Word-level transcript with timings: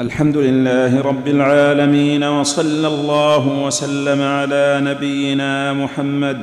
الحمد 0.00 0.36
لله 0.36 1.00
رب 1.00 1.28
العالمين 1.28 2.24
وصلى 2.24 2.86
الله 2.86 3.64
وسلم 3.64 4.22
على 4.22 4.80
نبينا 4.82 5.72
محمد. 5.72 6.42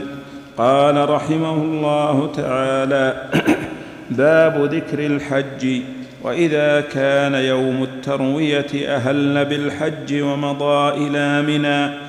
قال 0.57 1.09
رحمه 1.09 1.53
الله 1.53 2.31
تعالى 2.35 3.29
باب 4.09 4.73
ذكر 4.73 5.05
الحج 5.05 5.81
وإذا 6.23 6.81
كان 6.81 7.33
يوم 7.33 7.83
التروية 7.83 8.95
أهل 8.95 9.45
بالحج 9.45 10.21
ومضى 10.21 11.07
إلى 11.07 11.41
منى. 11.41 12.04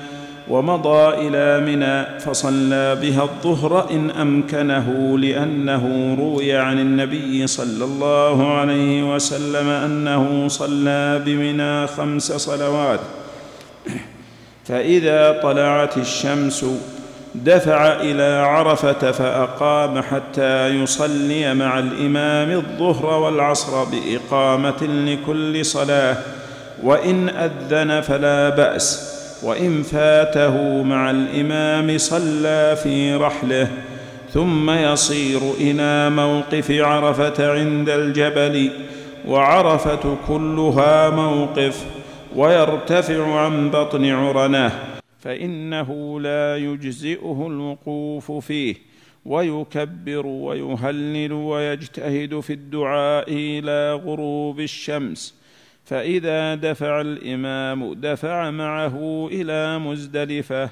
ومضى 0.49 1.27
إلى 1.27 1.65
منى 1.65 2.19
فصلى 2.19 2.95
بها 2.95 3.23
الظهر 3.23 3.91
إن 3.91 4.11
أمكنه 4.11 5.17
لأنه 5.19 6.15
روي 6.19 6.55
عن 6.57 6.79
النبي 6.79 7.47
صلى 7.47 7.85
الله 7.85 8.53
عليه 8.53 9.15
وسلم 9.15 9.69
أنه 9.69 10.47
صلى 10.47 11.21
بمنى 11.25 11.87
خمس 11.87 12.31
صلوات. 12.31 12.99
فإذا 14.65 15.39
طلعت 15.43 15.97
الشمس 15.97 16.65
دفع 17.35 18.01
إلى 18.01 18.23
عرفة 18.23 19.11
فأقام 19.11 20.01
حتى 20.01 20.67
يصلي 20.67 21.53
مع 21.53 21.79
الإمام 21.79 22.51
الظهر 22.51 23.05
والعصر 23.05 23.83
بإقامة 23.83 24.83
لكل 24.83 25.65
صلاة 25.65 26.17
وإن 26.83 27.29
أذن 27.29 28.01
فلا 28.01 28.49
بأس. 28.49 29.16
وإن 29.43 29.83
فاته 29.83 30.83
مع 30.83 31.11
الإمام 31.11 31.97
صلى 31.97 32.77
في 32.83 33.15
رحله 33.15 33.71
ثم 34.29 34.69
يصير 34.69 35.39
إلى 35.59 36.09
موقف 36.09 36.71
عرفة 36.71 37.51
عند 37.51 37.89
الجبل 37.89 38.71
وعرفة 39.27 40.17
كلها 40.27 41.09
موقف 41.09 41.85
ويرتفع 42.35 43.39
عن 43.39 43.69
بطن 43.69 44.05
عرنه 44.05 44.71
فإنه 45.19 46.19
لا 46.19 46.57
يجزئه 46.57 47.47
الوقوف 47.47 48.31
فيه 48.31 48.75
ويكبر 49.25 50.27
ويهلل 50.27 51.33
ويجتهد 51.33 52.39
في 52.39 52.53
الدعاء 52.53 53.25
إلى 53.29 53.93
غروب 53.93 54.59
الشمس. 54.59 55.36
فإذا 55.89 56.55
دفع 56.55 57.01
الإمام 57.01 57.93
دفع 57.93 58.51
معه 58.51 59.27
إلى 59.31 59.79
مزدلفة 59.79 60.69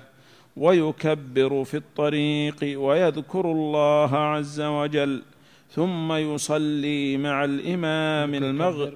ويكبر 0.58 1.64
في 1.64 1.78
الطريق 1.78 2.60
ويذكر 2.64 3.52
الله 3.52 4.18
عز 4.18 4.62
وجل 4.62 5.24
ثم 5.72 6.14
يصلي 6.14 7.18
مع 7.18 7.46
الإمام 7.46 8.34
المغرب 8.34 8.94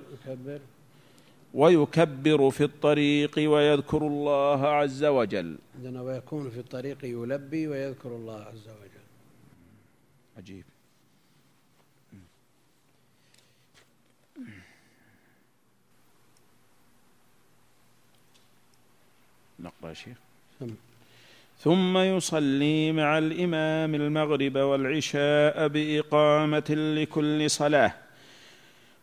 ويكبر 1.54 2.50
في 2.50 2.64
الطريق 2.64 3.36
ويذكر 3.38 4.02
الله 4.08 4.68
عز 4.68 5.04
وجل. 5.06 5.58
ويكون 5.84 6.50
في 6.50 6.60
الطريق 6.60 6.98
يلبي 7.06 7.68
ويذكر 7.68 8.10
الله 8.10 8.40
عز 8.52 8.68
وجل. 8.80 9.06
عجيب. 10.38 10.64
نقرأ 19.64 19.94
شيخ. 19.94 20.18
ثم 21.60 21.98
يصلي 21.98 22.92
مع 22.92 23.18
الإمام 23.18 23.96
المغرب 23.96 24.58
والعشاء 24.58 25.68
بإقامة 25.68 26.96
لكل 26.98 27.50
صلاة 27.50 27.94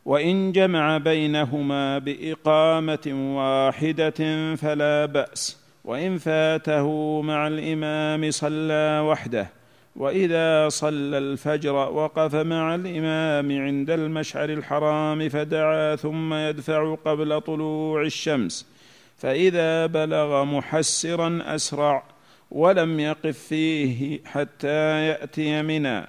وإن 0.04 0.52
جمع 0.52 0.98
بينهما 0.98 1.98
بإقامة 1.98 3.34
واحدة 3.36 4.54
فلا 4.56 5.06
بأس 5.06 5.60
وإن 5.84 6.18
فاته 6.18 7.20
مع 7.22 7.46
الإمام 7.46 8.30
صلى 8.30 9.00
وحده 9.04 9.50
وإذا 9.96 10.68
صلى 10.68 11.18
الفجر 11.18 11.72
وقف 11.72 12.34
مع 12.34 12.74
الإمام 12.74 13.60
عند 13.60 13.90
المشعر 13.90 14.50
الحرام 14.50 15.28
فدعا 15.28 15.96
ثم 15.96 16.34
يدفع 16.34 16.94
قبل 16.94 17.40
طلوع 17.40 18.02
الشمس 18.02 18.66
فإذا 19.18 19.86
بلغ 19.86 20.44
محسرا 20.44 21.42
أسرع 21.46 22.02
ولم 22.50 23.00
يقف 23.00 23.38
فيه 23.38 24.20
حتى 24.24 25.06
يأتي 25.06 25.62
منى 25.62 26.06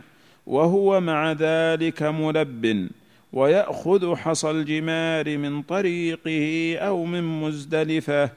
وهو 0.48 1.00
مع 1.00 1.32
ذلك 1.32 2.04
ملب 2.04 2.90
ويأخذ 3.34 4.16
حصى 4.16 4.52
الجمار 4.52 5.38
من 5.38 5.62
طريقه 5.62 6.78
أو 6.80 7.06
من 7.06 7.24
مزدلفة 7.42 8.30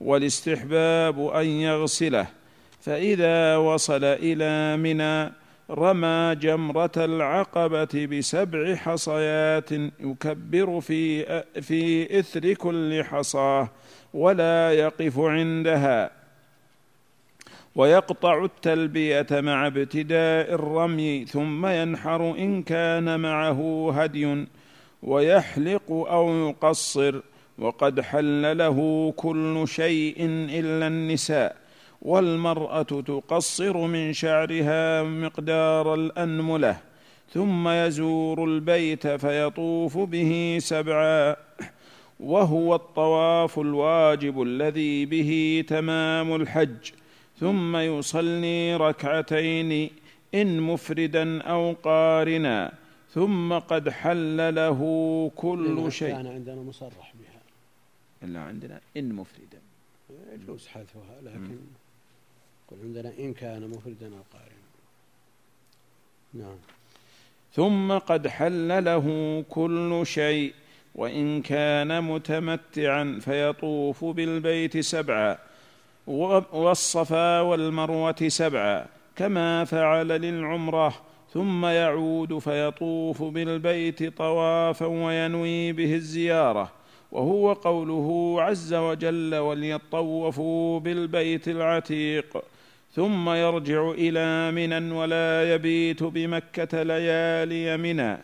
والاستحباب 0.00 1.28
أن 1.28 1.46
يغسله. 1.46 2.26
فإذا 2.80 3.56
وصل 3.56 4.04
إلى 4.04 4.76
منى 4.76 5.32
رمى 5.70 6.36
جمرة 6.40 6.92
العقبة 6.96 8.06
بسبع 8.06 8.74
حصيات 8.74 9.72
يكبر 10.00 10.80
في 10.80 11.24
في 11.62 12.18
إثر 12.18 12.52
كل 12.52 13.04
حصاة 13.04 13.68
ولا 14.14 14.72
يقف 14.72 15.18
عندها. 15.18 16.10
ويقطع 17.74 18.44
التلبية 18.44 19.26
مع 19.30 19.66
ابتداء 19.66 20.54
الرمي 20.54 21.24
ثم 21.24 21.66
ينحر 21.66 22.30
إن 22.38 22.62
كان 22.62 23.20
معه 23.20 23.90
هدي 24.02 24.46
ويحلق 25.02 25.90
أو 25.90 26.48
يقصر 26.48 27.20
وقد 27.58 28.00
حل 28.00 28.58
له 28.58 29.12
كل 29.16 29.64
شيء 29.68 30.16
إلا 30.50 30.86
النساء. 30.86 31.65
والمرأة 32.06 32.82
تقصر 32.82 33.76
من 33.86 34.12
شعرها 34.12 35.02
مقدار 35.02 35.94
الأنملة 35.94 36.80
ثم 37.34 37.68
يزور 37.68 38.44
البيت 38.44 39.06
فيطوف 39.06 39.98
به 39.98 40.58
سبعا 40.60 41.36
وهو 42.20 42.74
الطواف 42.74 43.58
الواجب 43.58 44.42
الذي 44.42 45.06
به 45.06 45.64
تمام 45.68 46.34
الحج. 46.34 46.90
ثم 47.40 47.76
يصلي 47.76 48.76
ركعتين 48.76 49.90
إن 50.34 50.60
مفردا 50.60 51.42
أو 51.42 51.74
قارنا 51.82 52.72
ثم 53.10 53.52
قد 53.52 53.88
حل 53.88 54.54
له 54.54 54.80
كل 55.36 55.92
شيء. 55.92 56.14
كان 56.14 56.26
عندنا 56.26 56.62
مصرح 56.62 57.14
بها. 57.20 57.40
إلا 58.22 58.40
عندنا 58.40 58.80
إن 58.96 59.12
مفردا. 59.12 59.60
يجوز 60.34 60.66
حذفها 60.66 61.16
لكن 61.22 61.56
قل 62.70 62.76
عندنا 62.82 63.12
إن 63.18 63.34
كان 63.34 63.70
مفردا 63.70 64.06
أو 64.06 64.22
قارنا 64.32 64.66
نعم. 66.34 66.56
ثم 67.52 67.98
قد 67.98 68.28
حل 68.28 68.84
له 68.84 69.44
كل 69.50 70.02
شيء 70.04 70.52
وإن 70.94 71.42
كان 71.42 72.04
متمتعا 72.04 73.18
فيطوف 73.20 74.04
بالبيت 74.04 74.78
سبعا 74.78 75.38
والصفا 76.06 77.40
والمروة 77.40 78.28
سبعا 78.28 78.86
كما 79.16 79.64
فعل 79.64 80.08
للعمرة 80.08 80.94
ثم 81.34 81.66
يعود 81.66 82.38
فيطوف 82.38 83.22
بالبيت 83.22 84.16
طوافا 84.18 84.86
وينوي 84.86 85.72
به 85.72 85.94
الزيارة. 85.94 86.72
وهو 87.12 87.52
قوله 87.52 88.36
عز 88.42 88.74
وجل 88.74 89.34
وليطوفوا 89.34 90.80
بالبيت 90.80 91.48
العتيق 91.48 92.42
ثم 92.96 93.28
يرجع 93.28 93.90
إلى 93.90 94.50
منى 94.50 94.92
ولا 94.92 95.54
يبيت 95.54 96.02
بمكة 96.02 96.82
ليالي 96.82 97.76
منى 97.76 98.18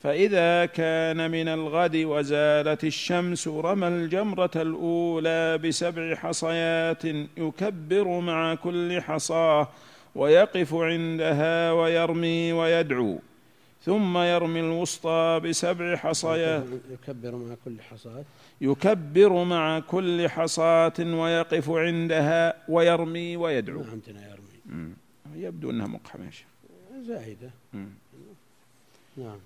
فإذا 0.00 0.66
كان 0.66 1.30
من 1.30 1.48
الغد 1.48 1.96
وزالت 1.96 2.84
الشمس 2.84 3.48
رمى 3.48 3.88
الجمرة 3.88 4.50
الأولى 4.56 5.58
بسبع 5.58 6.14
حصيات 6.14 7.04
يكبر 7.36 8.20
مع 8.20 8.54
كل 8.54 9.00
حصاة 9.02 9.68
ويقف 10.14 10.74
عندها 10.74 11.72
ويرمي 11.72 12.52
ويدعو. 12.52 13.18
ثم 13.84 14.18
يرمي 14.18 14.60
الوسطى 14.60 15.40
بسبع 15.44 15.96
حصيات 15.96 16.64
يكبر 16.90 17.36
مع 17.36 17.54
كل 17.64 17.80
حصاة. 17.80 18.24
يكبر 18.60 19.44
مع 19.44 19.80
كل 19.80 20.28
حصاة 20.28 20.92
ويقف 20.98 21.70
عندها 21.70 22.54
ويرمي 22.68 23.36
ويدعو. 23.36 23.82
ما 23.82 23.90
عندنا 23.90 24.20
يرمي. 24.28 24.94
يبدو 25.36 25.70
أنها 25.70 25.86
مقحمة 25.86 26.30
زايدة. 27.06 27.50
نعم. 29.16 29.38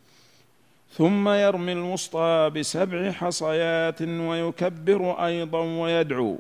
ثم 0.93 1.29
يرمي 1.29 1.73
الوسطى 1.73 2.51
بسبع 2.55 3.11
حصيات 3.13 4.03
ويكبر 4.03 5.27
أيضا 5.27 5.61
ويدعو. 5.61 6.39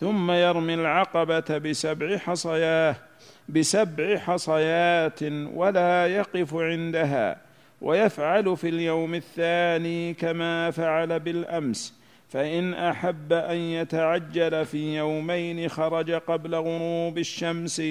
ثم 0.00 0.30
يرمي 0.30 0.74
العقبة 0.74 1.58
بسبع 1.58 2.16
حصياه 2.16 2.96
بسبع 3.48 4.18
حصيات 4.18 5.22
ولا 5.54 6.06
يقف 6.06 6.54
عندها 6.54 7.40
ويفعل 7.80 8.56
في 8.56 8.68
اليوم 8.68 9.14
الثاني 9.14 10.14
كما 10.14 10.70
فعل 10.70 11.20
بالأمس. 11.20 12.00
فإن 12.28 12.74
أحب 12.74 13.32
أن 13.32 13.56
يتعجل 13.56 14.66
في 14.66 14.96
يومين 14.96 15.68
خرج 15.68 16.10
قبل 16.10 16.54
غروب 16.54 17.18
الشمس 17.18 17.82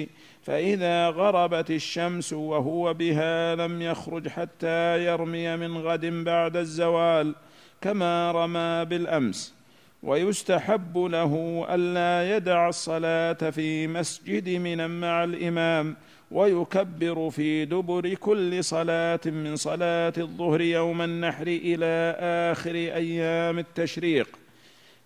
فإذا 0.42 1.08
غربت 1.08 1.70
الشمس 1.70 2.32
وهو 2.32 2.94
بها 2.94 3.54
لم 3.54 3.82
يخرج 3.82 4.28
حتى 4.28 5.04
يرمي 5.04 5.56
من 5.56 5.78
غد 5.78 6.06
بعد 6.06 6.56
الزوال 6.56 7.34
كما 7.80 8.32
رمى 8.32 8.84
بالأمس. 8.84 9.59
ويستحب 10.02 10.98
له 10.98 11.66
ألا 11.70 12.36
يدع 12.36 12.68
الصلاة 12.68 13.32
في 13.32 13.86
مسجد 13.86 14.48
من 14.48 15.00
مع 15.00 15.24
الإمام 15.24 15.96
ويكبر 16.30 17.30
في 17.30 17.64
دبر 17.64 18.14
كل 18.14 18.64
صلاة 18.64 19.20
من 19.26 19.56
صلاة 19.56 20.12
الظهر 20.18 20.60
يوم 20.60 21.02
النحر 21.02 21.46
إلى 21.46 22.16
آخر 22.52 22.74
أيام 22.74 23.58
التشريق. 23.58 24.28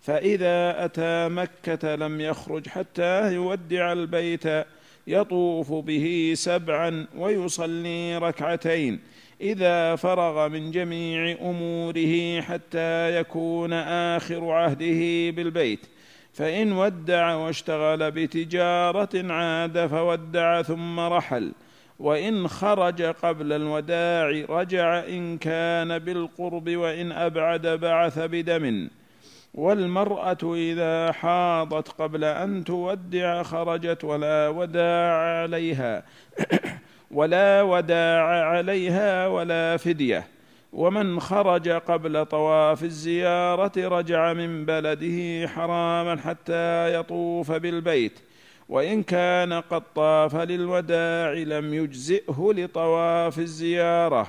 فإذا 0.01 0.85
أتى 0.85 1.29
مكة 1.29 1.95
لم 1.95 2.21
يخرج 2.21 2.67
حتى 2.67 3.33
يودع 3.33 3.91
البيت 3.91 4.65
يطوف 5.07 5.73
به 5.73 6.33
سبعا 6.35 7.07
ويصلي 7.17 8.17
ركعتين. 8.17 8.99
إذا 9.41 9.95
فرغ 9.95 10.47
من 10.47 10.71
جميع 10.71 11.37
أموره 11.41 12.41
حتى 12.41 13.19
يكون 13.19 13.73
آخر 13.73 14.51
عهده 14.51 15.31
بالبيت. 15.31 15.85
فإن 16.33 16.71
ودع 16.71 17.35
واشتغل 17.35 18.11
بتجارة 18.11 19.31
عاد 19.33 19.87
فودع 19.87 20.61
ثم 20.61 20.99
رحل. 20.99 21.51
وإن 21.99 22.47
خرج 22.47 23.01
قبل 23.01 23.53
الوداع 23.53 24.29
رجع 24.49 24.99
إن 24.99 25.37
كان 25.37 25.99
بالقرب 25.99 26.69
وإن 26.69 27.11
أبعد 27.11 27.67
بعث 27.67 28.19
بدم. 28.19 28.89
والمرأة 29.53 30.53
إذا 30.55 31.11
حاضت 31.11 31.89
قبل 31.89 32.23
أن 32.23 32.63
تودع 32.63 33.43
خرجت 33.43 34.03
ولا 34.03 34.49
وداع 34.49 35.41
عليها. 35.41 36.03
ولا 37.11 37.61
وداع 37.61 38.45
عليها 38.45 39.27
ولا 39.27 39.77
فدية. 39.77 40.27
ومن 40.73 41.19
خرج 41.19 41.69
قبل 41.69 42.25
طواف 42.25 42.83
الزيارة 42.83 43.71
رجع 43.77 44.33
من 44.33 44.65
بلده 44.65 45.47
حراما 45.47 46.15
حتى 46.15 46.95
يطوف 46.99 47.51
بالبيت. 47.51 48.19
وإن 48.69 49.03
كان 49.03 49.53
قد 49.53 49.83
طاف 49.95 50.35
للوداع 50.35 51.33
لم 51.33 51.73
يجزئه 51.73 52.53
لطواف 52.55 53.39
الزيارة. 53.39 54.27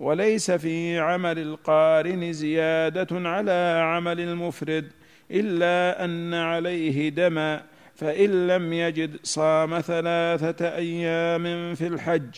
وليس 0.00 0.50
في 0.50 0.98
عمل 0.98 1.38
القارن 1.38 2.32
زيادة 2.32 3.28
على 3.28 3.80
عمل 3.82 4.20
المفرد 4.20 4.92
إلا 5.30 6.04
أن 6.04 6.34
عليه 6.34 7.08
دما 7.08 7.62
فإن 7.96 8.46
لم 8.46 8.72
يجد 8.72 9.16
صام 9.22 9.80
ثلاثة 9.80 10.76
أيام 10.76 11.74
في 11.74 11.86
الحج 11.86 12.28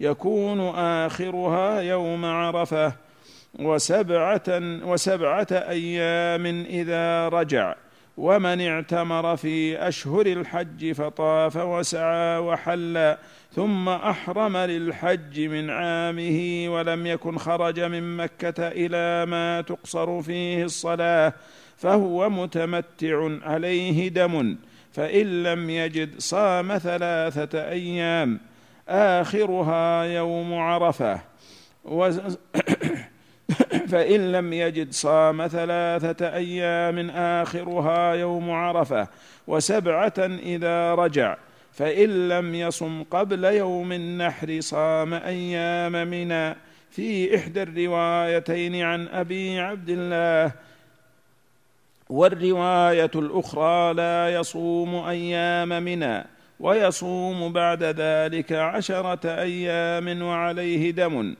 يكون 0.00 0.60
آخرها 0.78 1.80
يوم 1.80 2.24
عرفة 2.24 2.92
وسبعة 3.58 4.42
وسبعة 4.84 5.46
أيام 5.52 6.46
إذا 6.68 7.28
رجع 7.28 7.74
ومن 8.16 8.60
اعتمر 8.60 9.36
في 9.36 9.88
أشهر 9.88 10.26
الحج 10.26 10.92
فطاف 10.92 11.56
وسعى 11.56 12.38
وحل 12.38 13.16
ثم 13.52 13.88
أحرم 13.88 14.56
للحج 14.56 15.40
من 15.40 15.70
عامه 15.70 16.66
ولم 16.68 17.06
يكن 17.06 17.38
خرج 17.38 17.80
من 17.80 18.16
مكة 18.16 18.68
إلى 18.68 19.26
ما 19.30 19.60
تقصر 19.60 20.22
فيه 20.22 20.64
الصلاة 20.64 21.32
فهو 21.76 22.30
متمتع 22.30 23.30
عليه 23.42 24.08
دم. 24.08 24.56
فإن 24.96 25.42
لم 25.42 25.70
يجد 25.70 26.18
صام 26.18 26.78
ثلاثة 26.78 27.68
أيام 27.68 28.40
آخرها 28.88 30.02
يوم 30.02 30.54
عرفة. 30.54 31.20
فإن 33.92 34.32
لم 34.32 34.52
يجد 34.52 34.92
صام 34.92 35.46
ثلاثة 35.46 36.34
أيام 36.34 37.10
آخرها 37.10 38.14
يوم 38.14 38.50
عرفة. 38.50 39.08
وسبعة 39.46 40.14
إذا 40.42 40.94
رجع 40.94 41.36
فإن 41.72 42.28
لم 42.28 42.54
يصم 42.54 43.02
قبل 43.02 43.44
يوم 43.44 43.92
النحر 43.92 44.60
صام 44.60 45.14
أيام 45.14 45.92
منى. 45.92 46.56
في 46.90 47.36
إحدى 47.36 47.62
الروايتين 47.62 48.82
عن 48.82 49.08
أبي 49.08 49.60
عبد 49.60 49.88
الله 49.88 50.52
والرواية 52.08 53.10
الأخرى 53.14 53.94
لا 53.94 54.34
يصوم 54.34 54.94
أيام 54.94 55.68
منى 55.68 56.24
ويصوم 56.60 57.52
بعد 57.52 57.82
ذلك 57.82 58.52
عشرة 58.52 59.20
أيام 59.24 60.22
وعليه 60.22 60.90
دم. 60.90 61.34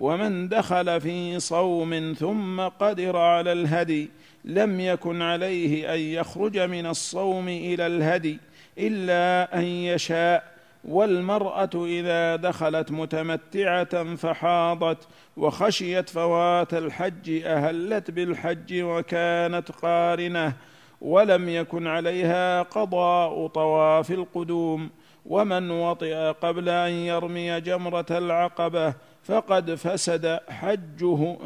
ومن 0.00 0.48
دخل 0.48 1.00
في 1.00 1.40
صوم 1.40 2.14
ثم 2.18 2.60
قدر 2.60 3.16
على 3.16 3.52
الهدي 3.52 4.08
لم 4.44 4.80
يكن 4.80 5.22
عليه 5.22 5.94
أن 5.94 6.00
يخرج 6.00 6.58
من 6.58 6.86
الصوم 6.86 7.48
إلى 7.48 7.86
الهدي 7.86 8.38
إلا 8.78 9.58
أن 9.58 9.64
يشاء 9.64 10.55
والمرأة 10.86 11.70
إذا 11.74 12.36
دخلت 12.36 12.90
متمتعة 12.90 14.14
فحاضت 14.14 15.08
وخشيت 15.36 16.08
فوات 16.08 16.74
الحج 16.74 17.42
أهلت 17.44 18.10
بالحج 18.10 18.82
وكانت 18.82 19.72
قارنة 19.72 20.52
ولم 21.00 21.48
يكن 21.48 21.86
عليها 21.86 22.62
قضاء 22.62 23.46
طواف 23.46 24.10
القدوم 24.10 24.90
ومن 25.26 25.70
وطئ 25.70 26.32
قبل 26.32 26.68
أن 26.68 26.90
يرمي 26.90 27.60
جمرة 27.60 28.06
العقبة 28.10 28.94
فقد 29.24 29.74
فسد 29.74 30.40
حجه 30.48 31.36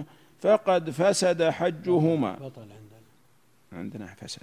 فقد 0.40 0.90
فسد 0.90 1.42
حجهما. 1.42 2.32
بطل 2.32 2.60
عندنا. 2.60 3.00
عندنا 3.72 4.06
فسد 4.06 4.42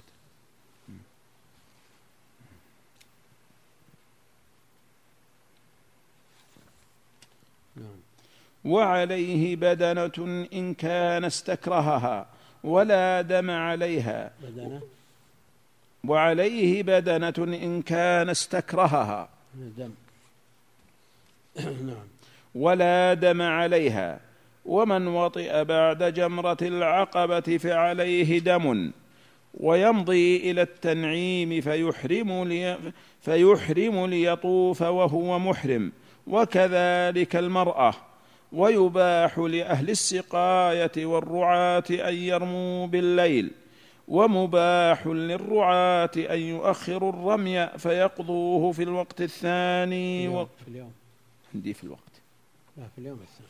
نعم 7.76 8.00
وعليه 8.68 9.56
بدنة 9.56 10.46
إن 10.52 10.74
كان 10.74 11.24
استكرهها 11.24 12.26
ولا 12.64 13.22
دم 13.22 13.50
عليها. 13.50 14.30
بدنة؟ 14.42 14.80
وعليه 16.04 16.82
بدنة 16.82 17.34
إن 17.38 17.82
كان 17.82 18.28
استكرهها. 18.28 19.28
الدم. 19.54 19.90
نعم. 21.88 22.06
ولا 22.54 23.14
دم 23.14 23.42
عليها. 23.42 24.20
ومن 24.66 25.06
وطئ 25.06 25.64
بعد 25.64 26.14
جمرة 26.14 26.58
العقبة 26.62 27.58
فعليه 27.58 28.38
دم. 28.38 28.92
ويمضي 29.60 30.50
إلى 30.50 30.62
التنعيم 30.62 31.60
فيحرم 31.60 32.44
لي 32.44 32.78
فيحرم 33.20 34.06
ليطوف 34.06 34.82
وهو 34.82 35.38
محرم. 35.38 35.92
وكذلك 36.26 37.36
المرأة. 37.36 38.07
ويباح 38.52 39.38
لأهل 39.38 39.90
السقاية 39.90 41.06
والرعاة 41.06 41.84
أن 41.90 42.14
يرموا 42.14 42.86
بالليل 42.86 43.50
ومباح 44.08 45.06
للرعاة 45.06 46.10
أن 46.16 46.38
يؤخروا 46.40 47.12
الرمي 47.12 47.66
فيقضوه 47.78 48.72
في 48.72 48.82
الوقت 48.82 49.20
الثاني 49.20 50.26
اليوم- 50.26 50.34
و... 50.36 50.46
في 50.64 50.68
اليوم. 50.68 50.92
عندي 51.54 51.74
في 51.74 51.84
الوقت. 51.84 52.00
لا 52.76 52.84
في 52.94 52.98
اليوم 53.00 53.18
الثاني. 53.22 53.48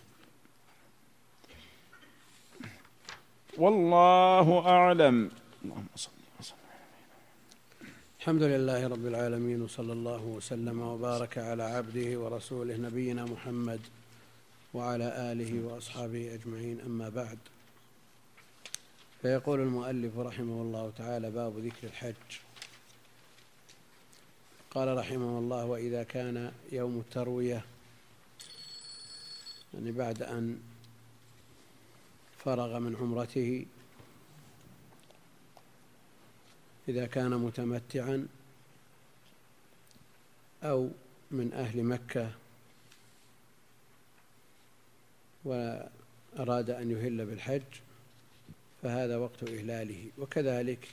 والله 3.58 4.68
أعلم. 4.68 5.30
اللهم 5.64 5.86
صل 5.96 6.10
وسلم. 6.40 6.58
الحمد 8.20 8.42
لله 8.42 8.86
رب 8.88 9.06
العالمين 9.06 9.62
وصلى 9.62 9.92
الله 9.92 10.22
وسلم 10.24 10.80
وبارك 10.80 11.38
على 11.38 11.62
عبده 11.62 12.18
ورسوله 12.20 12.76
نبينا 12.76 13.24
محمد. 13.24 13.80
وعلى 14.74 15.32
آله 15.32 15.66
وأصحابه 15.66 16.34
أجمعين. 16.34 16.80
أما 16.80 17.08
بعد 17.08 17.38
فيقول 19.22 19.60
المؤلف 19.60 20.18
رحمه 20.18 20.62
الله 20.62 20.92
تعالى 20.96 21.30
باب 21.30 21.58
ذكر 21.58 21.86
الحج. 21.86 22.14
قال 24.70 24.96
رحمه 24.96 25.38
الله 25.38 25.64
وإذا 25.64 26.02
كان 26.02 26.52
يوم 26.72 26.98
التروية 26.98 27.64
يعني 29.74 29.92
بعد 29.92 30.22
أن 30.22 30.60
فرغ 32.44 32.78
من 32.78 32.96
عمرته 32.96 33.66
إذا 36.88 37.06
كان 37.06 37.30
متمتعا 37.30 38.26
أو 40.62 40.90
من 41.30 41.52
أهل 41.52 41.82
مكة 41.82 42.32
وأراد 45.44 46.70
أن 46.70 46.90
يهل 46.90 47.26
بالحج 47.26 47.62
فهذا 48.82 49.16
وقت 49.16 49.42
إهلاله. 49.42 50.04
وكذلك 50.18 50.88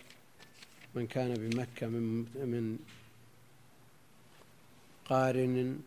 من 0.96 1.08
كان 1.08 1.34
بمكة 1.34 1.88
من 1.88 2.26
من 2.36 2.80
قارن 5.06 5.80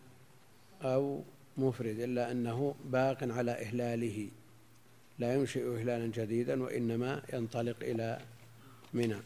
أو 0.83 1.23
مفرد 1.59 2.01
إلا 2.01 2.33
أنه 2.33 2.75
باق 2.85 3.19
على 3.23 3.51
إهلاله. 3.51 4.29
لا 5.19 5.35
ينشئ 5.35 5.79
إهلالا 5.79 6.07
جديدا 6.07 6.63
وإنما 6.63 7.23
ينطلق 7.33 7.77
إلى 7.83 8.21
منى. 8.95 9.21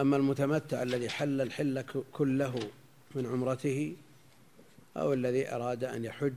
أما 0.00 0.16
المتمتع 0.16 0.82
الذي 0.82 1.08
حل 1.10 1.40
الحل 1.40 1.84
كله 2.12 2.70
من 3.14 3.26
عمرته 3.26 3.96
أو 4.96 5.12
الذي 5.12 5.54
أراد 5.54 5.84
أن 5.84 6.04
يحج 6.04 6.32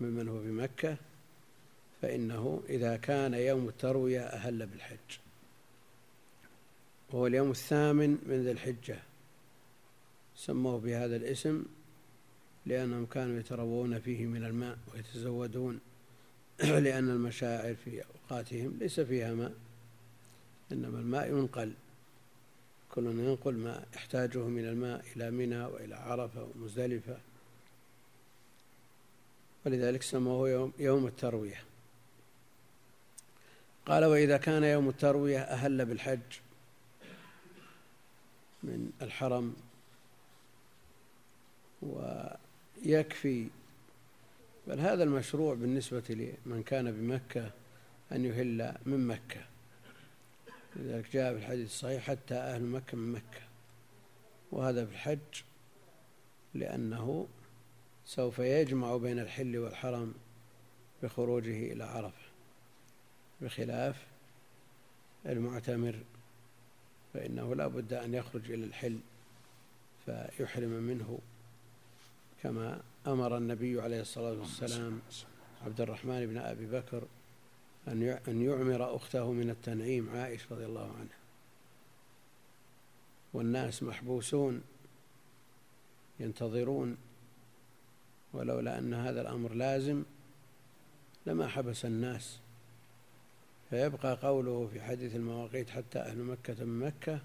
ممن 0.00 0.28
هو 0.28 0.38
بمكة 0.38 0.96
فإنه 2.02 2.62
إذا 2.68 2.96
كان 2.96 3.34
يوم 3.34 3.68
التروية 3.68 4.20
أهل 4.20 4.66
بالحج. 4.66 5.18
وهو 7.10 7.26
اليوم 7.26 7.50
الثامن 7.50 8.18
من 8.26 8.44
ذي 8.44 8.50
الحجة. 8.50 8.98
سموه 10.36 10.78
بهذا 10.80 11.16
الاسم 11.16 11.64
لأنهم 12.66 13.06
كانوا 13.06 13.40
يتروون 13.40 13.98
فيه 13.98 14.26
من 14.26 14.44
الماء 14.44 14.78
ويتزودون 14.94 15.80
لأن 16.60 17.10
المشاعر 17.10 17.74
في 17.74 18.02
أوقاتهم 18.04 18.76
ليس 18.80 19.00
فيها 19.00 19.34
ماء 19.34 19.52
إنما 20.72 20.98
الماء 20.98 21.28
ينقل. 21.28 21.72
كل 22.90 23.06
ينقل 23.06 23.54
ما 23.54 23.84
يحتاجه 23.94 24.38
من 24.38 24.68
الماء 24.68 25.04
إلى 25.16 25.30
منى 25.30 25.64
وإلى 25.64 25.94
عرفة 25.94 26.48
ومزدلفة. 26.54 27.16
ولذلك 29.66 30.02
سموه 30.02 30.50
يوم, 30.50 30.72
يوم 30.78 31.06
التروية. 31.06 31.62
قال 33.86 34.04
وإذا 34.04 34.36
كان 34.36 34.64
يوم 34.64 34.88
التروية 34.88 35.38
أهل 35.38 35.84
بالحج 35.84 36.20
من 38.62 38.90
الحرم 39.02 39.56
ويكفي. 41.82 43.48
بل 44.66 44.80
هذا 44.80 45.04
المشروع 45.04 45.54
بالنسبة 45.54 46.04
لمن 46.08 46.62
كان 46.62 46.92
بمكة 46.92 47.50
أن 48.12 48.24
يهل 48.24 48.74
من 48.86 49.06
مكة. 49.06 49.44
لذلك 50.76 51.12
جاء 51.12 51.32
في 51.32 51.38
الحديث 51.38 51.66
الصحيح 51.66 52.02
حتى 52.02 52.34
أهل 52.34 52.62
مكة 52.62 52.96
من 52.96 53.12
مكة. 53.12 53.42
وهذا 54.52 54.86
في 54.86 54.92
الحج 54.92 55.42
لأنه 56.54 57.26
سوف 58.06 58.38
يجمع 58.38 58.96
بين 58.96 59.18
الحل 59.18 59.58
والحرم 59.58 60.14
بخروجه 61.02 61.72
إلى 61.72 61.84
عرفة 61.84 62.26
بخلاف 63.40 64.06
المعتمر 65.26 65.98
فإنه 67.14 67.54
لا 67.54 67.66
بد 67.66 67.92
أن 67.92 68.14
يخرج 68.14 68.50
إلى 68.50 68.64
الحل 68.64 68.98
فيحرم 70.06 70.68
منه 70.70 71.18
كما 72.42 72.82
أمر 73.06 73.36
النبي 73.36 73.80
عليه 73.80 74.00
الصلاة 74.00 74.32
والسلام 74.32 75.00
عبد 75.66 75.80
الرحمن 75.80 76.26
بن 76.26 76.38
أبي 76.38 76.66
بكر 76.66 77.02
أن 78.28 78.42
يعمر 78.42 78.96
أخته 78.96 79.32
من 79.32 79.50
التنعيم 79.50 80.10
عائشة 80.10 80.46
رضي 80.50 80.66
الله 80.66 80.92
عنها. 80.96 81.18
والناس 83.32 83.82
محبوسون 83.82 84.62
ينتظرون 86.20 86.96
ولولا 88.36 88.78
أن 88.78 88.94
هذا 88.94 89.20
الأمر 89.20 89.54
لازم 89.54 90.02
لما 91.26 91.48
حبس 91.48 91.84
الناس. 91.84 92.38
فيبقى 93.70 94.18
قوله 94.22 94.68
في 94.72 94.80
حديث 94.80 95.16
المواقيت 95.16 95.70
حتى 95.70 95.98
أهل 95.98 96.18
مكة 96.18 96.64
من 96.64 96.86
مكة 96.86 97.20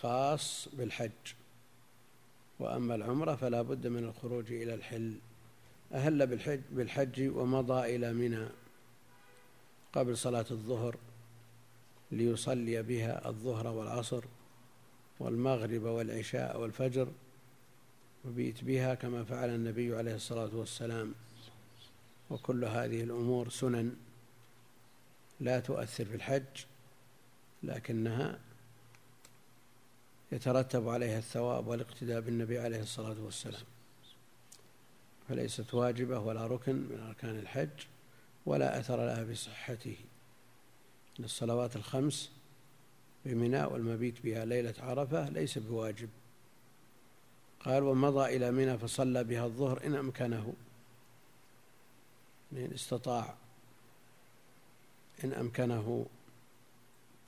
خاص 0.00 0.68
بالحج. 0.72 1.10
وأما 2.58 2.94
العمرة 2.94 3.34
فلا 3.36 3.62
بد 3.62 3.86
من 3.86 4.04
الخروج 4.04 4.52
إلى 4.52 4.74
الحل. 4.74 5.14
أهل 5.92 6.26
بالحج, 6.26 6.60
بالحج 6.70 7.28
ومضى 7.28 7.96
إلى 7.96 8.12
منى 8.12 8.46
قبل 9.92 10.16
صلاة 10.16 10.46
الظهر 10.50 10.96
ليصلي 12.12 12.82
بها 12.82 13.28
الظهر 13.28 13.66
والعصر 13.66 14.24
والمغرب 15.20 15.82
والعشاء 15.82 16.60
والفجر. 16.60 17.08
وبيت 18.24 18.64
بها 18.64 18.94
كما 18.94 19.24
فعل 19.24 19.54
النبي 19.54 19.96
عليه 19.96 20.14
الصلاة 20.14 20.50
والسلام. 20.52 21.14
وكل 22.30 22.64
هذه 22.64 23.02
الأمور 23.02 23.48
سنن 23.48 23.96
لا 25.40 25.60
تؤثر 25.60 26.04
في 26.04 26.14
الحج 26.14 26.64
لكنها 27.62 28.38
يترتب 30.32 30.88
عليها 30.88 31.18
الثواب 31.18 31.66
والاقتداء 31.66 32.20
بالنبي 32.20 32.58
عليه 32.58 32.80
الصلاة 32.80 33.16
والسلام. 33.20 33.62
فليست 35.28 35.74
واجبة 35.74 36.18
ولا 36.18 36.46
ركن 36.46 36.74
من 36.74 37.00
أركان 37.08 37.38
الحج 37.38 37.86
ولا 38.46 38.80
أثر 38.80 38.96
لها 38.96 39.24
بصحته. 39.24 39.96
الصلوات 41.20 41.76
الخمس 41.76 42.30
بمنى 43.24 43.64
والمبيت 43.64 44.22
بها 44.24 44.44
ليلة 44.44 44.74
عرفة 44.78 45.28
ليس 45.28 45.58
بواجب. 45.58 46.08
قال 47.68 47.82
ومضى 47.82 48.36
إلى 48.36 48.50
منى 48.50 48.78
فصلى 48.78 49.24
بها 49.24 49.44
الظهر 49.44 49.86
إن 49.86 49.94
أمكنه. 49.94 50.54
إن 52.52 52.70
استطاع 52.74 53.34
إن 55.24 55.32
أمكنه. 55.32 56.06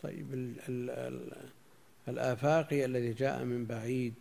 طيب 0.02 0.34
ال 0.34 0.60
ال 0.68 0.90
ال 0.90 1.32
الآفاقي 2.08 2.84
الذي 2.84 3.12
جاء 3.12 3.44
من 3.44 3.66
بعيد 3.66 4.14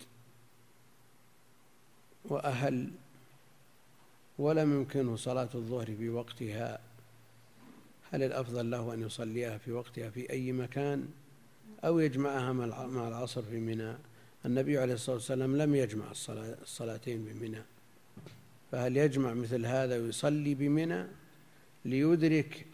وأهل 2.25 2.91
ولم 4.38 4.73
يمكنه 4.73 5.15
صلاة 5.15 5.49
الظهر 5.55 5.85
في 5.85 6.09
وقتها 6.09 6.79
هل 8.11 8.23
الأفضل 8.23 8.71
له 8.71 8.93
أن 8.93 9.01
يصليها 9.01 9.57
في 9.57 9.71
وقتها 9.71 10.09
في 10.09 10.29
أي 10.29 10.51
مكان 10.51 11.07
أو 11.85 11.99
يجمعها 11.99 12.53
مع 12.53 13.07
العصر 13.07 13.41
في 13.41 13.59
منى؟ 13.59 14.08
النبي 14.46 14.77
عليه 14.77 14.93
الصلاة 14.93 15.15
والسلام 15.15 15.58
لم 15.58 15.75
يجمع 15.75 16.12
الصلاتين 16.62 17.25
بمنى 17.25 17.63
فهل 18.72 18.98
يجمع 18.98 19.34
مثل 19.34 19.65
هذا 19.65 19.98
ويصلي 19.98 20.55
بمنى 20.55 21.08
ليدرك 21.86 22.65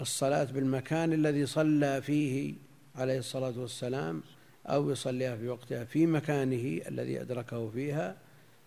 الصلاة 0.00 0.44
بالمكان 0.44 1.12
الذي 1.12 1.46
صلى 1.46 2.02
فيه 2.02 2.54
عليه 2.96 3.18
الصلاة 3.18 3.58
والسلام 3.58 4.22
أو 4.66 4.90
يصليها 4.90 5.36
في 5.36 5.48
وقتها 5.48 5.84
في 5.84 6.06
مكانه 6.06 6.80
الذي 6.88 7.20
أدركه 7.20 7.70
فيها 7.70 8.16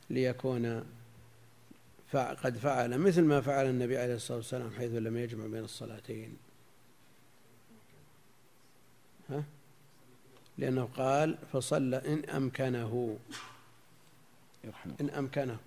ليكون 0.10 0.84
قد 2.14 2.58
فعل 2.58 2.98
مثل 2.98 3.22
ما 3.22 3.42
فعل 3.42 3.66
النبي 3.66 3.98
عليه 3.98 4.16
الصلاة 4.16 4.38
والسلام 4.38 4.72
حيث 4.72 4.92
لم 4.92 5.18
يجمع 5.18 5.46
بين 5.46 5.64
الصلاتين 5.64 6.38
ها؟ 9.30 9.44
لأنه 10.58 10.90
قال 10.98 11.38
فصلى 11.54 11.98
إن 11.98 12.30
أمكنه. 12.30 13.18
إن 15.02 15.10
أمكنه. 15.10 15.58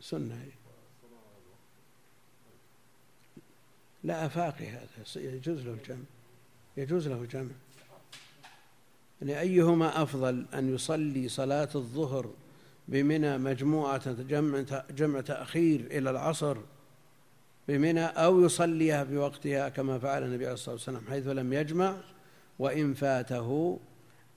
سنة. 0.00 0.46
لا 4.04 4.26
أفاقي 4.26 4.68
هذا. 4.68 4.88
يجوز 5.16 5.60
له 5.60 5.72
الجمع. 5.72 6.04
يجوز 6.76 7.08
له 7.08 7.16
الجمع 7.16 7.50
يعني 9.22 9.40
أيهما 9.40 10.02
أفضل 10.02 10.46
أن 10.54 10.74
يصلي 10.74 11.28
صلاة 11.28 11.68
الظهر 11.74 12.30
بمنى 12.92 13.38
مجموعة 13.38 14.12
جمع 14.12 14.64
جمع 14.90 15.20
تأخير 15.20 15.80
إلى 15.80 16.10
العصر 16.10 16.56
بمنى 17.68 18.04
أو 18.04 18.40
يصليها 18.40 19.04
في 19.04 19.16
وقتها 19.16 19.68
كما 19.68 19.98
فعل 19.98 20.22
النبي 20.22 20.44
عليه 20.44 20.54
الصلاة 20.54 20.74
والسلام 20.74 21.02
حيث 21.10 21.26
لم 21.26 21.52
يجمع 21.52 21.96
وإن 22.58 22.94
فاته 22.94 23.78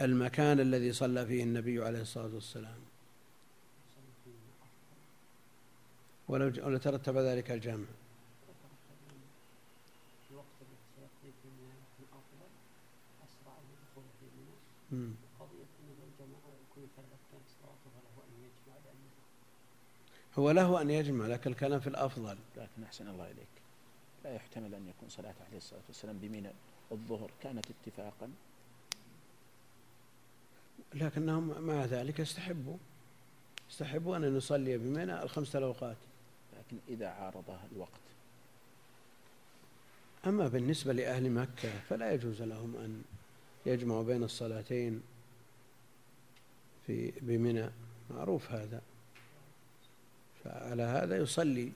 المكان 0.01 0.59
الذي 0.59 0.93
صلى 0.93 1.25
فيه 1.25 1.43
النبي 1.43 1.83
عليه 1.83 2.01
الصلاة 2.01 2.33
والسلام. 2.33 2.79
ولو 6.27 6.77
ترتب 6.77 7.17
ذلك 7.17 7.51
الجمع. 7.51 7.85
هو 20.38 20.51
له 20.51 20.82
أن 20.82 20.89
يجمع 20.89 21.27
لكن 21.27 21.51
الكلام 21.51 21.80
في 21.80 21.88
الأفضل. 21.88 22.38
لكن 22.58 22.84
أحسن 22.84 23.08
الله 23.08 23.25
إليك. 23.25 23.48
لا 24.24 24.36
يحتمل 24.36 24.75
أن 24.75 24.88
يكون 24.88 25.10
صلاة 25.10 25.36
عليه 25.48 25.58
الصلاة 25.58 25.82
والسلام 25.88 26.18
بمنى 26.18 26.50
الظهر. 26.92 27.32
كانت 27.44 27.65
اتفاقا؟ 27.70 28.32
لكنهم 30.94 31.62
مع 31.62 31.86
ذلك 31.86 32.22
استحبوا 32.22 32.77
استحبوا 33.72 34.18
أن 34.18 34.38
نصلي 34.38 34.77
بمنى 34.77 35.24
الخمسة 35.24 35.60
الأوقات. 35.60 35.98
لكن 36.58 36.77
إذا 36.89 37.08
عارض 37.08 37.60
الوقت. 37.72 37.89
أما 40.27 40.48
بالنسبة 40.48 40.94
لأهل 40.94 41.32
مكة 41.32 41.80
فلا 41.89 42.13
يجوز 42.13 42.42
لهم 42.42 42.75
أن 42.75 43.04
يجمعوا 43.65 44.03
بين 44.03 44.24
الصلاتين 44.24 45.01
في 46.88 47.13
بمنى. 47.22 47.69
معروف 48.10 48.51
هذا. 48.51 48.81
فعلى 50.43 50.84
هذا 50.84 51.17
يصلي 51.17 51.72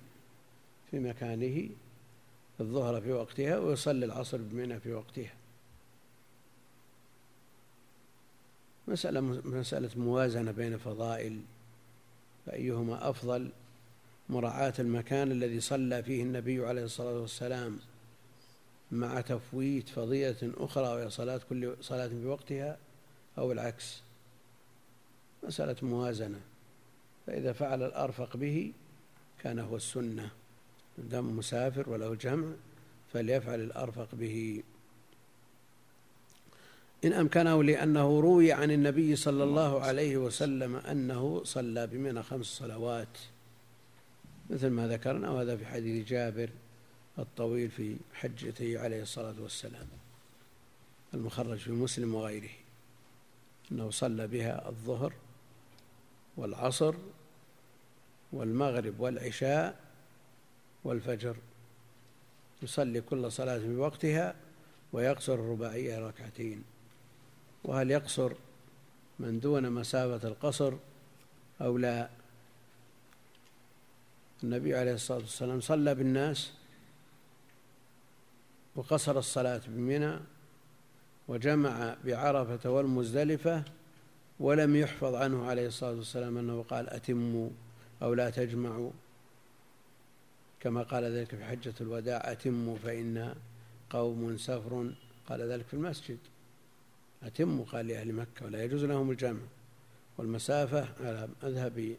في 0.91 0.99
مكانه 0.99 1.69
الظهر 2.59 3.01
في 3.01 3.11
وقتها 3.11 3.57
ويصلي 3.57 4.05
العصر 4.05 4.37
بمنى 4.37 4.79
في 4.79 4.93
وقتها. 4.93 5.33
مسألة 8.87 9.21
مسألة 9.45 9.89
موازنة 9.95 10.51
بين 10.51 10.77
فضائل 10.77 11.41
فأيهما 12.45 13.09
أفضل 13.09 13.51
مراعاة 14.29 14.73
المكان 14.79 15.31
الذي 15.31 15.59
صلى 15.59 16.03
فيه 16.03 16.23
النبي 16.23 16.65
عليه 16.65 16.83
الصلاة 16.83 17.19
والسلام؟ 17.19 17.79
مع 18.91 19.21
تفويت 19.21 19.89
فضيلة 19.89 20.53
أخرى 20.57 20.87
وهي 20.87 21.09
صلاة 21.09 21.41
كل 21.49 21.75
صلاة 21.81 22.07
في 22.07 22.25
وقتها 22.25 22.77
أو 23.37 23.51
العكس. 23.51 24.01
مسألة 25.43 25.75
موازنة. 25.81 26.39
فإذا 27.27 27.53
فعل 27.53 27.83
الأرفق 27.83 28.37
به 28.37 28.73
كان 29.43 29.59
هو 29.59 29.75
السنة. 29.75 30.29
دام 30.97 31.37
مسافر 31.37 31.89
وله 31.89 32.15
جمع 32.15 32.47
فليفعل 33.13 33.59
الأرفق 33.59 34.07
به. 34.15 34.63
إن 37.05 37.13
أمكنه 37.13 37.63
لأنه 37.63 38.19
روي 38.19 38.51
عن 38.51 38.71
النبي 38.71 39.15
صلى 39.15 39.43
الله 39.43 39.81
عليه 39.81 40.17
وسلم 40.17 40.75
أنه 40.75 41.43
صلى 41.43 41.87
بمنى 41.87 42.23
خمس 42.23 42.45
صلوات. 42.45 43.17
مثل 44.49 44.69
ما 44.69 44.87
ذكرنا 44.87 45.29
وهذا 45.29 45.57
في 45.57 45.65
حديث 45.65 46.07
جابر. 46.07 46.49
الطويل 47.19 47.71
في 47.71 47.97
حجته 48.13 48.79
عليه 48.79 49.01
الصلاة 49.01 49.35
والسلام 49.39 49.87
المخرج 51.13 51.57
في 51.57 51.71
مسلم 51.71 52.15
وغيره 52.15 52.49
أنه 53.71 53.89
صلى 53.89 54.27
بها 54.27 54.69
الظهر 54.69 55.13
والعصر 56.37 56.95
والمغرب 58.31 58.99
والعشاء 58.99 59.79
والفجر 60.83 61.35
يصلي 62.61 63.01
كل 63.01 63.31
صلاة 63.31 63.57
في 63.57 63.75
وقتها 63.75 64.35
ويقصر 64.93 65.33
الرباعية 65.33 66.07
ركعتين. 66.07 66.63
وهل 67.63 67.91
يقصر 67.91 68.33
من 69.19 69.39
دون 69.39 69.71
مسافة 69.71 70.27
القصر 70.27 70.73
أو 71.61 71.77
لا؟ 71.77 72.09
النبي 74.43 74.75
عليه 74.75 74.93
الصلاة 74.93 75.17
والسلام 75.17 75.61
صلى 75.61 75.95
بالناس 75.95 76.51
وقصر 78.79 79.19
الصلاة 79.19 79.61
بمنى 79.67 80.19
وجمع 81.27 81.95
بعرفة 82.05 82.69
والمزدلفة 82.69 83.63
ولم 84.39 84.75
يحفظ 84.75 85.15
عنه 85.15 85.45
عليه 85.45 85.67
الصلاة 85.67 85.91
والسلام 85.91 86.37
أنه 86.37 86.63
قال 86.63 86.89
أتموا 86.89 87.49
أو 88.01 88.13
لا 88.13 88.29
تجمعوا. 88.29 88.91
كما 90.59 90.83
قال 90.83 91.03
ذلك 91.03 91.35
في 91.35 91.45
حجة 91.45 91.73
الوداع 91.81 92.31
أتموا 92.31 92.77
فإن 92.83 93.35
قوم 93.89 94.37
سفر. 94.37 94.91
قال 95.29 95.41
ذلك 95.41 95.65
في 95.65 95.73
المسجد. 95.73 96.17
أتموا 97.23 97.65
قال 97.65 97.87
لأهل 97.87 98.13
مكة 98.13 98.45
ولا 98.45 98.63
يجوز 98.63 98.85
لهم 98.85 99.11
الجمع. 99.11 99.41
والمسافة 100.17 100.87
على 100.99 101.29
مذهب 101.43 101.95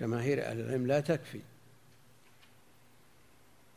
جماهير 0.00 0.44
أهل 0.44 0.60
العلم 0.60 0.86
لا 0.86 1.00
تكفي. 1.00 1.40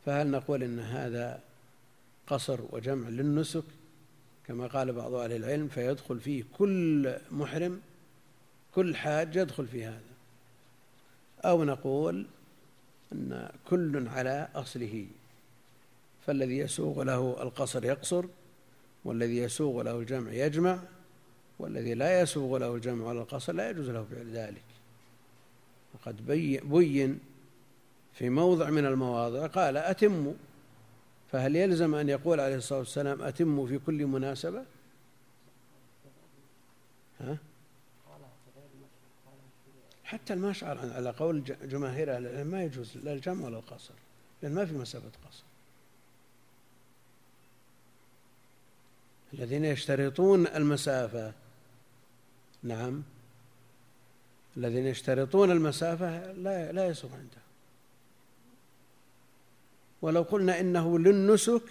فهل 0.05 0.31
نقول 0.31 0.63
إن 0.63 0.79
هذا 0.79 1.48
قصر 2.29 2.59
وجمع 2.69 3.09
للنسك 3.09 3.63
كما 4.47 4.67
قال 4.67 4.93
بعض 4.93 5.13
أهل 5.13 5.31
العلم 5.31 5.67
فيدخل 5.67 6.19
فيه 6.19 6.43
كل 6.57 7.15
محرم 7.31 7.81
كل 8.75 8.95
حاج 8.95 9.35
يدخل 9.35 9.67
في 9.67 9.85
هذا. 9.85 10.01
أو 11.45 11.63
نقول 11.63 12.25
أن 13.13 13.49
كل 13.69 14.07
على 14.07 14.47
أصله. 14.55 15.05
فالذي 16.25 16.57
يسوغ 16.57 17.03
له 17.03 17.41
القصر 17.41 17.85
يقصر 17.85 18.25
والذي 19.05 19.37
يسوغ 19.37 19.81
له 19.81 19.99
الجمع 19.99 20.31
يجمع 20.31 20.79
والذي 21.59 21.93
لا 21.93 22.21
يسوغ 22.21 22.57
له 22.57 22.75
الجمع 22.75 23.05
ولا 23.05 23.21
القصر 23.21 23.53
لا 23.53 23.69
يجوز 23.69 23.89
له 23.89 24.05
فعل 24.11 24.31
ذلك. 24.31 24.63
وقد 25.93 26.25
بين 26.27 27.19
في 28.13 28.29
موضع 28.29 28.69
من 28.69 28.85
المواضع 28.85 29.47
قال 29.47 29.77
أتموا 29.77 30.33
فهل 31.31 31.55
يلزم 31.55 31.95
أن 31.95 32.09
يقول 32.09 32.39
عليه 32.39 32.55
الصلاة 32.55 32.79
والسلام 32.79 33.21
أتموا 33.21 33.67
في 33.67 33.79
كل 33.79 34.05
مناسبة؟ 34.05 34.63
ها؟ 37.19 37.37
حتى 40.03 40.33
المشعر 40.33 40.79
على 40.93 41.09
قول 41.09 41.43
جماهير 41.43 42.15
أهل 42.15 42.27
العلم 42.27 42.47
ما 42.47 42.63
يجوز 42.63 42.97
لا 42.97 43.13
الجمع 43.13 43.45
ولا 43.45 43.57
القصر 43.57 43.93
لأن 44.41 44.53
ما 44.53 44.65
في 44.65 44.73
مسافة 44.73 45.11
قصر. 45.27 45.43
الذين 49.33 49.65
يشترطون 49.65 50.47
المسافة 50.47 51.33
نعم. 52.63 53.03
الذين 54.57 54.87
يشترطون 54.87 55.51
المسافة 55.51 56.31
لا 56.31 56.71
لا 56.71 56.87
يسوغ 56.87 57.11
عندهم. 57.11 57.48
ولو 60.01 60.21
قلنا 60.21 60.59
إنه 60.59 60.99
للنسك 60.99 61.63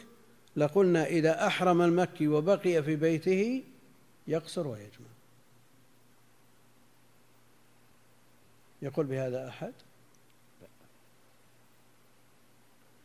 لقلنا 0.57 1.07
إذا 1.07 1.47
أحرم 1.47 1.83
المكي 1.83 2.29
وبقي 2.29 2.83
في 2.83 2.97
بيته 2.97 3.63
يقصر 4.27 4.69
ويجمع. 4.69 5.09
يقول 8.83 9.07
بهذا 9.07 9.49
أحد؟ 9.49 9.73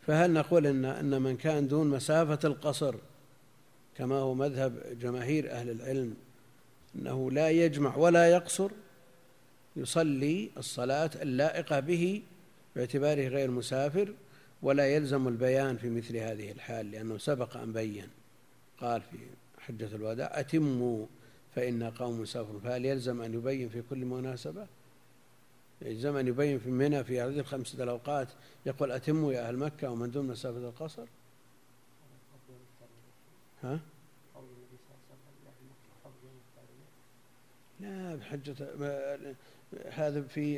فهل 0.08 0.34
نقول 0.34 0.68
إن 0.68 0.86
أن 0.86 1.22
من 1.22 1.38
كان 1.38 1.68
دون 1.68 1.88
مسافة 1.88 2.40
القصر 2.44 2.96
كما 3.98 4.16
هو 4.16 4.34
مذهب 4.34 5.00
جماهير 5.02 5.52
أهل 5.52 5.70
العلم 5.70 6.16
أنه 6.96 7.32
لا 7.32 7.50
يجمع 7.50 7.96
ولا 7.96 8.32
يقصر 8.32 8.72
يصلي 9.76 10.50
الصلاة 10.58 11.10
اللائقة 11.22 11.80
به 11.80 12.22
باعتباره 12.76 13.28
غير 13.28 13.52
مسافر 13.52 14.14
ولا 14.64 14.96
يلزم 14.96 15.28
البيان 15.28 15.78
في 15.78 15.90
مثل 15.90 16.18
هذه 16.18 16.52
الحال 16.52 16.92
لأنه 16.92 17.18
سبق 17.18 17.58
أن 17.58 17.74
بين. 17.74 18.08
قال 18.80 19.02
في 19.02 19.18
حجة 19.60 19.96
الوداع 19.96 20.40
أتموا 20.40 21.06
فإن 21.56 21.84
قوم 21.84 22.22
مسافر 22.22 22.60
فهل 22.60 22.86
يلزم 22.86 23.22
أن 23.22 23.34
يبين 23.34 23.70
في 23.70 23.82
كل 23.90 24.06
مناسبة؟ 24.06 24.68
يلزم 25.82 26.16
أن 26.16 26.28
يبين 26.28 26.60
في 26.60 26.70
منى 26.70 27.04
في 27.04 27.22
هذه 27.22 27.40
الخمسة 27.40 27.84
الأوقات. 27.84 28.28
يقول 28.66 28.92
أتموا 28.92 29.34
يا 29.34 29.48
أهل 29.48 29.58
مكة 29.58 29.90
ومن 29.90 30.12
دون 30.12 30.28
مسافة 30.28 30.58
القصر. 30.58 31.06
ها؟ 33.64 33.80
لا 37.80 38.16
بحجة 38.16 38.56
هذا 39.92 40.22
في 40.22 40.58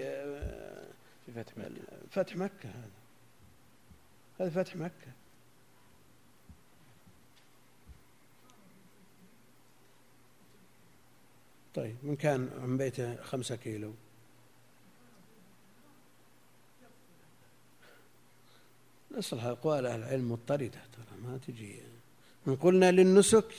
في 1.25 1.31
فتح 1.35 1.57
مكة. 1.57 1.71
فتح 2.11 2.35
مكة 2.35 2.69
هذا. 2.69 3.04
هذا 4.39 4.49
فتح 4.49 4.75
مكة. 4.75 5.11
طيب 11.75 11.95
من 12.03 12.15
كان 12.15 12.49
عن 12.61 12.77
بيته 12.77 13.23
خمسة 13.23 13.55
كيلو. 13.55 13.93
نصلح 19.17 19.43
أقوال 19.43 19.85
أهل 19.85 19.99
العلم 19.99 20.31
مضطردة 20.31 20.69
ترى 20.69 21.17
ما 21.23 21.39
تجي. 21.47 21.79
إن 22.47 22.55
قلنا 22.55 22.91
للنسك 22.91 23.53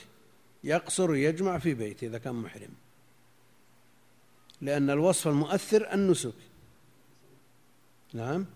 يقصر 0.64 1.14
يجمع 1.14 1.58
في 1.58 1.74
بيته 1.74 2.06
إذا 2.06 2.18
كان 2.18 2.34
محرم. 2.34 2.74
لأن 4.60 4.90
الوصف 4.90 5.28
المؤثر 5.28 5.92
النسك. 5.92 6.34
نعم؟ 8.12 8.46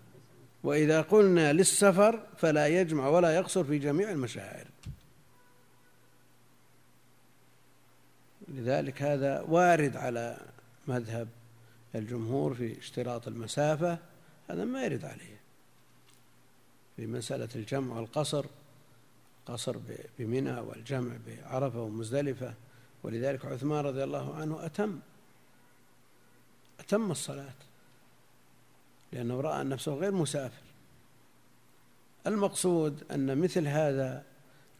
وإذا 0.63 1.01
قلنا 1.01 1.53
للسفر 1.53 2.27
فلا 2.37 2.67
يجمع 2.67 3.07
ولا 3.07 3.35
يقصر 3.35 3.63
في 3.63 3.79
جميع 3.79 4.11
المشاعر. 4.11 4.67
لذلك 8.47 9.01
هذا 9.01 9.41
وارد 9.41 9.97
على 9.97 10.37
مذهب 10.87 11.27
الجمهور 11.95 12.53
في 12.53 12.79
اشتراط 12.79 13.27
المسافة 13.27 13.97
هذا 14.49 14.65
ما 14.65 14.83
يرد 14.83 15.05
عليه. 15.05 15.39
في 16.95 17.07
مسألة 17.07 17.49
الجمع 17.55 17.95
والقصر 17.95 18.45
قصر 19.45 19.77
بمنى 20.19 20.59
والجمع 20.59 21.11
بعرفة 21.27 21.81
ومزدلفة. 21.81 22.53
ولذلك 23.03 23.45
عثمان 23.45 23.85
رضي 23.85 24.03
الله 24.03 24.35
عنه 24.35 24.65
أتم 24.65 24.99
أتم 26.79 27.11
الصلاة. 27.11 27.53
لأنه 29.11 29.41
رأى 29.41 29.63
نفسه 29.63 29.93
غير 29.93 30.11
مسافر. 30.11 30.61
المقصود 32.27 33.03
أن 33.11 33.37
مثل 33.37 33.67
هذا 33.67 34.23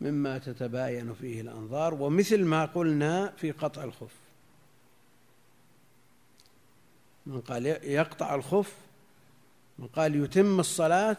مما 0.01 0.37
تتباين 0.37 1.13
فيه 1.13 1.41
الأنظار 1.41 1.93
ومثل 1.93 2.45
ما 2.45 2.65
قلنا 2.65 3.33
في 3.37 3.51
قطع 3.51 3.83
الخف. 3.83 4.15
من 7.25 7.41
قال 7.41 7.65
يقطع 7.65 8.35
الخف 8.35 8.75
من 9.79 9.87
قال 9.87 10.15
يتم 10.15 10.59
الصلاة 10.59 11.17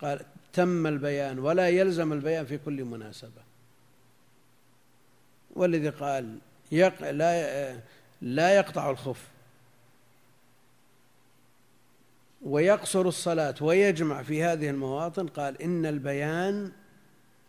قال 0.00 0.24
تم 0.52 0.86
البيان 0.86 1.38
ولا 1.38 1.68
يلزم 1.68 2.12
البيان 2.12 2.46
في 2.46 2.58
كل 2.58 2.84
مناسبة. 2.84 3.42
والذي 5.50 5.88
قال 5.88 6.38
يق 6.72 7.10
لا 7.10 7.80
لا 8.20 8.56
يقطع 8.56 8.90
الخف. 8.90 9.28
ويقصر 12.42 13.08
الصلاة 13.08 13.54
ويجمع 13.60 14.22
في 14.22 14.42
هذه 14.42 14.70
المواطن 14.70 15.26
قال 15.26 15.62
إن 15.62 15.86
البيان 15.86 16.72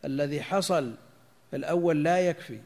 الذي 0.06 0.42
حصل 0.42 0.96
الأول 1.54 2.04
لا 2.04 2.20
يكفي 2.30 2.60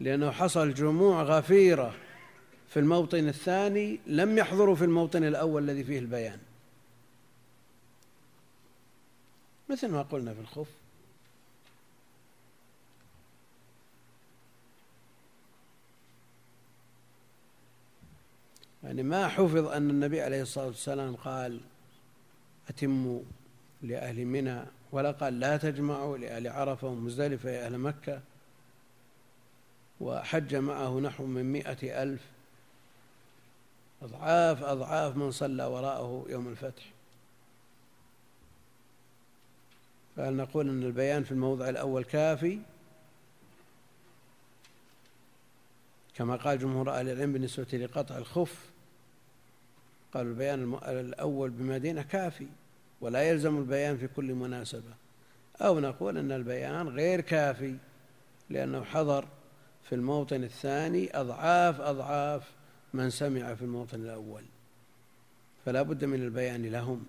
لأنه 0.00 0.30
حصل 0.30 0.74
جموع 0.74 1.22
غفيرة 1.22 1.94
في 2.68 2.80
الموطن 2.80 3.28
الثاني 3.28 4.00
لم 4.06 4.38
يحضروا 4.38 4.74
في 4.74 4.84
الموطن 4.84 5.24
الأول 5.24 5.62
الذي 5.62 5.84
فيه 5.84 5.98
البيان. 5.98 6.38
مثل 9.68 9.88
ما 9.88 10.02
قلنا 10.02 10.34
في 10.34 10.40
الخف. 10.40 10.79
يعني 18.84 19.02
ما 19.02 19.28
حفظ 19.28 19.66
أن 19.66 19.90
النبي 19.90 20.20
عليه 20.20 20.42
الصلاة 20.42 20.66
والسلام 20.66 21.16
قال 21.16 21.60
أتموا 22.68 23.20
لأهل 23.82 24.24
منى 24.24 24.62
ولا 24.92 25.10
قال 25.10 25.40
لا 25.40 25.56
تجمعوا 25.56 26.18
لأهل 26.18 26.48
عرفة 26.48 26.88
ومزدلفة 26.88 27.50
يا 27.50 27.66
أهل 27.66 27.78
مكة 27.78 28.20
وحج 30.00 30.54
معه 30.54 31.00
نحو 31.00 31.26
من 31.26 31.52
مئة 31.52 32.02
ألف. 32.02 32.20
أضعاف 34.02 34.62
أضعاف 34.62 35.16
من 35.16 35.30
صلى 35.30 35.64
وراءه 35.64 36.26
يوم 36.28 36.48
الفتح. 36.48 36.82
فهل 40.16 40.36
نقول 40.36 40.68
أن 40.68 40.82
البيان 40.82 41.24
في 41.24 41.32
الموضع 41.32 41.68
الأول 41.68 42.04
كافي؟ 42.04 42.58
كما 46.20 46.36
قال 46.36 46.58
جمهور 46.58 46.90
أهل 46.90 47.08
العلم 47.08 47.32
بالنسبة 47.32 47.66
لقطع 47.72 48.18
الخف 48.18 48.70
قال 50.14 50.26
البيان 50.26 50.78
الأول 50.84 51.50
بمدينة 51.50 52.02
كافي 52.02 52.46
ولا 53.00 53.22
يلزم 53.22 53.58
البيان 53.58 53.96
في 53.96 54.08
كل 54.08 54.34
مناسبة. 54.34 54.94
أو 55.60 55.80
نقول 55.80 56.18
أن 56.18 56.32
البيان 56.32 56.88
غير 56.88 57.20
كافي 57.20 57.76
لأنه 58.50 58.84
حضر 58.84 59.28
في 59.82 59.94
الموطن 59.94 60.44
الثاني 60.44 61.20
أضعاف 61.20 61.80
أضعاف 61.80 62.50
من 62.94 63.10
سمع 63.10 63.54
في 63.54 63.62
الموطن 63.62 64.00
الأول. 64.00 64.42
فلا 65.64 65.82
بد 65.82 66.04
من 66.04 66.22
البيان 66.22 66.66
لهم. 66.66 67.06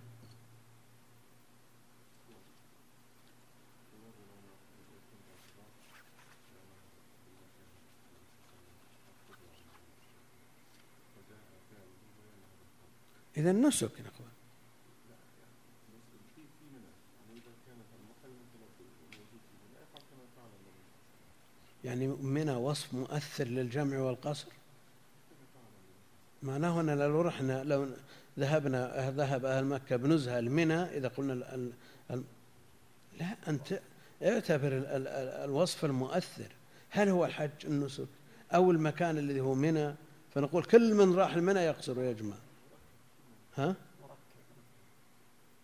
إذا 13.37 13.51
نسك 13.51 13.91
نقول 14.01 14.27
يعني 21.83 22.07
منها 22.07 22.57
وصف 22.57 22.93
مؤثر 22.93 23.43
للجمع 23.43 23.99
والقصر؟ 23.99 24.47
معناه 26.43 26.81
أن 26.81 26.89
لو 26.89 27.21
رحنا 27.21 27.63
لو 27.63 27.87
ذهبنا 28.39 29.11
ذهب 29.11 29.45
أهل 29.45 29.65
مكة 29.65 29.95
بنزهة 29.95 30.39
لمنى 30.39 30.83
إذا 30.83 31.07
قلنا 31.07 31.33
ال 31.33 31.71
ال 32.11 32.23
لا 33.19 33.35
أنت 33.47 33.79
اعتبر 34.23 34.67
ال 34.67 34.85
ال 34.87 35.07
الوصف 35.49 35.85
المؤثر. 35.85 36.51
هل 36.89 37.09
هو 37.09 37.25
الحج 37.25 37.65
النسك 37.65 38.07
أو 38.53 38.71
المكان 38.71 39.17
الذي 39.17 39.39
هو 39.39 39.53
منى؟ 39.53 39.95
فنقول 40.33 40.63
كل 40.63 40.93
من 40.93 41.15
راح 41.15 41.33
المنى 41.33 41.59
يقصر 41.59 41.99
ويجمع. 41.99 42.35
ها؟ 43.57 43.75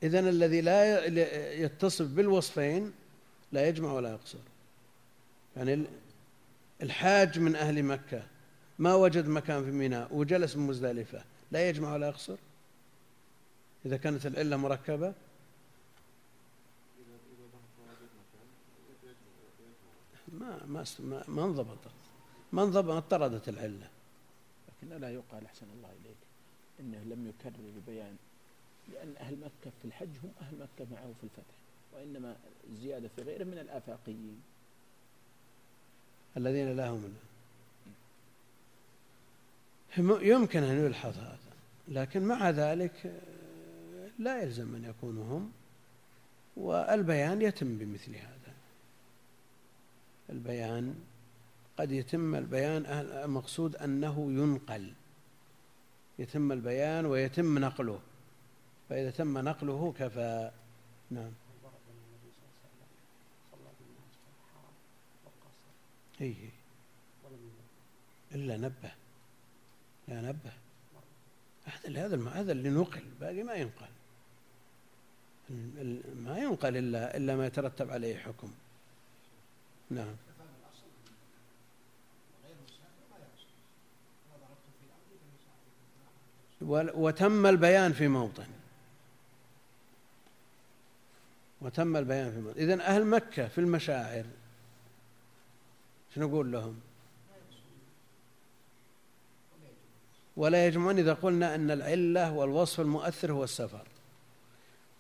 إذن 0.04 0.28
الذي 0.28 0.62
لا 0.62 1.06
يتصف 1.54 2.06
بالوصفين 2.06 2.94
لا 3.52 3.68
يجمع 3.68 3.92
ولا 3.94 4.12
يقصر. 4.12 4.40
يعني 5.58 5.86
الحاج 6.82 7.40
من 7.40 7.56
أهل 7.56 7.84
مكة 7.84 8.24
ما 8.80 8.96
وجد 8.96 9.28
مكان 9.28 9.64
في 9.66 9.72
ميناء 9.72 10.16
وجلس 10.16 10.54
بمزدلفة 10.54 11.24
لا 11.52 11.70
يجمع 11.70 11.94
ولا 11.94 12.08
يقصر؟ 12.08 12.38
إذا 13.86 13.98
كانت 13.98 14.26
العلة 14.26 14.58
مركبة؟ 14.58 15.14
ما 20.34 20.66
ما 20.66 21.24
ما 21.28 21.44
انضبطت. 21.44 21.92
ما 22.52 22.64
انضبطت 22.64 22.88
ما 22.88 22.98
اضطردت 22.98 23.50
العلة. 23.50 23.90
لكن 24.68 25.02
لا 25.02 25.14
يقال 25.14 25.46
أحسن 25.46 25.66
الله 25.78 25.90
إليك. 25.90 26.27
إنه 26.80 26.98
لم 26.98 27.28
يكرر 27.28 27.70
البيان 27.76 28.16
لأن 28.94 29.14
أهل 29.20 29.36
مكة 29.36 29.72
في 29.82 29.86
الحج 29.86 30.10
هم 30.24 30.32
أهل 30.42 30.56
مكة 30.56 30.92
معه 30.92 31.14
في 31.22 31.24
الفتح 31.24 31.56
وإنما 31.94 32.36
الزيادة 32.70 33.10
في 33.16 33.22
غيره 33.22 33.44
من 33.44 33.58
الآفاقيين. 33.58 34.42
الذين 36.38 36.76
لا 36.76 36.90
هم 36.90 37.16
يمكن 40.22 40.64
أن 40.64 40.86
يلحظ 40.86 41.18
هذا 41.18 41.38
لكن 41.88 42.24
مع 42.24 42.50
ذلك 42.50 43.22
لا 44.20 44.42
يلزم 44.42 44.76
أن 44.76 44.86
يكونوا 44.86 45.38
هم 45.38 45.52
والبيان 46.58 47.42
يتم 47.42 47.78
بمثل 47.78 48.16
هذا. 48.16 48.54
البيان 50.30 50.96
قد 51.78 51.92
يتم 51.92 52.36
البيان 52.36 52.86
المقصود 52.86 53.76
أنه 53.76 54.32
ينقل. 54.32 54.94
يتم 56.20 56.52
البيان 56.52 57.06
ويتم 57.06 57.60
نقله. 57.60 58.00
فإذا 58.90 59.12
تم 59.12 59.38
نقله 59.38 59.94
كفى. 60.00 60.52
نعم. 61.12 61.32
إيه. 66.22 66.50
إلا 68.36 68.58
نبه. 68.58 68.92
لا 70.08 70.22
نبه. 70.22 70.52
هذا 71.66 72.06
هذا 72.06 72.30
هذا 72.30 72.52
اللي 72.52 72.70
نقل. 72.70 73.04
باقي 73.20 73.44
ما 73.44 73.54
ينقل. 73.54 73.88
ما 76.16 76.38
ينقل 76.38 76.78
إلا 76.78 77.18
إلا 77.18 77.36
ما 77.36 77.46
يترتب 77.46 77.92
عليه 77.92 78.18
حكم. 78.18 78.52
نعم. 79.90 80.16
وتم 86.62 87.46
البيان 87.46 87.94
في 87.94 88.08
موطن. 88.08 88.48
وتم 91.62 91.98
البيان 91.98 92.32
في 92.32 92.40
موطن. 92.40 92.60
إذن 92.60 92.82
أهل 92.82 93.06
مكة 93.06 93.48
في 93.48 93.58
المشاعر 93.58 94.26
شنو 96.16 96.28
نقول 96.28 96.52
لهم؟ 96.52 96.80
ولا 100.38 100.68
يجمعون 100.68 100.98
إذا 100.98 101.14
قلنا 101.14 101.56
أن 101.56 101.72
العلة 101.72 102.34
والوصف 102.34 102.80
المؤثر 102.80 103.32
هو 103.32 103.44
السفر. 103.44 103.88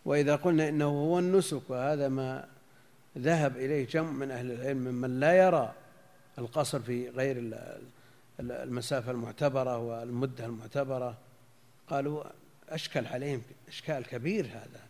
وإذا 0.05 0.35
قلنا 0.35 0.69
إنه 0.69 0.85
هو 0.85 1.19
النسك 1.19 1.69
وهذا 1.69 2.09
ما 2.09 2.47
ذهب 3.17 3.57
إليه 3.57 3.87
جمع 3.87 4.11
من 4.11 4.31
أهل 4.31 4.51
العلم 4.51 4.77
ممن 4.77 5.19
لا 5.19 5.33
يرى 5.33 5.73
القصر 6.37 6.79
في 6.79 7.09
غير 7.09 7.53
المسافة 8.39 9.11
المعتبرة 9.11 9.77
والمدة 9.77 10.45
المعتبرة. 10.45 11.17
قالوا 11.89 12.23
أشكل 12.69 13.05
عليهم 13.05 13.41
إشكال 13.67 14.05
كبير 14.05 14.45
هذا. 14.45 14.81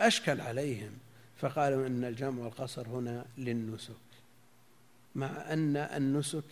أشكل 0.00 0.40
عليهم 0.40 0.92
فقالوا 1.36 1.86
إن 1.86 2.04
الجمع 2.04 2.44
والقصر 2.44 2.88
هنا 2.88 3.24
للنسك. 3.38 3.94
مع 5.14 5.26
أن 5.26 5.76
النسك 5.76 6.44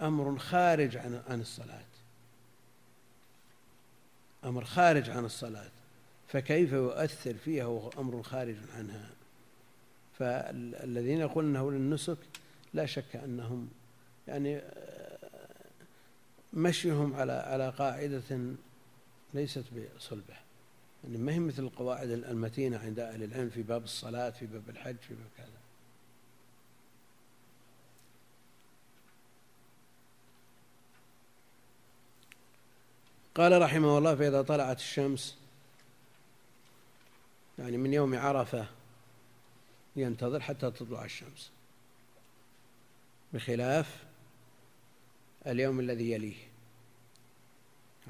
أمر 0.00 0.38
خارج 0.38 0.96
عن 0.96 1.22
عن 1.28 1.40
الصلاة. 1.40 1.84
أمر 4.44 4.64
خارج 4.64 5.10
عن 5.10 5.24
الصلاة. 5.24 5.70
فكيف 6.28 6.72
يؤثر 6.72 7.34
فيها 7.34 7.66
وهو 7.66 7.90
أمر 7.98 8.22
خارج 8.22 8.56
عنها؟ 8.76 9.10
فالذين 10.18 11.20
يقولون 11.20 11.56
أنه 11.56 11.70
للنسك 11.70 12.18
لا 12.74 12.86
شك 12.86 13.16
أنهم 13.16 13.68
يعني 14.28 14.60
مشيهم 16.52 17.14
على 17.14 17.32
على 17.32 17.70
قاعدة 17.70 18.54
ليست 19.34 19.64
بصلبة. 19.96 20.36
يعني 21.04 21.18
ما 21.18 21.32
هي 21.32 21.38
مثل 21.38 21.62
القواعد 21.62 22.10
المتينة 22.10 22.78
عند 22.78 22.98
أهل 22.98 23.22
العلم 23.22 23.50
في 23.50 23.62
باب 23.62 23.84
الصلاة 23.84 24.30
في 24.30 24.46
باب 24.46 24.62
الحج 24.68 24.96
في 24.96 25.14
باب 25.14 25.28
كذا. 25.36 25.58
قال 33.34 33.62
رحمه 33.62 33.98
الله 33.98 34.14
فإذا 34.14 34.42
طلعت 34.42 34.78
الشمس 34.78 35.38
يعني 37.58 37.76
من 37.76 37.94
يوم 37.94 38.18
عرفة 38.18 38.66
ينتظر 39.96 40.40
حتى 40.40 40.70
تطلع 40.70 41.04
الشمس. 41.04 41.50
بخلاف 43.32 44.07
اليوم 45.48 45.80
الذي 45.80 46.10
يليه 46.10 46.36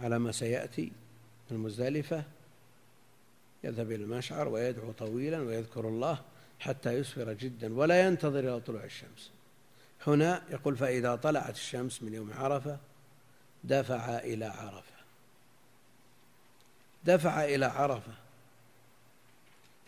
على 0.03 0.19
ما 0.19 0.33
سيأتي 0.33 0.93
المزدلفة 1.51 2.25
يذهب 3.65 3.93
إلى 3.93 4.05
المشعر 4.05 4.49
ويدعو 4.49 4.93
طويلا 4.93 5.39
ويذكر 5.39 5.89
الله 5.89 6.23
حتى 6.61 6.93
يسفر 6.93 7.33
جدا 7.33 7.75
ولا 7.75 8.07
ينتظر 8.07 8.39
إلى 8.39 8.61
طلوع 8.61 8.85
الشمس. 8.85 9.31
هنا 10.07 10.43
يقول 10.51 10.77
فإذا 10.77 11.17
طلعت 11.17 11.55
الشمس 11.55 12.03
من 12.03 12.15
يوم 12.15 12.33
عرفة 12.33 12.79
دفع 13.65 14.19
إلى 14.19 14.45
عرفة. 14.45 14.99
دفع 17.05 17.45
إلى 17.45 17.67
عرفة. 17.67 18.13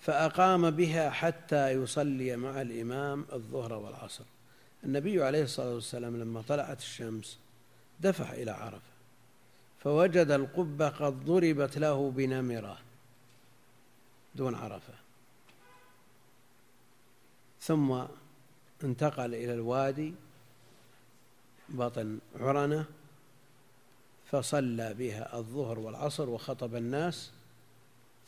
فأقام 0.00 0.70
بها 0.70 1.10
حتى 1.10 1.70
يصلي 1.70 2.36
مع 2.36 2.62
الإمام 2.62 3.26
الظهر 3.32 3.72
والعصر. 3.72 4.24
النبي 4.84 5.24
عليه 5.24 5.42
الصلاة 5.42 5.74
والسلام 5.74 6.16
لما 6.16 6.42
طلعت 6.48 6.78
الشمس 6.78 7.38
دفع 8.00 8.32
إلى 8.32 8.50
عرفة 8.50 8.90
فوجد 9.80 10.30
القبة 10.30 10.88
قد 10.88 11.24
ضربت 11.24 11.78
له 11.78 12.10
بنمرة 12.10 12.78
دون 14.34 14.54
عرفة. 14.54 14.94
ثم 17.60 18.04
انتقل 18.84 19.34
إلى 19.34 19.54
الوادي 19.54 20.14
بطن 21.68 22.18
عرنة 22.40 22.84
فصلى 24.30 24.94
بها 24.94 25.38
الظهر 25.38 25.78
والعصر 25.78 26.28
وخطب 26.28 26.74
الناس 26.74 27.30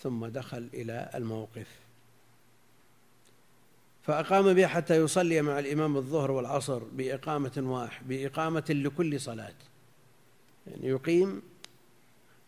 ثم 0.03 0.27
دخل 0.27 0.69
إلى 0.75 1.11
الموقف. 1.15 1.82
فأقام 4.03 4.55
بها 4.55 4.67
حتى 4.67 4.97
يصلي 4.97 5.43
مع 5.43 5.59
الإمام 5.59 5.97
الظهر 5.97 6.31
والعصر 6.31 6.79
بإقامة 6.79 7.53
واحد 7.57 8.09
بإقامة 8.09 8.65
لكل 8.69 9.21
صلاة. 9.21 9.55
يعني 10.67 10.89
يقيم 10.89 11.43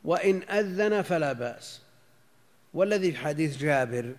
وإن 0.04 0.42
أذن 0.42 1.02
فلا 1.02 1.32
بأس. 1.32 1.80
والذي 2.74 3.12
في 3.12 3.18
حديث 3.18 3.56
جابر 3.56 4.14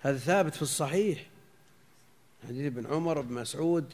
هذا 0.00 0.18
ثابت 0.18 0.54
في 0.54 0.62
الصحيح. 0.62 1.26
حديث 2.48 2.66
ابن 2.66 2.86
عمر 2.86 3.20
بن 3.20 3.34
مسعود 3.34 3.92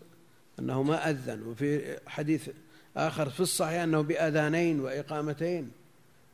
أنه 0.59 0.83
ما 0.83 1.11
أذن. 1.11 1.43
وفي 1.43 1.99
حديث 2.07 2.49
آخر 2.97 3.31
في 3.31 3.41
الصحيح 3.41 3.83
أنه 3.83 4.01
بأذانين 4.01 4.81
وإقامتين 4.81 5.71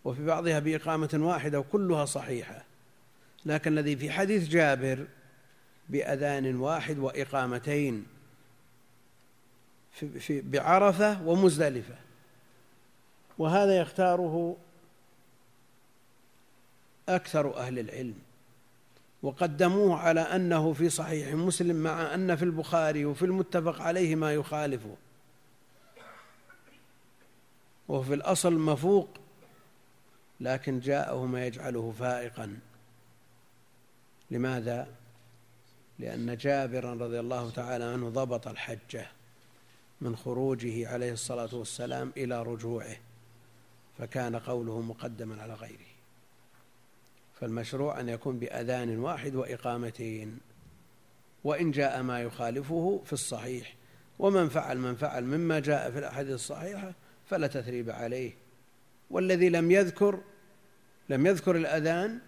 وفي 0.05 0.25
بعضها 0.25 0.59
بإقامة 0.59 1.11
واحدة 1.15 1.61
وكلها 1.61 2.05
صحيحة. 2.05 2.65
لكن 3.47 3.73
الذي 3.73 3.97
في 3.97 4.11
حديث 4.11 4.49
جابر 4.49 5.07
بأذان 5.89 6.57
واحد 6.57 6.99
وإقامتين 6.99 8.07
في, 9.93 10.21
في 10.21 10.41
بعرفة 10.41 11.23
ومزدلفة. 11.29 11.95
وهذا 13.39 13.79
يختاره 13.79 14.57
أكثر 17.09 17.57
أهل 17.57 17.79
العلم. 17.79 18.19
وقدموه 19.23 19.99
على 19.99 20.21
أنه 20.21 20.73
في 20.73 20.91
صحيح 20.91 21.35
مسلم 21.35 21.77
مع 21.77 22.15
أن 22.15 22.37
في 22.37 22.45
البخاري 22.45 23.05
وفي 23.05 23.25
المتفق 23.25 23.83
عليه 23.83 24.17
ما 24.17 24.35
يخالفه. 24.35 24.97
وفي 27.89 28.15
الأصل 28.15 28.53
مفوق 28.53 29.09
لكن 30.41 30.81
جاءه 30.81 31.25
ما 31.25 31.47
يجعله 31.47 31.95
فائقا. 31.99 32.59
لماذا؟ 34.31 34.98
لأن 35.99 36.37
جابرا 36.37 36.95
رضي 36.95 37.21
الله 37.21 37.51
تعالى 37.51 37.85
عنه 37.85 38.09
ضبط 38.09 38.49
الحجة 38.49 39.07
من 40.01 40.17
خروجه 40.17 40.89
عليه 40.89 41.13
الصلاة 41.13 41.55
والسلام 41.55 42.13
إلى 42.17 42.43
رجوعه 42.43 42.97
فكان 43.99 44.37
قوله 44.37 44.81
مقدما 44.81 45.43
على 45.43 45.55
غيره. 45.55 45.89
فالمشروع 47.41 48.01
أن 48.01 48.09
يكون 48.09 48.39
بأذان 48.39 48.99
واحد 48.99 49.35
وإقامتين 49.35 50.39
وإن 51.45 51.71
جاء 51.71 52.03
ما 52.03 52.23
يخالفه 52.23 53.03
في 53.05 53.13
الصحيح 53.13 53.75
ومن 54.19 54.49
فعل 54.49 54.79
من 54.79 54.95
فعل 54.95 55.25
مما 55.25 55.61
جاء 55.61 55.91
في 55.91 55.99
الأحاديث 55.99 56.35
الصحيحة 56.35 56.93
فلا 57.27 57.47
تثريب 57.47 57.91
عليه. 57.91 58.33
والذي 59.11 59.49
لم 59.49 59.71
يذكر 59.71 60.21
لم 61.09 61.27
يذكر 61.27 61.57
الأذان 61.57 62.19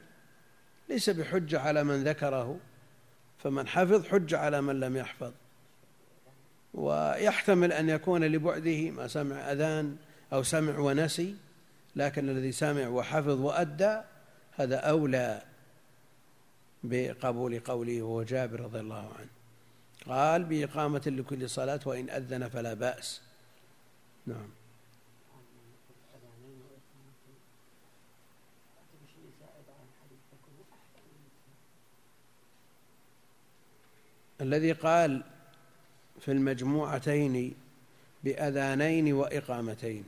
ليس 0.89 1.11
بحجة 1.11 1.61
على 1.61 1.85
من 1.85 2.05
ذكره. 2.05 2.61
فمن 3.43 3.69
حفظ 3.69 4.07
حجة 4.07 4.39
على 4.39 4.61
من 4.61 4.81
لم 4.81 4.97
يحفظ. 4.97 5.33
ويحتمل 6.75 7.73
أن 7.73 7.89
يكون 7.89 8.25
لبعده 8.25 8.91
ما 8.91 9.09
سمع 9.09 9.37
أذان 9.37 9.97
أو 10.33 10.43
سمع 10.43 10.79
ونسي 10.79 11.37
لكن 11.97 12.29
الذي 12.29 12.53
سمع 12.53 12.89
وحفظ 12.89 13.41
وأدى 13.41 14.01
هذا 14.53 14.77
أولى 14.77 15.43
بقبول 16.85 17.61
قوله 17.61 18.03
وهو 18.03 18.23
جابر 18.23 18.61
رضي 18.61 18.81
الله 18.81 19.13
عنه. 19.19 19.29
قال 20.07 20.45
بإقامة 20.45 21.03
لكل 21.07 21.51
صلاة 21.51 21.81
وإن 21.87 22.11
أذن 22.11 22.49
فلا 22.49 22.75
بأس. 22.75 23.21
نعم. 24.27 24.49
الذي 34.41 34.73
قال 34.73 35.23
في 36.21 36.33
المجموعتين 36.33 37.55
بأذانين 38.25 39.13
وإقامتين 39.13 40.05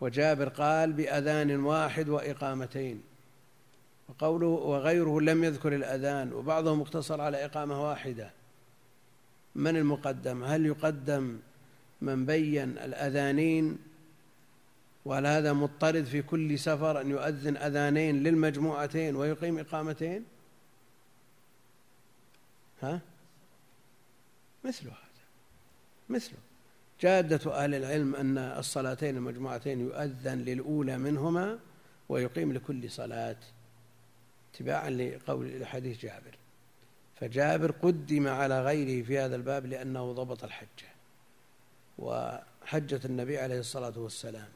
وجابر 0.00 0.48
قال 0.48 0.92
بأذان 0.92 1.64
واحد 1.64 2.08
وإقامتين 2.08 3.02
وقوله 4.08 4.46
وغيره 4.46 5.20
لم 5.20 5.44
يذكر 5.44 5.74
الأذان 5.74 6.32
وبعضهم 6.32 6.80
اقتصر 6.80 7.20
على 7.20 7.44
إقامة 7.44 7.88
واحدة. 7.88 8.30
من 9.54 9.76
المقدم؟ 9.76 10.44
هل 10.44 10.66
يقدم 10.66 11.38
من 12.00 12.26
بين 12.26 12.78
الأذانين؟ 12.78 13.78
وهل 15.04 15.26
هذا 15.26 15.52
مضطرد 15.52 16.04
في 16.04 16.22
كل 16.22 16.58
سفر 16.58 17.00
أن 17.00 17.10
يؤذن 17.10 17.56
أذانين 17.56 18.22
للمجموعتين 18.22 19.16
ويقيم 19.16 19.58
إقامتين؟ 19.58 20.24
ها؟ 22.82 23.00
مثل 24.64 24.86
هذا. 24.86 24.96
مثله 26.08 26.38
جادة 27.00 27.54
أهل 27.54 27.74
العلم 27.74 28.14
أن 28.14 28.38
الصلاتين 28.38 29.16
المجموعتين 29.16 29.80
يؤذن 29.80 30.38
للأولى 30.38 30.98
منهما 30.98 31.58
ويقيم 32.08 32.52
لكل 32.52 32.90
صلاة 32.90 33.36
اتباعا 34.54 34.90
لقول 34.90 35.66
حديث 35.66 36.00
جابر. 36.00 36.38
فجابر 37.20 37.70
قدم 37.70 38.28
على 38.28 38.62
غيره 38.62 39.04
في 39.04 39.18
هذا 39.18 39.36
الباب 39.36 39.66
لأنه 39.66 40.12
ضبط 40.12 40.44
الحجة. 40.44 40.92
وحجة 41.98 43.00
النبي 43.04 43.38
عليه 43.38 43.58
الصلاة 43.58 43.98
والسلام 43.98 44.48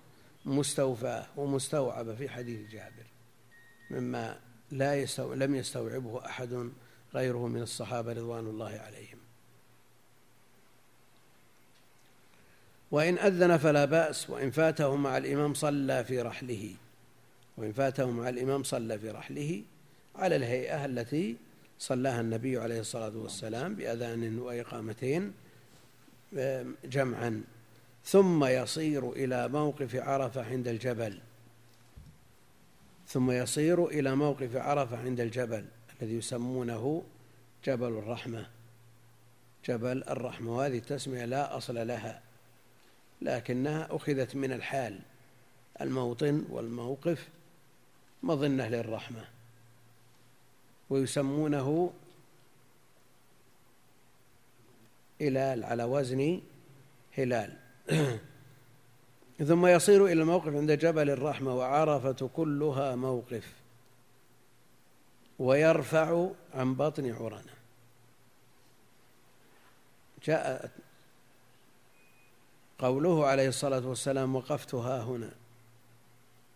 مستوفاة 0.44 1.26
ومستوعبة 1.36 2.14
في 2.14 2.28
حديث 2.28 2.70
جابر 2.70 3.06
مما 3.90 4.40
لا 4.70 4.94
يستو... 4.94 5.34
لم 5.34 5.54
يستوعبه 5.54 6.26
أحد 6.26 6.70
غيره 7.16 7.46
من 7.48 7.62
الصحابة 7.62 8.12
رضوان 8.12 8.46
الله 8.46 8.80
عليهم. 8.86 9.18
وإن 12.90 13.18
أذن 13.18 13.56
فلا 13.56 13.84
بأس 13.84 14.30
وإن 14.30 14.50
فاته 14.50 14.96
مع 14.96 15.16
الإمام 15.16 15.54
صلى 15.54 16.04
في 16.04 16.20
رحله. 16.20 16.74
وإن 17.56 17.72
فاته 17.72 18.10
مع 18.10 18.28
الإمام 18.28 18.62
صلى 18.62 18.98
في 18.98 19.10
رحله 19.10 19.62
على 20.16 20.36
الهيئة 20.36 20.84
التي 20.84 21.36
صلاها 21.78 22.20
النبي 22.20 22.58
عليه 22.58 22.80
الصلاة 22.80 23.16
والسلام 23.16 23.74
بأذان 23.74 24.38
وإقامتين 24.38 25.32
جمعا. 26.84 27.42
ثم 28.04 28.44
يصير 28.44 29.12
إلى 29.12 29.48
موقف 29.48 29.96
عرفة 29.96 30.44
عند 30.44 30.68
الجبل. 30.68 31.20
ثم 33.08 33.30
يصير 33.30 33.86
إلى 33.86 34.16
موقف 34.16 34.56
عرفة 34.56 34.98
عند 34.98 35.20
الجبل. 35.20 35.64
الذي 36.02 36.14
يسمونه 36.14 37.04
جبل 37.64 37.86
الرحمة. 37.88 38.46
جبل 39.64 40.02
الرحمة 40.02 40.56
وهذه 40.56 40.78
التسمية 40.78 41.24
لا 41.24 41.56
أصل 41.56 41.86
لها 41.86 42.22
لكنها 43.22 43.88
أخذت 43.90 44.36
من 44.36 44.52
الحال. 44.52 44.98
الموطن 45.80 46.44
والموقف 46.50 47.28
مظنة 48.22 48.68
للرحمة. 48.68 49.24
ويسمونه 50.90 51.92
هلال 55.20 55.64
على 55.64 55.84
وزن 55.84 56.40
هلال. 57.18 57.56
ثم 59.48 59.66
يصير 59.66 60.06
إلى 60.06 60.22
الموقف 60.22 60.54
عند 60.54 60.72
جبل 60.72 61.10
الرحمة 61.10 61.54
وعرفة 61.54 62.30
كلها 62.36 62.96
موقف. 62.96 63.55
ويرفع 65.38 66.28
عن 66.54 66.74
بطن 66.74 67.12
عرنة 67.12 67.52
جاء 70.24 70.70
قوله 72.78 73.26
عليه 73.26 73.48
الصلاة 73.48 73.86
والسلام 73.86 74.36
وقفتها 74.36 75.02
هنا. 75.02 75.30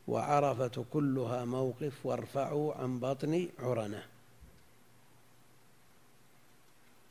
وعرفة 0.09 0.85
كلها 0.93 1.45
موقف 1.45 2.07
وارفعوا 2.07 2.75
عن 2.75 3.01
بطن 3.01 3.49
عرنة 3.59 4.07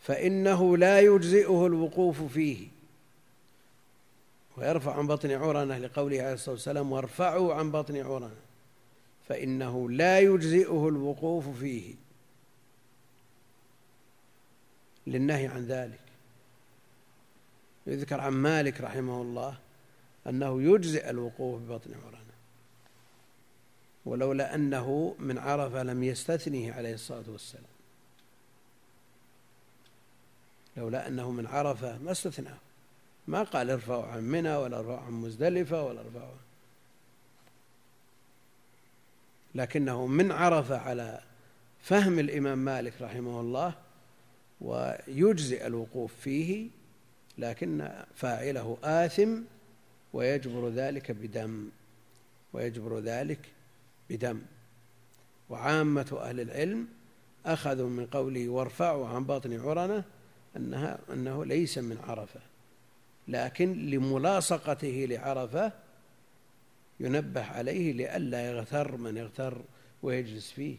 فإنه 0.01 0.77
لا 0.77 0.99
يجزئه 0.99 1.65
الوقوف 1.65 2.21
فيه. 2.23 2.67
ويرفع 4.57 4.97
عن 4.97 5.07
بطن 5.07 5.31
عرنة 5.31 5.77
لقوله 5.77 6.21
عليه 6.21 6.33
الصلاة 6.33 6.55
والسلام 6.55 6.91
وارفعوا 6.91 7.53
عن 7.53 7.71
بطن 7.71 7.97
عرنة 7.97 8.48
فإنه 9.29 9.89
لا 9.89 10.19
يجزئه 10.19 10.87
الوقوف 10.87 11.49
فيه 11.59 11.95
للنهي 15.07 15.47
عن 15.47 15.65
ذلك. 15.65 15.99
يذكر 17.87 18.21
عن 18.21 18.33
مالك 18.33 18.81
رحمه 18.81 19.21
الله 19.21 19.57
أنه 20.27 20.61
يجزئ 20.61 21.09
الوقوف 21.09 21.61
ببطن 21.61 21.93
عرنة 21.93 22.19
ولولا 24.05 24.55
أنه 24.55 25.15
من 25.19 25.37
عرفة 25.37 25.83
لم 25.83 26.03
يستثنه 26.03 26.73
عليه 26.73 26.93
الصلاة 26.93 27.23
والسلام. 27.27 27.63
لولا 30.77 31.07
أنه 31.07 31.31
من 31.31 31.47
عرفة 31.47 31.97
ما 31.97 32.11
استثناه. 32.11 32.57
ما 33.27 33.43
قال 33.43 33.69
ارفعوا 33.69 34.05
عن 34.05 34.23
منى 34.23 34.55
ولا 34.55 34.79
ارفعوا 34.79 34.99
عن 34.99 35.11
مزدلفة 35.11 35.83
ولا 35.83 36.01
ارفعوا 36.01 36.48
لكنه 39.55 40.07
من 40.07 40.31
عرفة 40.31 40.77
على 40.77 41.21
فهم 41.79 42.19
الإمام 42.19 42.57
مالك 42.57 42.93
رحمه 43.01 43.41
الله 43.41 43.73
ويجزئ 44.61 45.67
الوقوف 45.67 46.13
فيه 46.21 46.67
لكن 47.37 47.89
فاعله 48.15 48.77
آثم 48.83 49.37
ويجبر 50.13 50.69
ذلك 50.69 51.11
بدم 51.11 51.69
ويجبر 52.53 52.99
ذلك 52.99 53.39
بدم. 54.09 54.41
وعامة 55.49 56.19
أهل 56.21 56.39
العلم 56.39 56.87
أخذوا 57.45 57.89
من 57.89 58.05
قوله 58.05 58.49
وارفعوا 58.49 59.07
عن 59.07 59.23
باطن 59.23 59.59
عرنة 59.59 60.03
أنها 60.57 60.99
أنه 61.13 61.45
ليس 61.45 61.77
من 61.77 61.97
عرفة 62.07 62.39
لكن 63.27 63.89
لملاصقته 63.89 65.07
لعرفة 65.09 65.71
ينبه 66.99 67.43
عليه 67.43 67.93
لئلا 67.93 68.51
يغتر 68.51 68.97
من 68.97 69.17
يغتر 69.17 69.61
ويجلس 70.03 70.51
فيه. 70.51 70.77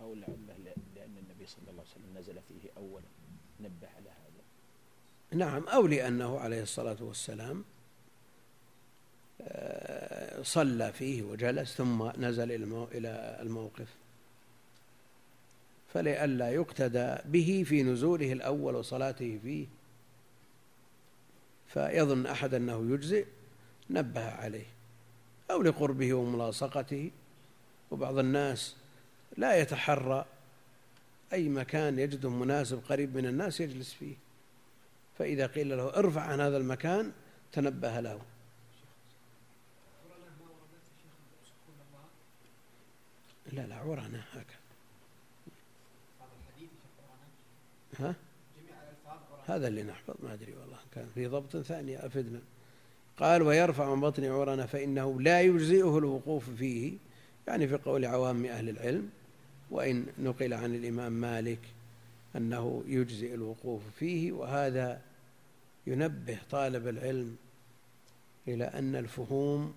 أو 0.00 0.14
لعله 0.14 0.74
لأن 0.96 1.16
النبي 1.16 1.46
صلى 1.46 1.70
الله 1.70 1.82
عليه 1.82 1.90
وسلم 1.90 2.18
نزل 2.18 2.34
فيه 2.48 2.70
أولا 2.76 3.04
نبه 3.60 3.88
على 3.96 4.10
هذا. 4.10 4.42
نعم 5.32 5.68
أو 5.68 5.86
لأنه 5.86 6.38
عليه 6.38 6.62
الصلاة 6.62 6.96
والسلام 7.00 7.64
صلى 10.42 10.92
فيه 10.92 11.22
وجلس 11.22 11.74
ثم 11.74 12.10
نزل 12.16 12.52
إلى 12.92 13.38
الموقف. 13.42 13.88
فلئلا 15.94 16.50
يقتدى 16.50 17.16
به 17.24 17.64
في 17.66 17.82
نزوله 17.82 18.32
الأول 18.32 18.74
وصلاته 18.74 19.38
فيه. 19.42 19.66
فيظن 21.74 22.26
أحد 22.26 22.54
أنه 22.54 22.94
يجزئ 22.94 23.26
نبه 23.90 24.30
عليه 24.30 24.66
أو 25.50 25.62
لقربه 25.62 26.14
وملاصقته. 26.14 27.10
وبعض 27.90 28.18
الناس 28.18 28.76
لا 29.36 29.60
يتحرى 29.60 30.26
أي 31.32 31.48
مكان 31.48 31.98
يجده 31.98 32.30
مناسب 32.30 32.82
قريب 32.88 33.16
من 33.16 33.26
الناس 33.26 33.60
يجلس 33.60 33.92
فيه. 33.92 34.14
فإذا 35.18 35.46
قيل 35.46 35.76
له 35.76 35.96
ارفع 35.96 36.20
عن 36.20 36.40
هذا 36.40 36.56
المكان 36.56 37.12
تنبه 37.52 38.00
له. 38.00 38.20
لا 43.52 43.66
لا 43.66 43.76
عرانة 43.76 44.24
هكذا. 44.32 44.62
ها؟ 47.98 48.14
هذا 49.46 49.68
اللي 49.68 49.82
نحفظ 49.82 50.14
ما 50.22 50.32
أدري 50.32 50.52
والله. 50.52 50.71
كان 50.94 51.06
في 51.14 51.26
ضبط 51.26 51.56
ثاني 51.56 52.06
أفدنا. 52.06 52.40
قال 53.18 53.42
ويرفع 53.42 53.90
عن 53.90 54.00
بطن 54.00 54.24
عرنة 54.24 54.66
فإنه 54.66 55.20
لا 55.20 55.40
يجزئه 55.40 55.98
الوقوف 55.98 56.50
فيه. 56.50 56.92
يعني 57.48 57.68
في 57.68 57.74
قول 57.76 58.04
عوام 58.04 58.44
أهل 58.44 58.68
العلم 58.68 59.10
وإن 59.70 60.06
نقل 60.18 60.54
عن 60.54 60.74
الإمام 60.74 61.12
مالك 61.12 61.60
أنه 62.36 62.84
يجزئ 62.86 63.34
الوقوف 63.34 63.82
فيه. 63.98 64.32
وهذا 64.32 65.00
ينبه 65.86 66.38
طالب 66.50 66.88
العلم 66.88 67.36
إلى 68.48 68.64
أن 68.64 68.96
الفهوم 68.96 69.74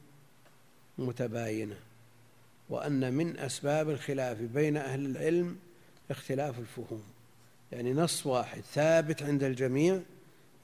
متباينة 0.98 1.76
وأن 2.70 3.14
من 3.14 3.38
أسباب 3.38 3.90
الخلاف 3.90 4.42
بين 4.42 4.78
أهل 4.78 5.06
العلم 5.06 5.58
اختلاف 6.12 6.60
الفهوم. 6.60 7.04
يعني 7.72 7.94
نص 7.94 8.26
واحد 8.26 8.62
ثابت 8.62 9.24
عند 9.24 9.44
الجميع 9.44 10.02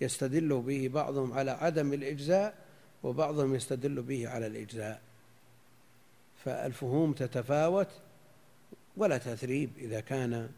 يستدل 0.02 0.62
به 0.62 0.88
بعضهم 0.94 1.34
على 1.34 1.52
عدم 1.52 1.94
الإجزاء 1.94 2.56
وبعضهم 3.04 3.56
يستدل 3.56 4.02
به 4.02 4.30
على 4.30 4.48
الإجزاء. 4.48 5.02
فالفهوم 6.46 7.14
تتفاوت 7.14 7.88
ولا 8.98 9.18
تثريب 9.18 9.70
إذا 9.78 10.00
كان 10.00 10.50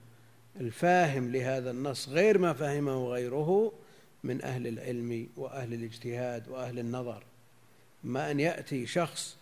الفاهم 0.59 1.31
لهذا 1.31 1.71
النص 1.71 2.09
غير 2.09 2.37
ما 2.37 2.53
فهمه 2.53 3.07
غيره 3.07 3.71
من 4.23 4.41
أهل 4.41 4.67
العلم 4.67 5.27
وأهل 5.37 5.73
الاجتهاد 5.73 6.47
وأهل 6.47 6.79
النظر. 6.79 7.23
ما 8.03 8.31
أن 8.31 8.39
يأتي 8.39 8.85
شخص 8.85 9.37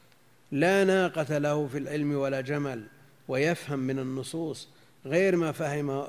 لا 0.52 0.84
ناقة 0.84 1.38
له 1.38 1.68
في 1.68 1.78
العلم 1.78 2.16
ولا 2.16 2.42
جمل 2.42 2.84
ويفهم 3.28 3.80
من 3.80 4.00
النصوص 4.00 4.68
غير 5.06 5.36
ما 5.36 5.52
فهمه 5.52 6.04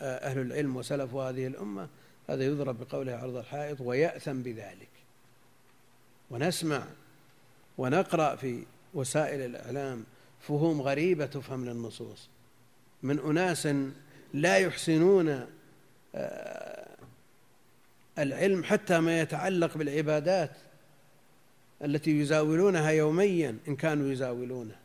أهل, 0.00 0.38
العلم 0.38 0.76
وسلف 0.76 1.14
هذه 1.14 1.46
الأمة 1.46 1.88
هذا 2.28 2.44
يضرب 2.44 2.78
بقوله 2.78 3.16
عرض 3.16 3.36
الحائط 3.36 3.80
ويأثم 3.80 4.42
بذلك. 4.42 4.88
ونسمع 6.30 6.84
ونقرأ 7.78 8.36
في 8.36 8.64
وسائل 8.94 9.40
الإعلام 9.40 10.04
فهوم 10.40 10.82
غريبة 10.82 11.26
تفهم 11.26 11.64
للنصوص. 11.64 12.28
من 13.02 13.18
أناس 13.18 13.68
لا 14.34 14.58
يحسنون 14.58 15.46
آه، 16.14 16.96
العلم 18.18 18.64
حتى 18.64 19.00
ما 19.00 19.20
يتعلق 19.20 19.78
بالعبادات 19.78 20.50
التي 21.84 22.20
يزاولونها 22.20 22.90
يوميا 22.90 23.58
إن 23.68 23.76
كانوا 23.76 24.12
يزاولونها 24.12 24.78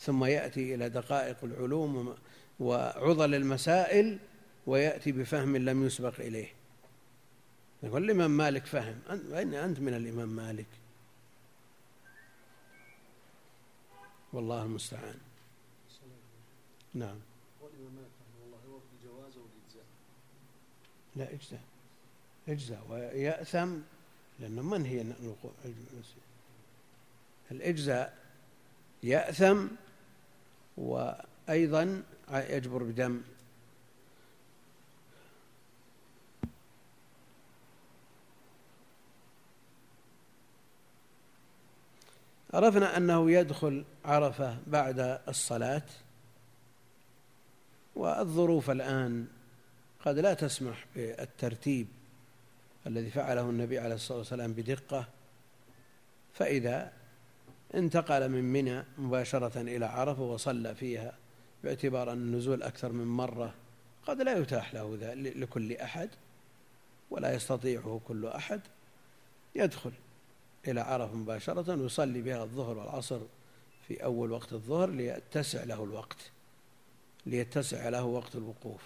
ثم 0.00 0.24
يأتي 0.24 0.74
إلى 0.74 0.88
دقائق 0.88 1.36
العلوم 1.42 2.14
وعضل 2.60 3.34
المسائل 3.34 4.18
ويأتي 4.70 5.12
بفهم 5.12 5.56
لم 5.56 5.86
يسبق 5.86 6.20
إليه. 6.20 6.52
يقول 7.82 8.04
الإمام 8.04 8.30
مالك 8.30 8.66
فهم. 8.66 9.00
أين 9.10 9.54
أنت 9.54 9.80
من 9.80 9.94
الإمام 9.94 10.28
مالك. 10.28 10.66
والله 14.32 14.62
المستعان. 14.62 15.18
نعم. 16.94 17.18
لا 21.16 21.32
اجزاء. 21.32 21.62
اجزاء. 22.48 22.86
ويأثم 22.90 23.76
لأنه 24.40 24.62
من 24.62 24.86
هي 24.86 25.04
الإجزاء 27.50 28.18
يأثم 29.02 29.66
وأيضا 30.76 32.02
يجبر 32.32 32.82
بدم 32.82 33.22
عرفنا 42.54 42.96
أنه 42.96 43.30
يدخل 43.30 43.84
عرفة 44.04 44.56
بعد 44.66 45.20
الصلاة 45.28 45.82
والظروف 47.96 48.70
الآن 48.70 49.26
قد 50.04 50.18
لا 50.18 50.34
تسمح 50.34 50.86
بالترتيب 50.96 51.86
الذي 52.86 53.10
فعله 53.10 53.50
النبي 53.50 53.78
عليه 53.78 53.94
الصلاة 53.94 54.18
والسلام 54.18 54.52
بدقة. 54.52 55.08
فإذا 56.34 56.92
انتقل 57.74 58.28
من 58.28 58.44
منى 58.52 58.84
مباشرة 58.98 59.60
إلى 59.60 59.86
عرفة 59.86 60.22
وصلى 60.22 60.74
فيها 60.74 61.12
باعتبار 61.64 62.12
أن 62.12 62.18
النزول 62.18 62.62
أكثر 62.62 62.92
من 62.92 63.06
مرة 63.06 63.54
قد 64.06 64.22
لا 64.22 64.38
يتاح 64.38 64.74
له 64.74 64.98
ذلك 65.00 65.36
لكل 65.36 65.72
أحد 65.72 66.08
ولا 67.10 67.34
يستطيعه 67.34 68.00
كل 68.08 68.26
أحد 68.26 68.60
يدخل. 69.54 69.92
إلى 70.68 70.80
عرفة 70.80 71.14
مباشرة 71.14 71.82
ويصلي 71.82 72.22
بها 72.22 72.42
الظهر 72.42 72.78
والعصر 72.78 73.20
في 73.88 74.04
أول 74.04 74.32
وقت 74.32 74.52
الظهر 74.52 74.90
ليتسع 74.90 75.64
له 75.64 75.84
الوقت 75.84 76.30
ليتسع 77.26 77.88
له 77.88 78.04
وقت 78.04 78.36
الوقوف. 78.36 78.82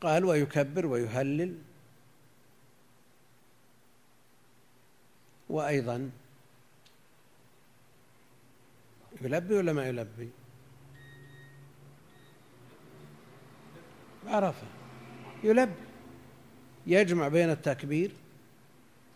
قال 0.00 0.24
ويكبر 0.24 0.86
ويهلل 0.86 1.58
وأيضا 5.48 6.10
يلبي 9.22 9.54
ولا 9.54 9.72
ما 9.72 9.88
يلبي؟ 9.88 10.30
عرفة. 14.26 14.66
يلبي. 15.44 15.72
يجمع 16.86 17.28
بين 17.28 17.50
التكبير 17.50 18.10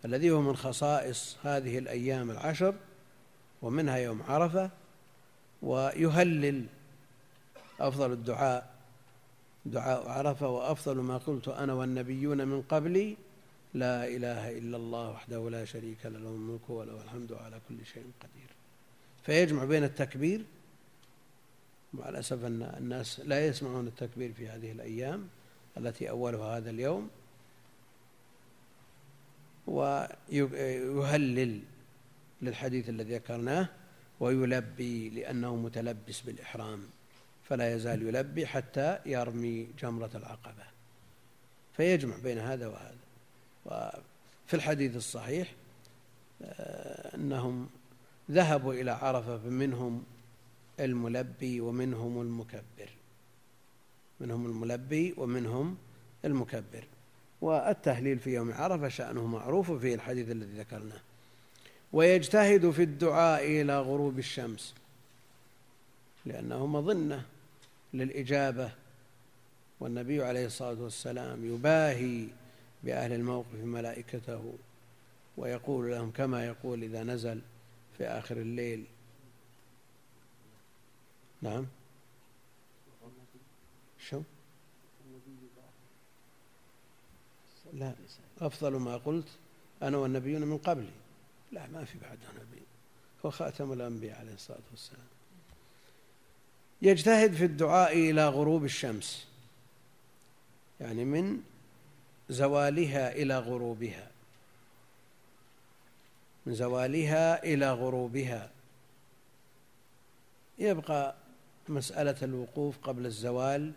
الذي 0.05 0.31
هو 0.31 0.41
من 0.41 0.57
خصائص 0.57 1.37
هذه 1.43 1.79
الأيام 1.79 2.31
العشر 2.31 2.75
ومنها 3.63 3.97
يوم 3.97 4.23
عرفة 4.29 4.71
ويهلل 5.63 6.67
أفضل 7.81 8.13
الدعاء 8.13 8.75
دعاء 9.67 10.09
عرفة 10.09 10.49
وأفضل 10.49 10.97
ما 10.97 11.19
قلت 11.19 11.49
أنا 11.49 11.73
والنبيون 11.73 12.49
من 12.49 12.63
قبلي 12.63 13.17
لا 13.75 14.07
إله 14.07 14.59
إلا 14.59 14.77
الله 14.77 15.11
وحده 15.11 15.51
لا 15.51 15.65
شريك 15.65 15.99
له 16.05 16.19
له 16.19 16.29
الملك 16.29 16.71
وله 16.71 17.03
الحمد 17.05 17.33
على 17.33 17.61
كل 17.69 17.87
شيء 17.87 18.05
قدير. 18.21 18.49
فيجمع 19.23 19.65
بين 19.65 19.85
التكبير 19.85 20.45
مع 21.95 22.09
الأسف 22.09 22.45
أن 22.45 22.63
الناس 22.79 23.21
لا 23.21 23.47
يسمعون 23.47 23.87
التكبير 23.87 24.33
في 24.33 24.49
هذه 24.49 24.73
الأيام 24.73 25.29
التي 25.77 26.11
أولها 26.11 26.57
هذا 26.57 26.71
اليوم 26.71 27.11
ويهلل 29.67 31.61
للحديث 32.43 32.89
الذي 32.89 33.15
ذكرناه 33.15 33.69
ويلبي 34.21 35.09
لأنه 35.09 35.57
متلبس 35.57 36.21
بالإحرام 36.21 36.83
فلا 37.49 37.75
يزال 37.75 38.03
يلبي 38.03 38.47
حتى 38.47 38.99
يرمي 39.07 39.69
جمرة 39.79 40.11
العقبة. 40.15 40.65
فيجمع 41.77 42.17
بين 42.17 42.39
هذا 42.39 42.67
وهذا. 42.67 42.97
وفي 43.67 44.55
الحديث 44.55 44.97
الصحيح 44.97 45.55
آه، 46.43 47.15
أنهم 47.17 47.69
ذهبوا 48.31 48.75
إلى 48.75 48.91
عرفة 48.91 49.39
فمنهم 49.39 50.05
الملبي 50.81 51.61
ومنهم 51.61 52.21
المكبر. 52.21 52.91
منهم 54.21 54.47
الملبي 54.47 55.15
ومنهم 55.17 55.77
المكبر. 56.25 56.85
والتهليل 57.41 58.19
في 58.19 58.35
يوم 58.35 58.53
عرفة 58.53 58.89
شأنه 58.89 59.27
معروف 59.27 59.73
في 59.73 59.95
الحديث 59.95 60.31
الذي 60.31 60.59
ذكرناه. 60.59 61.01
ويجتهد 61.93 62.71
في 62.71 62.83
الدعاء 62.83 63.45
إلى 63.45 63.81
غروب 63.81 64.19
الشمس. 64.19 64.75
لأنه 66.27 66.67
مظنة 66.67 67.25
للإجابة. 67.95 68.73
والنبي 69.81 70.23
عليه 70.23 70.47
الصلاة 70.47 70.83
والسلام 70.83 71.55
يباهي 71.55 72.27
بأهل 72.85 73.13
الموقف 73.13 73.55
ملائكته. 73.65 74.55
ويقول 75.37 75.91
لهم 75.91 76.11
كما 76.11 76.47
يقول 76.47 76.83
إذا 76.83 77.03
نزل 77.03 77.41
في 77.99 78.05
آخر 78.05 78.37
الليل 78.37 78.85
نعم. 81.43 81.67
شو؟ 83.99 84.23
لا 87.73 87.95
أفضل 88.41 88.77
ما 88.77 88.97
قلت 88.97 89.29
أنا 89.83 89.97
والنبيون 89.97 90.43
من 90.43 90.59
قبلي. 90.59 90.91
لا 91.53 91.67
ما 91.67 91.85
في 91.85 91.99
بعد 91.99 92.19
نبي. 92.35 92.63
هو 93.27 93.31
خاتم 93.31 93.73
الأنبياء 93.73 94.19
عليه 94.19 94.35
الصلاة 94.35 94.59
والسلام. 94.71 95.07
يجتهد 96.83 97.33
في 97.33 97.45
الدعاء 97.45 97.93
إلى 98.11 98.29
غروب 98.29 98.65
الشمس 98.65 99.27
يعني 100.81 101.05
من 101.05 101.43
زوالها 102.29 103.13
إلى 103.13 103.39
غروبها. 103.39 104.11
من 106.47 106.55
زوالها 106.55 107.45
إلى 107.45 107.73
غروبها. 107.73 108.51
يبقى 110.59 111.15
مسألة 111.71 112.17
الوقوف 112.23 112.79
قبل 112.79 113.07
الزوال 113.07 113.73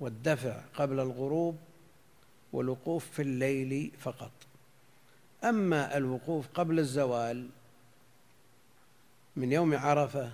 والدفع 0.00 0.60
قبل 0.74 1.00
الغروب 1.00 1.56
والوقوف 2.52 3.10
في 3.10 3.22
الليل 3.22 3.92
فقط. 3.98 4.30
أما 5.44 5.96
الوقوف 5.96 6.48
قبل 6.54 6.78
الزوال 6.78 7.48
من 9.36 9.52
يوم 9.52 9.76
عرفة 9.76 10.30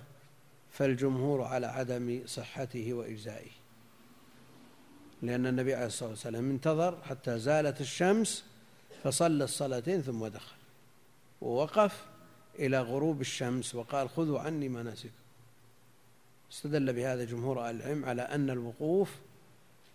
فالجمهور 0.71 1.41
على 1.41 1.67
عدم 1.67 2.21
صحته 2.25 2.93
وإجزائه 2.93 3.51
لأن 5.21 5.45
النبي 5.45 5.73
عليه 5.73 5.85
الصلاة 5.85 6.09
والسلام 6.09 6.49
انتظر 6.49 7.01
حتى 7.03 7.39
زالت 7.39 7.81
الشمس 7.81 8.45
فصلى 9.03 9.43
الصلاتين 9.43 10.01
ثم 10.01 10.27
دخل 10.27 10.55
ووقف 11.41 12.05
إلى 12.59 12.81
غروب 12.81 13.21
الشمس 13.21 13.75
وقال 13.75 14.09
خذوا 14.09 14.39
عني 14.39 14.69
مناسككم. 14.69 15.24
استدل 16.51 16.93
بهذا 16.93 17.23
جمهور 17.23 17.69
أهل 17.69 17.75
العلم 17.75 18.05
على 18.05 18.21
أن 18.21 18.49
الوقوف 18.49 19.15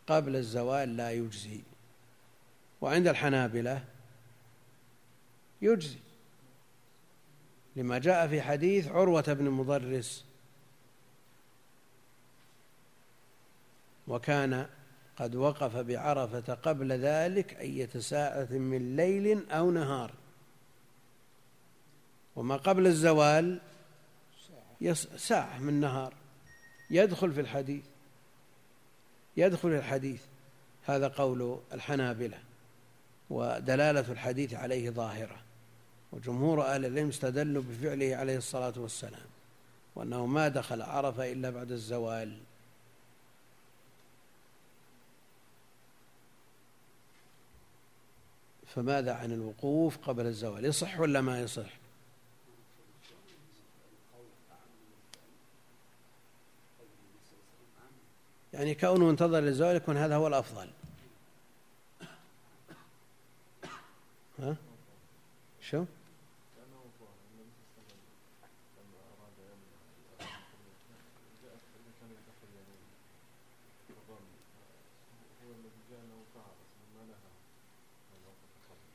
قبل 0.06 0.36
الزوال 0.36 0.96
لا 0.96 1.10
يجزي 1.10 1.60
وعند 2.80 3.08
الحنابلة 3.08 3.84
يجزي. 5.62 5.98
لما 7.76 7.98
جاء 7.98 8.28
في 8.28 8.42
حديث 8.42 8.88
عروة 8.88 9.32
بن 9.32 9.50
مضرس 9.50 10.24
وكان 14.08 14.66
قد 15.16 15.34
وقف 15.34 15.76
بعرفة 15.76 16.54
قبل 16.54 16.92
ذلك 16.92 17.54
أية 17.54 17.88
ساعة 17.98 18.52
من 18.52 18.96
ليل 18.96 19.50
أو 19.50 19.70
نهار. 19.70 20.12
وما 22.36 22.56
قبل 22.56 22.86
الزوال 22.86 23.60
ساعة 25.16 25.58
من 25.58 25.80
نهار. 25.80 26.19
يدخل 26.90 27.32
في 27.32 27.40
الحديث. 27.40 27.84
يدخل 29.36 29.70
في 29.70 29.78
الحديث. 29.78 30.22
هذا 30.86 31.08
قول 31.08 31.60
الحنابلة 31.72 32.38
ودلالة 33.30 34.12
الحديث 34.12 34.54
عليه 34.54 34.90
ظاهرة. 34.90 35.36
وجمهور 36.12 36.62
أهل 36.62 36.86
العلم 36.86 37.08
استدلوا 37.08 37.62
بفعله 37.62 38.16
عليه 38.16 38.36
الصلاة 38.36 38.72
والسلام 38.76 39.26
وأنه 39.94 40.26
ما 40.26 40.48
دخل 40.48 40.82
عرفة 40.82 41.32
إلا 41.32 41.50
بعد 41.50 41.72
الزوال. 41.72 42.38
فماذا 48.74 49.12
عن 49.12 49.32
الوقوف 49.32 49.98
قبل 49.98 50.26
الزوال؟ 50.26 50.64
يصح 50.64 51.00
ولا 51.00 51.20
ما 51.20 51.40
يصح؟ 51.40 51.70
يعني 58.60 58.74
كونه 58.74 59.10
انتظر 59.10 59.40
للزوال 59.40 59.76
يكون 59.76 59.96
هذا 59.96 60.16
هو 60.16 60.26
الأفضل. 60.26 60.68
ها؟ 64.38 64.56
شو؟ 65.60 65.84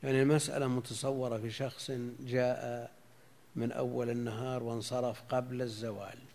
يعني 0.02 0.22
المسألة 0.22 0.66
متصورة 0.66 1.38
في 1.38 1.50
شخص 1.50 1.90
جاء 2.20 2.90
من 3.56 3.72
أول 3.72 4.10
النهار 4.10 4.62
وانصرف 4.62 5.22
قبل 5.28 5.62
الزوال. 5.62 6.25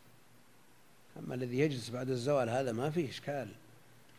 أما 1.19 1.35
الذي 1.35 1.59
يجلس 1.59 1.89
بعد 1.89 2.09
الزوال 2.09 2.49
هذا 2.49 2.71
ما 2.71 2.89
فيه 2.89 3.09
إشكال. 3.09 3.49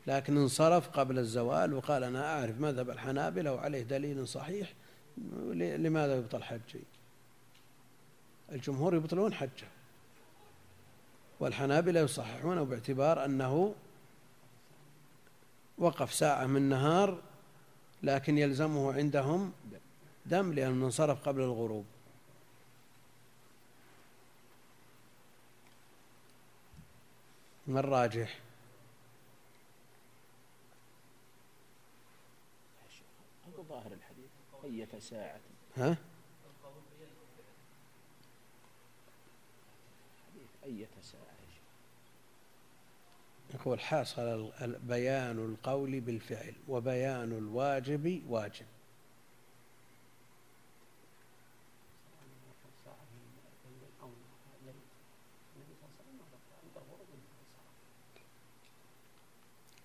لكن 0.06 0.36
انصرف 0.36 0.88
قبل 0.88 1.18
الزوال 1.18 1.74
وقال 1.74 2.04
أنا 2.04 2.38
أعرف 2.38 2.60
مذهب 2.60 2.90
الحنابلة 2.90 3.52
وعليه 3.52 3.82
دليل 3.82 4.28
صحيح 4.28 4.72
لماذا 5.54 6.16
يبطل 6.16 6.42
حجي؟ 6.42 6.82
الجمهور 8.52 8.94
يبطلون 8.94 9.34
حجه. 9.34 9.66
والحنابلة 11.40 12.00
يصححونه 12.00 12.62
باعتبار 12.62 13.24
أنه 13.24 13.74
وقف 15.78 16.14
ساعة 16.14 16.46
من 16.46 16.62
نهار 16.62 17.20
لكن 18.02 18.38
يلزمه 18.38 18.92
عندهم 18.92 19.52
دم 20.26 20.52
لأنه 20.52 20.86
انصرف 20.86 21.28
قبل 21.28 21.40
الغروب. 21.40 21.84
ما 27.66 27.80
الراجح 27.80 28.38
هذا 33.46 33.62
ظاهر 33.68 33.92
الحديث. 33.92 34.30
أية 34.64 35.00
ساعة. 35.00 35.40
ها؟ 35.76 35.96
أية 40.64 40.88
ساعة. 41.02 41.22
يقول 43.54 43.80
حاصل 43.80 44.52
بيان 44.88 45.38
القول 45.38 46.00
بالفعل 46.00 46.54
وبيان 46.68 47.32
الواجب 47.32 48.22
واجب. 48.28 48.66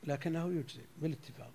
لكنه 0.08 0.54
يجزي 0.54 0.82
بالاتفاق. 1.02 1.52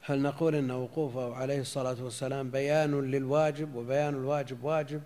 هل 0.00 0.22
نقول 0.22 0.54
إن 0.54 0.70
وقوفه 0.70 1.34
عليه 1.34 1.60
الصلاة 1.60 2.04
والسلام 2.04 2.50
بيان 2.50 3.00
للواجب 3.00 3.74
وبيان 3.74 4.14
الواجب 4.14 4.64
واجب؟ 4.64 5.02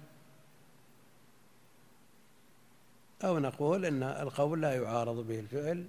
أو 3.24 3.38
نقول 3.38 3.84
إن 3.84 4.02
القول 4.02 4.62
لا 4.62 4.74
يعارض 4.74 5.26
به 5.26 5.40
الفعل 5.40 5.86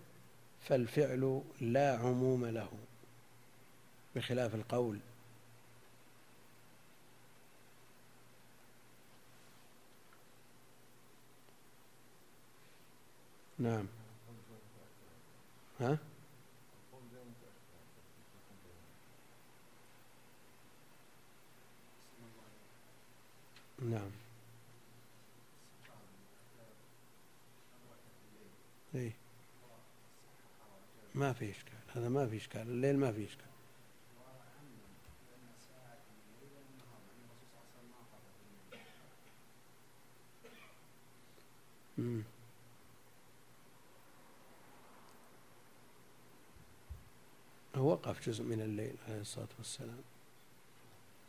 فالفعل 0.61 1.41
لا 1.61 1.97
عموم 1.97 2.45
له 2.45 2.69
بخلاف 4.15 4.55
القول 4.55 4.99
نعم. 13.59 13.87
ها؟ 15.79 15.97
نعم. 23.79 24.11
اي 28.95 29.11
ما 31.15 31.33
في 31.33 31.51
إشكال. 31.51 31.73
هذا 31.95 32.09
ما 32.09 32.27
في 32.27 32.37
إشكال. 32.37 32.61
الليل 32.61 32.97
ما 32.97 33.11
في 33.11 33.25
إشكال. 33.25 33.47
امم 41.99 42.23
هو 47.75 47.95
وقف 48.17 48.29
جزء 48.29 48.43
من 48.43 48.61
الليل 48.61 48.95
عليه 49.07 49.21
الصلاة 49.21 49.47
والسلام. 49.57 50.01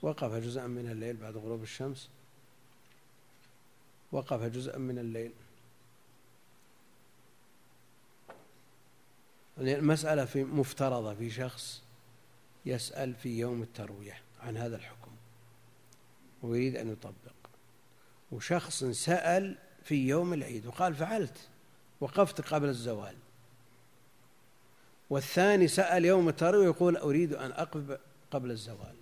وقف 0.02 0.32
جزءا 0.32 0.66
من 0.66 0.90
الليل 0.90 1.16
بعد 1.16 1.36
غروب 1.36 1.62
الشمس. 1.62 2.08
وقف 4.12 4.42
جزءا 4.42 4.78
من 4.78 4.98
الليل. 4.98 5.32
المسألة 9.58 10.24
في 10.24 10.44
مفترضة 10.44 11.14
في 11.14 11.30
شخص 11.30 11.82
يسأل 12.66 13.14
في 13.14 13.38
يوم 13.38 13.62
التروية 13.62 14.20
عن 14.40 14.56
هذا 14.56 14.76
الحكم. 14.76 15.10
ويريد 16.42 16.76
أن 16.76 16.92
يطبق. 16.92 17.34
وشخص 18.32 18.84
سأل 18.84 19.58
في 19.84 20.08
يوم 20.08 20.32
العيد 20.32 20.66
وقال 20.66 20.94
فعلت 20.94 21.48
وقفت 22.00 22.40
قبل 22.40 22.68
الزوال. 22.68 23.16
والثاني 25.10 25.68
سأل 25.68 26.04
يوم 26.04 26.28
التروية 26.28 26.66
ويقول 26.66 26.96
أريد 26.96 27.32
أن 27.32 27.52
أقف 27.52 28.00
قبل 28.30 28.50
الزوال. 28.50 28.96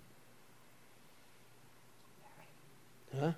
ها؟ 3.13 3.35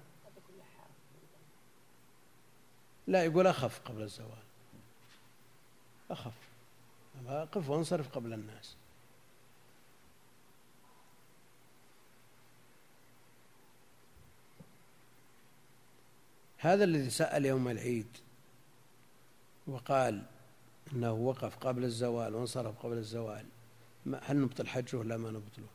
لا 3.07 3.23
يقول 3.23 3.47
أخف 3.47 3.79
قبل 3.85 4.01
الزوال. 4.01 4.43
أخف. 6.11 6.33
أقف 7.27 7.69
وانصرف 7.69 8.09
قبل 8.09 8.33
الناس. 8.33 8.75
هذا 16.57 16.83
الذي 16.83 17.09
سأل 17.09 17.45
يوم 17.45 17.67
العيد 17.67 18.17
وقال 19.67 20.23
أنه 20.93 21.11
وقف 21.11 21.57
قبل 21.57 21.83
الزوال 21.83 22.35
وانصرف 22.35 22.85
قبل 22.85 22.97
الزوال. 22.97 23.45
هل 24.21 24.37
نبطل 24.37 24.67
حجه 24.67 24.97
ولا 24.97 25.17
ما 25.17 25.31
نبطله؟ 25.31 25.67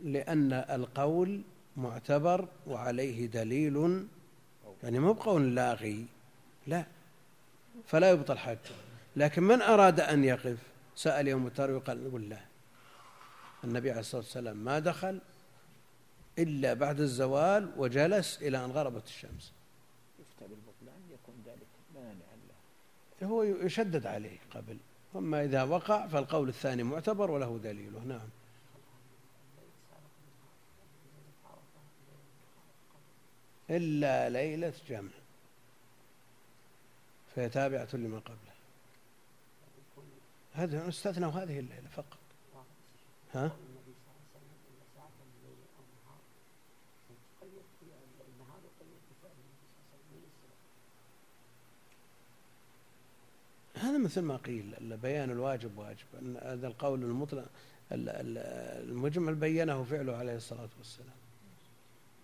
لأن 0.00 0.52
القول 0.52 1.42
معتبر 1.76 2.48
وعليه 2.66 3.26
دليل. 3.26 4.06
يعني 4.82 4.98
مو 4.98 5.12
بقول 5.12 5.54
لاغي 5.54 6.06
لا. 6.66 6.86
فلا 7.86 8.10
يبطل 8.10 8.38
حجه. 8.38 8.74
لكن 9.16 9.42
من 9.42 9.62
أراد 9.62 10.00
أن 10.00 10.24
يقف؟ 10.24 10.58
سأل 10.96 11.28
يوم 11.28 11.46
التروي 11.46 11.78
قال 11.78 12.08
نقول 12.08 12.28
لا. 12.28 12.40
النبي 13.64 13.90
عليه 13.90 14.00
الصلاة 14.00 14.22
والسلام 14.22 14.56
ما 14.56 14.78
دخل 14.78 15.20
إلا 16.38 16.74
بعد 16.74 17.00
الزوال 17.00 17.72
وجلس 17.76 18.42
إلى 18.42 18.64
أن 18.64 18.70
غربت 18.70 19.06
الشمس 19.06 19.52
يفتى 20.18 20.44
بالبطلان 20.48 21.00
يكون 21.10 21.34
ذلك 21.46 21.66
مانعا 21.94 22.36
له 22.48 22.54
هو 23.22 23.42
يشدد 23.42 24.06
عليه 24.06 24.38
قبل. 24.50 24.76
أما 25.16 25.44
إذا 25.44 25.62
وقع 25.62 26.06
فالقول 26.06 26.48
الثاني 26.48 26.82
معتبر 26.82 27.30
وله 27.30 27.58
دليله 27.62 28.00
نعم. 28.00 28.28
إلا 33.70 34.28
ليلة 34.28 34.72
جمع. 34.88 35.10
فهي 37.36 37.48
تابعة 37.48 37.88
لما 37.92 38.18
قبله. 38.18 38.56
هذا 40.54 40.88
استثنوا 40.88 41.30
هذه 41.30 41.58
الليلة 41.58 41.88
فقط. 41.96 42.18
ها؟ 43.34 43.50
هذا 53.86 53.98
مثل 53.98 54.20
ما 54.20 54.36
قيل 54.36 54.74
بيان 54.80 55.30
الواجب 55.30 55.78
واجب. 55.78 56.38
هذا 56.42 56.66
القول 56.66 57.02
المطلق 57.02 57.46
المجمل 57.92 59.34
بينه 59.34 59.84
فعله 59.84 60.16
عليه 60.16 60.36
الصلاة 60.36 60.68
والسلام. 60.78 61.16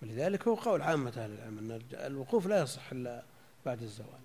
ولذلك 0.02 0.48
هو 0.48 0.54
قول 0.54 0.82
عامة 0.82 1.12
أهل 1.16 1.30
العلم 1.30 1.58
أن 1.58 1.80
الوقوف 1.92 2.46
لا 2.46 2.62
يصح 2.62 2.92
إلا 2.92 3.22
بعد 3.66 3.82
الزوال. 3.82 4.20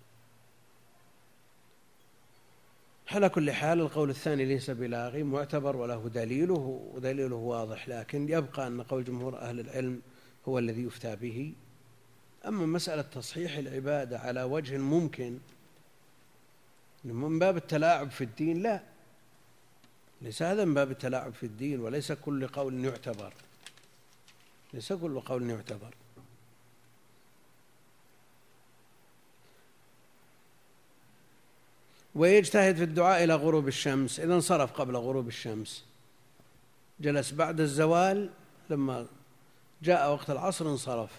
على 3.12 3.30
كل 3.30 3.52
حال 3.52 3.80
القول 3.80 4.10
الثاني 4.10 4.46
ليس 4.46 4.70
بلاغي 4.70 5.24
معتبر 5.24 5.76
وله 5.76 6.10
دليله 6.10 6.92
ودليله 6.94 7.36
واضح. 7.36 7.90
لكن 7.90 8.30
يبقى 8.30 8.68
أن 8.68 8.82
قول 8.82 9.04
جمهور 9.04 9.38
أهل 9.38 9.60
العلم 9.60 10.02
هو 10.48 10.60
الذي 10.60 10.84
يفتى 10.84 11.16
به. 11.16 11.54
أما 12.48 12.66
مسألة 12.66 13.02
تصحيح 13.02 13.58
العبادة 13.58 14.20
على 14.20 14.44
وجه 14.44 14.78
ممكن 14.78 15.40
من 17.14 17.40
باب 17.40 17.58
التلاعب 17.58 18.12
في 18.12 18.24
الدين 18.24 18.64
لا. 18.64 18.82
ليس 20.22 20.42
هذا 20.42 20.66
من 20.66 20.74
باب 20.74 20.92
التلاعب 20.92 21.34
في 21.34 21.46
الدين 21.46 21.80
وليس 21.80 22.12
كل 22.12 22.48
قول 22.48 22.86
يعتبر. 22.86 23.34
ليس 24.74 24.94
كل 24.94 25.20
قول 25.20 25.50
يعتبر. 25.50 25.94
ويجتهد 32.16 32.76
في 32.76 32.84
الدعاء 32.84 33.24
إلى 33.24 33.36
غروب 33.36 33.68
الشمس. 33.68 34.20
إذا 34.20 34.34
انصرف 34.34 34.72
قبل 34.72 34.96
غروب 34.96 35.28
الشمس. 35.28 35.86
جلس 37.00 37.32
بعد 37.32 37.60
الزوال 37.60 38.30
لما 38.70 39.06
جاء 39.82 40.12
وقت 40.12 40.30
العصر 40.30 40.66
انصرف. 40.66 41.12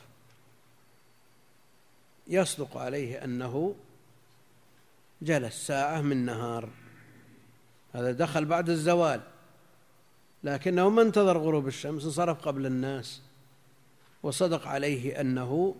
يصدق 2.28 2.76
عليه 2.76 3.24
أنه 3.24 3.74
جلس 5.22 5.66
ساعة 5.66 6.00
من 6.00 6.24
نهار. 6.24 6.68
هذا 7.92 8.12
دخل 8.12 8.44
بعد 8.44 8.70
الزوال. 8.70 9.20
لكنه 10.44 10.88
ما 10.90 11.02
انتظر 11.02 11.38
غروب 11.38 11.68
الشمس 11.68 12.04
انصرف 12.04 12.40
قبل 12.40 12.66
الناس. 12.66 13.22
وصدق 14.22 14.66
عليه 14.66 15.20
أنه 15.20 15.74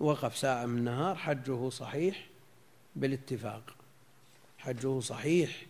وقف 0.00 0.36
ساعة 0.36 0.66
من 0.66 0.78
النهار 0.78 1.14
حجه 1.14 1.68
صحيح 1.68 2.26
بالاتفاق. 2.96 3.74
حجه 4.58 5.00
صحيح. 5.00 5.66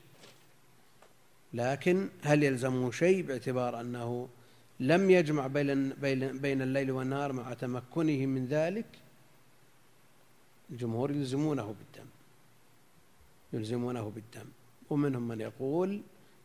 لكن 1.55 2.09
هل 2.23 2.43
يلزمه 2.43 2.91
شيء 2.91 3.23
باعتبار 3.23 3.81
أنه 3.81 4.29
لم 4.81 5.11
يجمع 5.11 5.47
بين 5.47 5.91
بين 6.33 6.63
الليل 6.63 6.91
والنهار 6.91 7.33
مع 7.33 7.55
تمكنه 7.55 8.27
من 8.27 8.47
ذلك؟ 8.47 8.87
الجمهور 10.71 11.11
يلزمونه 11.11 11.63
بالدم 11.63 12.08
يلزمونه 13.53 14.11
بالدم. 14.11 14.49
ومنهم 14.91 15.29
من 15.29 15.41
يقول 15.41 16.03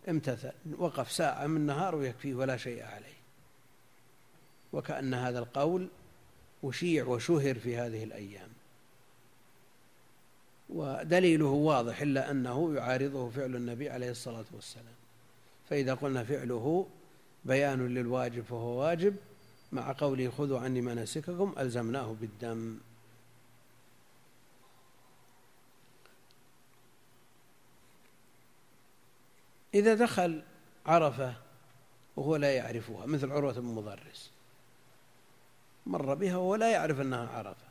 امتثل 0.10 0.51
وقف 0.78 1.12
ساعة 1.12 1.47
من 1.47 1.58
النهار 1.58 1.95
ويكفيه 1.95 2.36
ولا 2.36 2.58
شيء 2.58 2.84
عليه. 2.84 3.14
وكأن 4.74 5.14
هذا 5.14 5.39
القول 5.39 5.88
أشيع 6.64 7.06
وشهر 7.06 7.56
في 7.56 7.78
هذه 7.78 8.04
الأيام. 8.04 8.49
ودليله 10.70 11.45
واضح 11.45 12.01
إلا 12.01 12.32
أنه 12.32 12.76
يعارضه 12.76 13.30
فعل 13.30 13.56
النبي 13.56 13.89
عليه 13.89 14.12
الصلاة 14.12 14.45
والسلام. 14.54 14.95
فإذا 15.70 15.93
قلنا 15.93 16.24
فعله 16.24 16.88
بيان 17.45 17.88
للواجب 17.88 18.43
فهو 18.43 18.82
واجب 18.82 19.16
مع 19.72 19.95
قوله 19.97 20.30
خذوا 20.30 20.60
عني 20.60 20.82
مناسككم 20.82 21.54
ألزمناه 21.58 22.16
بالدم. 22.22 22.78
إذا 29.74 29.93
دخل 29.93 30.43
عرفة 30.86 31.36
وهو 32.15 32.36
لا 32.36 32.55
يعرفها 32.55 33.05
مثل 33.05 33.32
عروة 33.32 33.53
بن 33.53 33.65
مضرس. 33.65 34.32
مر 35.86 36.13
بها 36.13 36.38
وهو 36.38 36.55
لا 36.55 36.71
يعرف 36.71 37.01
أنها 37.01 37.30
عرفة. 37.30 37.67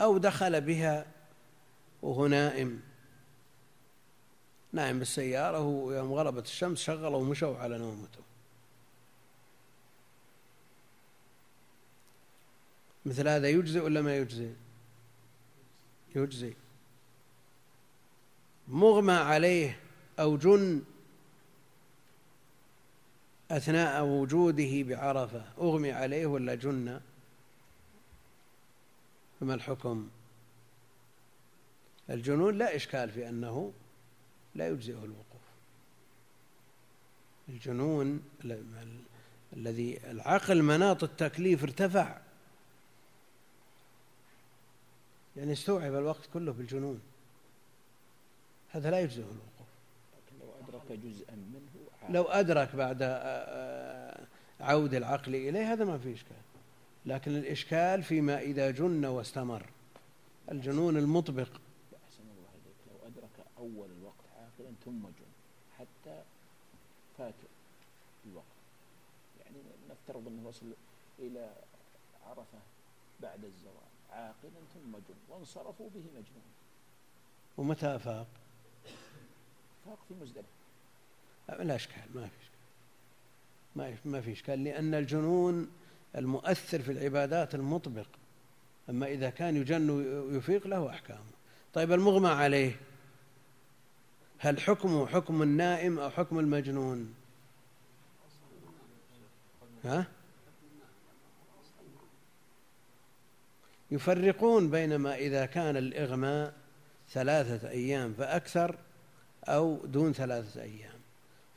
أو 0.00 0.18
دخل 0.18 0.60
بها 0.60 1.06
وهو 2.02 2.26
نائم. 2.26 2.80
نائم 4.72 4.98
بالسيارة 4.98 5.60
ويوم 5.60 6.12
غربت 6.12 6.46
الشمس 6.46 6.78
شغلوا 6.78 7.16
ومشوا 7.16 7.58
على 7.58 7.78
نومته. 7.78 8.22
مثل 13.06 13.28
هذا 13.28 13.48
يجزئ 13.48 13.80
ولا 13.80 14.02
ما 14.02 14.16
يجزئ؟ 14.16 14.52
يجزئ. 16.14 16.54
مغمى 18.68 19.12
عليه 19.12 19.81
أو 20.18 20.36
جن 20.36 20.82
أثناء 23.50 24.04
وجوده 24.04 24.82
بعرفة 24.82 25.44
أغمي 25.58 25.92
عليه 25.92 26.26
ولا 26.26 26.54
جن؟ 26.54 27.00
فما 29.40 29.54
الحكم؟ 29.54 30.08
الجنون 32.10 32.58
لا 32.58 32.76
إشكال 32.76 33.10
في 33.10 33.28
أنه 33.28 33.72
لا 34.54 34.68
يجزئه 34.68 35.04
الوقوف. 35.04 35.42
الجنون 37.48 38.22
الذي 39.52 40.10
العقل 40.10 40.62
مناط 40.62 41.04
التكليف 41.04 41.62
ارتفع. 41.62 42.18
يعني 45.36 45.52
استوعب 45.52 45.94
الوقت 45.94 46.28
كله 46.34 46.52
بالجنون. 46.52 47.00
هذا 48.70 48.90
لا 48.90 49.00
يجزئه 49.00 49.24
الوقوف. 49.24 49.42
لو 49.42 49.51
أدرك 50.92 51.04
جزءا 51.04 51.34
منه 51.34 51.62
لو 52.08 52.22
أدرك 52.22 52.76
بعد 52.76 53.02
آه، 53.02 53.08
آه، 53.08 54.26
عود 54.60 54.94
العقل 54.94 55.34
إليه 55.34 55.72
هذا 55.72 55.84
ما 55.84 55.98
في 55.98 56.14
إشكال. 56.14 56.36
لكن 57.06 57.36
الإشكال 57.36 58.02
فيما 58.02 58.38
إذا 58.38 58.70
جن 58.70 59.04
واستمر. 59.04 59.66
الجنون 60.50 60.96
المطبق. 60.96 61.48
أحسن 62.04 62.22
الله 62.22 62.50
إليك. 62.62 62.76
لو 62.90 63.06
أدرك 63.06 63.46
أول 63.58 63.90
الوقت 63.98 64.24
عاقلا 64.38 64.74
ثم 64.84 65.02
جن. 65.02 65.32
حتى 65.78 66.22
فات 67.18 67.34
الوقت. 68.26 68.46
يعني 69.40 69.58
نفترض 69.90 70.26
أنه 70.26 70.48
وصل 70.48 70.66
إلى 71.18 71.52
عرفة 72.26 72.58
بعد 73.20 73.44
الزوال. 73.44 73.92
عاقلا 74.10 74.60
ثم 74.74 74.92
جن. 74.92 75.14
وانصرفوا 75.28 75.88
به 75.94 76.04
مجنون. 76.10 76.52
ومتى 77.56 77.96
أفاق؟ 77.96 78.26
فاق 79.84 79.98
في 80.08 80.14
مزدلفة. 80.14 80.61
لا 81.48 81.74
إشكال 81.74 82.02
ما 82.14 82.28
في 82.28 82.36
إشكال. 82.42 82.58
ما 83.76 83.96
ما 84.04 84.20
في 84.20 84.32
إشكال 84.32 84.64
لأن 84.64 84.94
الجنون 84.94 85.70
المؤثر 86.16 86.82
في 86.82 86.92
العبادات 86.92 87.54
المطبق. 87.54 88.06
أما 88.90 89.06
إذا 89.06 89.30
كان 89.30 89.56
يجن 89.56 89.90
ويفيق 89.90 90.66
له 90.66 90.90
أحكامه 90.90 91.32
طيب 91.74 91.92
المغمى 91.92 92.28
عليه 92.28 92.76
هل 94.38 94.60
حكمه 94.60 95.06
حكم 95.06 95.42
النائم 95.42 95.98
أو 95.98 96.10
حكم 96.10 96.38
المجنون؟ 96.38 97.14
ها؟ 99.84 100.06
يفرقون 103.90 104.70
بين 104.70 104.96
ما 104.96 105.14
إذا 105.14 105.46
كان 105.46 105.76
الإغماء 105.76 106.54
ثلاثة 107.10 107.68
أيام 107.68 108.14
فأكثر 108.14 108.78
أو 109.44 109.86
دون 109.86 110.12
ثلاثة 110.12 110.62
أيام. 110.62 110.91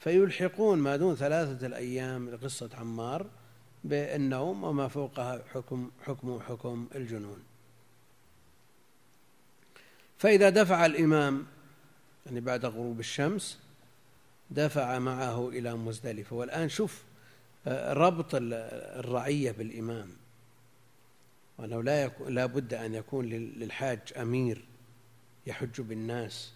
فيلحقون 0.06 0.80
ما 0.80 0.96
دون 0.96 1.16
ثلاثة 1.16 1.68
الأيام 1.68 2.30
لقصة 2.30 2.70
عمار 2.74 3.26
بالنوم 3.84 4.64
وما 4.64 4.88
فوقها 4.88 5.44
حكم 5.54 5.92
حكم 6.06 6.40
حكم 6.40 6.88
الجنون. 6.96 7.44
فإذا 10.18 10.50
دفع 10.50 10.86
الإمام 10.86 11.46
يعني 12.26 12.40
بعد 12.40 12.66
غروب 12.66 13.00
الشمس 13.00 13.60
دفع 14.52 15.00
معه 15.00 15.50
إلى 15.50 15.76
مزدلفة. 15.76 16.36
والآن 16.36 16.70
شوف 16.70 17.04
آه، 17.68 17.94
ربط 17.94 18.30
الرعية 18.34 19.52
بالإمام. 19.52 20.10
وأنه 21.58 21.84
لا 21.84 22.04
يكون 22.04 22.34
لا 22.34 22.46
بد 22.46 22.74
أن 22.74 22.96
يكون 22.96 23.26
للحاج 23.26 24.00
أمير 24.18 24.66
يحج 25.48 25.82
بالناس 25.82 26.52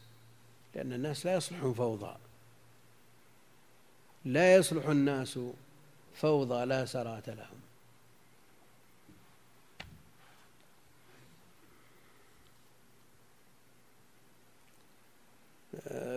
لأن 0.76 0.94
الناس 0.94 1.26
لا 1.26 1.36
يصلحون 1.36 1.74
فوضى. 1.74 2.29
لا 4.26 4.56
يصلح 4.56 4.86
الناس 4.86 5.40
فوضى 6.16 6.66
لا 6.66 6.86
سرات 6.86 7.30
لهم. 7.30 7.60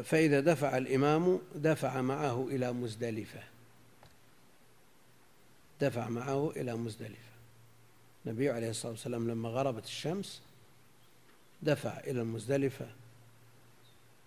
فإذا 0.03 0.41
دفع 0.41 0.77
الإمام 0.77 1.41
دفع 1.55 2.01
معه 2.01 2.49
إلى 2.49 2.73
مزدلفة. 2.73 3.43
دفع 5.81 6.09
معه 6.09 6.51
إلى 6.57 6.75
مزدلفة. 6.75 7.33
النبي 8.27 8.51
عليه 8.51 8.71
الصلاة 8.71 8.93
والسلام 8.93 9.31
لما 9.31 9.49
غربت 9.49 9.85
الشمس 9.85 10.43
دفع 11.63 11.99
إلى 12.01 12.21
المزدلفة 12.21 12.87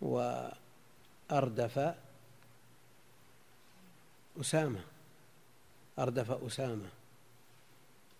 وأردف 0.02 1.96
أسامة 4.42 4.80
أردف 6.00 6.32
أسامة. 6.32 6.90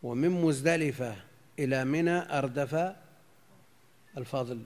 ومن 0.04 0.30
مزدلفة 0.30 1.16
إلى 1.60 1.86
منى 1.86 2.38
أردف 2.38 2.96
الفضل. 4.18 4.64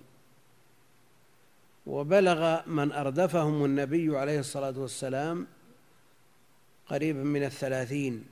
وبلغ 1.88 2.70
من 2.70 2.91
أردفهم 2.91 3.66
النبي 3.66 4.18
عليه 4.18 4.39
الصلاة 4.39 4.80
والسلام 4.80 5.47
قريبا 6.88 7.24
من 7.24 7.43
الثلاثين 7.43 8.26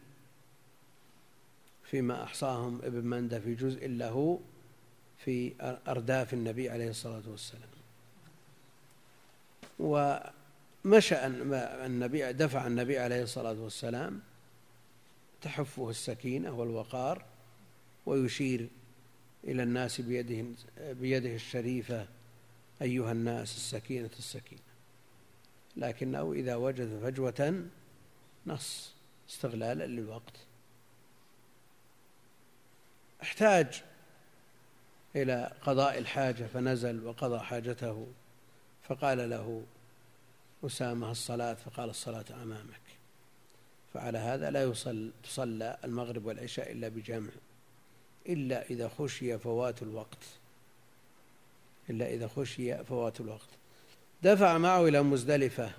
فيما 1.84 2.24
أحصاهم 2.24 2.82
ابن 2.84 3.06
مندى 3.06 3.40
في 3.40 3.56
جزء 3.56 3.88
له 3.88 4.40
في 5.18 5.54
أرداف 5.88 6.34
النبي 6.34 6.70
عليه 6.70 6.90
الصلاة 6.90 7.24
والسلام. 7.28 7.70
ومشى 10.86 11.16
النبي 11.26 12.34
دفع 12.34 12.68
النبي 12.68 13.00
عليه 13.00 13.24
الصلاة 13.24 13.62
والسلام 13.62 14.22
تحفه 15.42 15.90
السكينة 15.90 16.52
والوقار 16.52 17.26
ويشير 18.06 18.68
إلى 19.44 19.64
الناس 19.64 20.02
بيده 20.02 20.46
بيده 20.78 21.36
الشريفة 21.36 22.08
أيها 22.82 23.12
الناس 23.12 23.56
السكينة 23.56 24.10
السكينة. 24.20 24.62
لكنه 25.78 26.34
إذا 26.34 26.56
وجد 26.56 27.00
فجوة 27.04 27.64
نص 28.48 28.94
استغلالا 29.30 29.84
للوقت. 29.88 30.34
احتاج 33.24 33.84
إلى 35.16 35.54
قضاء 35.62 35.98
الحاجة 35.98 36.44
فنزل 36.44 37.06
وقضى 37.06 37.40
حاجته 37.40 38.08
فقال 38.88 39.30
له 39.30 39.64
أسامة 40.66 41.12
الصلاة 41.12 41.54
فقال 41.54 41.90
الصلاة 41.90 42.26
أمامك. 42.44 42.82
فعلى 43.94 44.18
هذا 44.18 44.52
لا 44.52 44.64
يصل 44.64 45.12
تصلى 45.24 45.78
المغرب 45.84 46.26
والعشاء 46.26 46.72
إلا 46.72 46.88
بجمع 46.88 47.30
إلا 48.30 48.70
إذا 48.70 48.88
خشي 49.00 49.38
فوات 49.40 49.82
الوقت. 49.82 50.24
إلا 51.90 52.14
إذا 52.14 52.28
خشي 52.28 52.84
فوات 52.84 53.20
الوقت. 53.22 53.50
دفع 54.24 54.58
معه 54.58 54.88
إلى 54.88 55.02
مزدلفة 55.04 55.72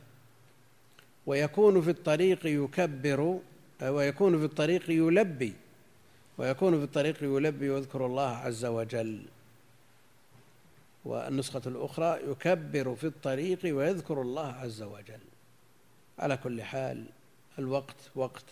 ويكون 1.27 1.83
في 1.83 1.91
الطريق 1.91 2.47
يكبر 2.47 3.41
ويكون 3.83 4.39
في 4.39 4.45
الطريق 4.45 4.91
يلبي 4.91 5.53
ويكون 6.39 6.79
في 6.79 6.85
الطريق 6.85 7.23
يلبي 7.23 7.71
ويذكر 7.71 8.07
الله 8.07 8.29
عز 8.29 8.65
وجل. 8.65 9.23
والنسخة 11.05 11.63
الأخرى 11.67 12.31
يكبر 12.31 12.95
في 12.95 13.07
الطريق 13.07 13.59
ويذكر 13.65 14.23
الله 14.23 14.47
عز 14.47 14.83
وجل. 14.83 15.21
على 16.19 16.37
كل 16.37 16.63
حال 16.63 17.07
الوقت 17.59 17.97
وقت 18.15 18.45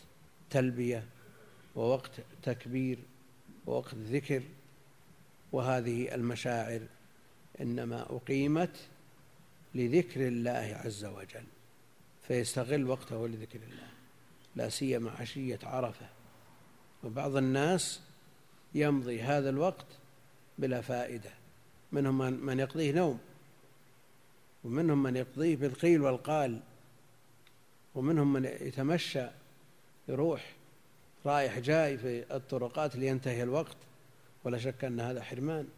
تلبية 0.50 1.04
ووقت 1.76 2.10
تكبير 2.42 2.98
ووقت 3.66 3.94
ذكر 3.94 4.42
وهذه 5.52 6.14
المشاعر 6.14 6.80
إنما 7.60 8.02
أقيمت 8.02 8.76
لذكر 9.74 10.28
الله 10.28 10.80
عز 10.84 11.04
وجل 11.04 11.44
فيستغل 12.28 12.90
وقته 12.90 13.28
لذكر 13.28 13.58
الله. 13.58 13.88
لا 14.56 14.68
سيما 14.68 15.10
عشية 15.10 15.58
عرفة. 15.62 16.06
وبعض 17.04 17.36
الناس 17.36 18.00
يمضي 18.74 19.22
هذا 19.22 19.50
الوقت 19.50 19.86
بلا 20.58 20.80
فائدة. 20.80 21.30
منهم 21.96 22.46
من 22.46 22.58
يقضيه 22.58 22.92
نوم 22.92 23.18
ومنهم 24.64 25.02
من 25.02 25.16
يقضيه 25.16 25.56
بالقيل 25.56 26.00
والقال 26.00 26.60
ومنهم 27.94 28.32
من 28.32 28.44
يتمشى 28.44 29.26
يروح 30.08 30.56
رايح 31.26 31.58
جاي 31.58 31.98
في 31.98 32.36
الطرقات 32.36 32.96
لينتهي 32.96 33.42
الوقت 33.42 33.76
ولا 34.44 34.58
شك 34.58 34.84
أن 34.84 35.00
هذا 35.00 35.22
حرمان. 35.22 35.68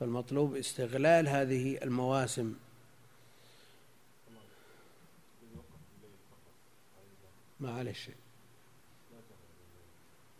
فالمطلوب 0.00 0.56
استغلال 0.56 1.28
هذه 1.28 1.78
المواسم. 1.82 2.54
ما 7.60 7.78
عليه 7.78 7.92
شيء. 7.92 8.14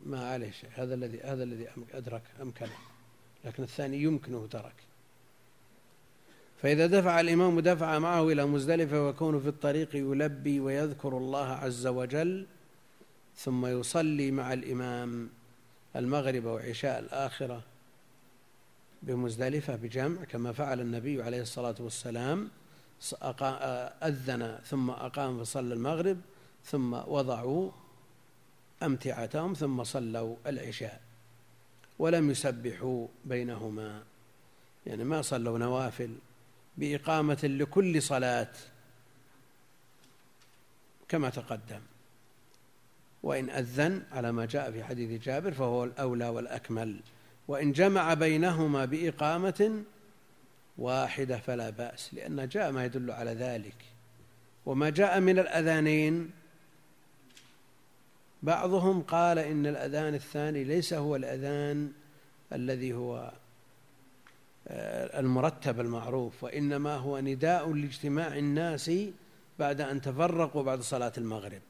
ما 0.06 0.30
عليه 0.30 0.50
شيء. 0.50 0.70
هذا 0.74 0.94
الذي 0.94 1.20
هذا 1.20 1.42
الذي 1.42 1.68
أدرك 1.92 2.22
أمكنه. 2.42 2.88
لكن 3.49 3.62
الثاني 3.62 4.03
يمكنه 4.03 4.46
ترك. 4.51 4.74
فإذا 6.62 6.86
دفع 6.86 7.20
الإمام 7.20 7.61
دفع 7.61 7.99
معه 7.99 8.28
إلى 8.28 8.46
مزدلفة 8.46 9.07
ويكون 9.07 9.40
في 9.40 9.49
الطريق 9.49 9.96
يلبي 9.96 10.61
ويذكر 10.61 11.18
الله 11.18 11.46
عز 11.46 11.86
وجل 11.86 12.46
ثم 13.36 13.66
يصلي 13.66 14.30
مع 14.30 14.53
الإمام 14.53 15.30
المغرب 15.96 16.44
وعشاء 16.44 16.99
الآخرة 16.99 17.62
بمزدلفة 19.03 19.76
بجمع 19.76 20.24
كما 20.24 20.53
فعل 20.53 20.80
النبي 20.80 21.22
عليه 21.22 21.42
الصلاة 21.42 21.74
والسلام 21.80 22.49
أذن 24.03 24.59
ثم 24.66 24.90
أقام 24.90 25.44
فصلى 25.44 25.74
المغرب 25.74 26.20
ثم 26.64 26.92
وضعوا 26.92 27.70
أمتعتهم 28.82 29.55
ثم 29.55 29.84
صلوا 29.84 30.36
العشاء. 30.46 31.07
ولم 31.99 32.30
يسبحوا 32.30 33.07
بينهما. 33.24 34.03
يعني 34.86 35.05
ما 35.05 35.22
صلوا 35.22 35.59
نوافل 35.59 36.16
بإقامة 36.76 37.38
لكل 37.44 38.03
صلاة 38.03 38.53
كما 41.09 41.30
تقدم. 41.30 41.80
وإن 43.22 43.51
أذن 43.51 44.03
على 44.12 44.32
ما 44.32 44.46
جاء 44.46 44.70
في 44.70 44.84
حديث 44.84 45.22
جابر 45.22 45.53
فهو 45.53 45.84
الأولى 45.84 46.28
والأكمل. 46.28 47.01
وإن 47.49 47.72
جمع 47.72 48.14
بينهما 48.14 48.84
بإقامة 48.84 49.82
واحدة 50.78 51.38
فلا 51.38 51.70
بأس 51.70 52.14
لأن 52.14 52.49
جاء 52.49 52.72
ما 52.72 52.84
يدل 52.84 53.11
على 53.11 53.30
ذلك. 53.30 53.76
وما 54.66 54.90
جاء 54.90 55.20
من 55.20 55.38
الأذانين 55.38 56.30
بعضهم 58.43 59.03
قال 59.03 59.39
إن 59.39 59.66
الأذان 59.66 60.14
الثاني 60.14 60.64
ليس 60.64 60.95
هو 60.95 61.16
الأذان 61.16 61.93
الذي 62.53 62.93
هو 62.93 63.32
آه، 64.68 65.20
المرتب 65.20 65.80
المعروف 65.80 66.45
وإنما 66.45 66.97
هو 66.97 67.20
نداء 67.20 67.72
لاجتماع 67.72 68.39
الناس 68.39 68.91
بعد 69.59 69.80
أن 69.80 70.01
تفرقوا 70.01 70.62
بعد 70.62 70.80
صلاة 70.80 71.12
المغرب. 71.18 71.61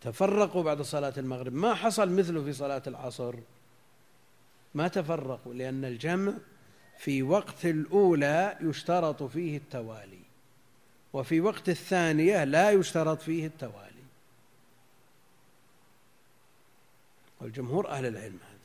تفرقوا 0.00 0.62
بعد 0.62 0.82
صلاة 0.82 1.12
المغرب. 1.18 1.52
ما 1.52 1.74
حصل 1.74 2.10
مثله 2.10 2.44
في 2.44 2.52
صلاة 2.52 2.82
العصر؟ 2.86 3.34
ما 4.74 4.88
تفرقوا 4.88 5.54
لأن 5.54 5.84
الجمع 5.84 6.32
في 6.98 7.22
وقت 7.22 7.66
الأولى 7.66 8.56
يشترط 8.60 9.22
فيه 9.22 9.56
التوالي 9.56 10.18
وفي 11.12 11.40
وقت 11.40 11.68
الثانية 11.68 12.44
لا 12.44 12.70
يشترط 12.70 13.20
فيه 13.20 13.46
التوالي. 13.46 13.87
والجمهور 17.40 17.88
أهل 17.88 18.06
العلم 18.06 18.38
هذا 18.48 18.58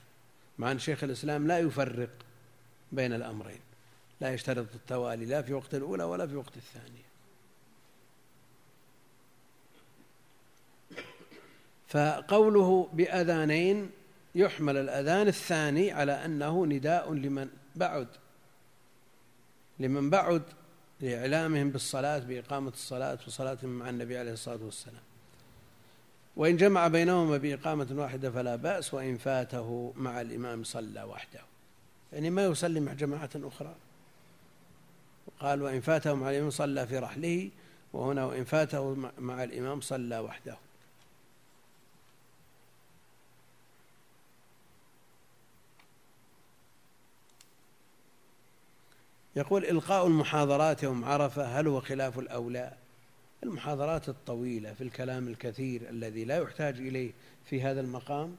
مع 0.58 0.72
أن 0.72 0.80
شيخ 0.80 1.04
الإسلام 1.04 1.48
لا 1.48 1.60
يفرق 1.60 2.10
بين 2.92 3.14
الأمرين 3.14 3.60
لا 4.22 4.34
يشترط 4.34 4.76
التوالي 4.76 5.26
لا 5.26 5.42
في 5.42 5.54
وقت 5.54 5.76
الأولى 5.76 6.04
ولا 6.04 6.28
في 6.28 6.36
وقت 6.36 6.58
الثانية. 6.58 7.04
فقوله 11.88 12.90
بأذانين 12.94 13.92
يحمل 14.36 14.78
الأذان 14.78 15.28
الثاني 15.28 15.92
على 15.92 16.26
أنه 16.26 16.66
نداء 16.66 17.14
لمن 17.14 17.50
بعد 17.76 18.08
لمن 19.80 20.10
بعد 20.10 20.42
لإعلامهم 21.02 21.70
بالصلاة 21.70 22.20
بإقامة 22.20 22.70
الصلاة 22.70 23.20
وصلاتهم 23.28 23.80
مع 23.80 23.90
النبي 23.90 24.18
عليه 24.18 24.34
الصلاة 24.34 24.64
والسلام. 24.64 25.13
وإن 26.36 26.58
جمع 26.58 26.88
بينهما 26.88 27.38
بإقامة 27.38 27.88
واحدة 27.92 28.32
فلا 28.32 28.56
بأس 28.56 28.94
وإن 28.94 29.18
فاته 29.18 29.94
مع 29.96 30.22
الإمام 30.22 30.64
صلى 30.64 31.04
وحده. 31.04 31.40
يعني 32.14 32.30
ما 32.30 32.46
يصلي 32.46 32.80
مع 32.80 32.94
جماعة 32.94 33.30
أخرى. 33.36 33.76
قال 35.40 35.62
وإن 35.62 35.82
فاته 35.82 36.14
مع 36.14 36.30
الإمام 36.30 36.50
صلى 36.50 36.88
في 36.88 36.98
رحله 36.98 37.50
وهنا 37.94 38.26
وإن 38.26 38.44
فاته 38.44 39.12
مع 39.20 39.44
الإمام 39.44 39.82
صلى 39.82 40.20
وحده. 40.20 40.58
يقول 49.36 49.66
إلقاء 49.66 50.08
المحاضرات 50.08 50.84
يوم 50.84 51.06
عرفة 51.06 51.60
هل 51.60 51.68
هو 51.68 51.82
خلاف 51.82 52.20
الأولى؟ 52.20 52.83
المحاضرات 53.44 54.10
الطويلة 54.10 54.74
في 54.74 54.84
الكلام 54.84 55.28
الكثير 55.28 55.90
الذي 55.90 56.26
لا 56.26 56.38
يحتاج 56.38 56.78
إليه 56.78 57.12
في 57.46 57.62
هذا 57.62 57.82
المقام 57.82 58.36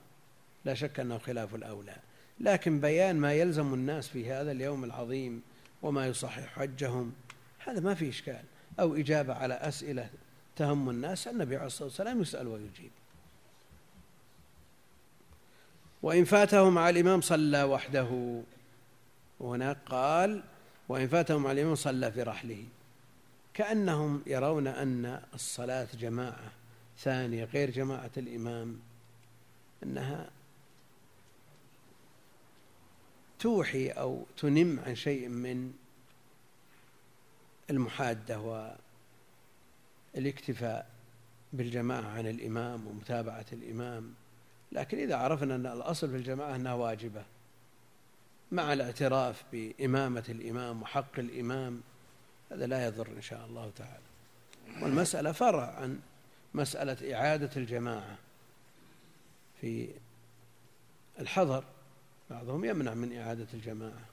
لا 0.65 0.75
شك 0.75 1.01
أنه 1.01 1.19
خلاف 1.19 1.55
الأولى. 1.55 1.97
لكن 2.41 2.81
بيان 2.81 3.17
ما 3.17 3.33
يلزم 3.33 3.75
الناس 3.75 4.09
في 4.09 4.33
هذا 4.33 4.53
اليوم 4.53 4.85
العظيم 4.85 5.43
وما 5.83 6.07
يصحح 6.07 6.47
حجهم 6.47 7.13
هذا 7.59 7.81
ما 7.81 7.95
في 7.95 8.09
إشكال. 8.09 8.43
أو 8.81 8.97
إجابة 8.97 9.35
على 9.35 9.55
أسئلة 9.55 10.11
تهم 10.57 10.91
الناس 10.91 11.29
النبي 11.29 11.57
عليه 11.57 11.67
الصلاة 11.67 11.89
والسلام 11.89 12.23
يسأل 12.23 12.47
ويجيب. 12.47 12.91
وإن 16.03 16.25
فاته 16.25 16.71
مع 16.71 16.89
الإمام 16.89 17.21
صلى 17.21 17.63
وحده 17.63 18.41
وهناك 19.41 19.79
قال 19.87 20.43
وإن 20.89 21.09
فاته 21.09 21.39
مع 21.39 21.53
الإمام 21.53 21.75
صلى 21.75 22.13
في 22.13 22.23
رحله. 22.23 22.65
كأنهم 23.55 24.23
يرون 24.27 24.67
أن 24.67 25.23
الصلاة 25.35 25.89
جماعة 25.99 26.53
ثانية 26.99 27.45
غير 27.45 27.71
جماعة 27.71 28.11
الإمام 28.17 28.81
أنها 29.83 30.31
توحي 33.39 33.89
أو 33.89 34.27
تنم 34.37 34.81
عن 34.87 34.95
شيء 34.95 35.29
من 35.29 35.73
المحادة 37.71 38.71
والاكتفاء 40.15 40.91
بالجماعة 41.53 42.09
عن 42.09 42.27
الإمام 42.27 42.87
ومتابعة 42.87 43.47
الإمام. 43.53 44.15
لكن 44.73 44.99
إذا 44.99 45.17
عرفنا 45.17 45.55
أن 45.55 45.67
الأصل 45.67 46.11
في 46.11 46.17
الجماعة 46.17 46.57
أنها 46.57 46.75
واجبة 46.75 47.25
مع 48.53 48.73
الاعتراف 48.73 49.45
بإمامة 49.53 50.25
الإمام 50.29 50.83
وحق 50.83 51.19
الإمام 51.19 51.81
هذا 52.53 52.67
لا 52.67 52.87
يضر 52.87 53.09
إن 53.09 53.23
شاء 53.23 53.47
الله 53.47 53.71
تعالى. 53.77 54.05
والمسألة 54.83 55.33
فرع 55.33 55.75
عن 55.75 56.01
مسألة 56.55 57.15
إعادة 57.15 57.51
الجماعة 57.57 58.19
في 59.61 59.89
الحضر. 61.19 61.65
بعضهم 62.31 62.65
يمنع 62.65 62.95
من 62.95 63.19
إعادة 63.19 63.47
الجماعة. 63.55 64.05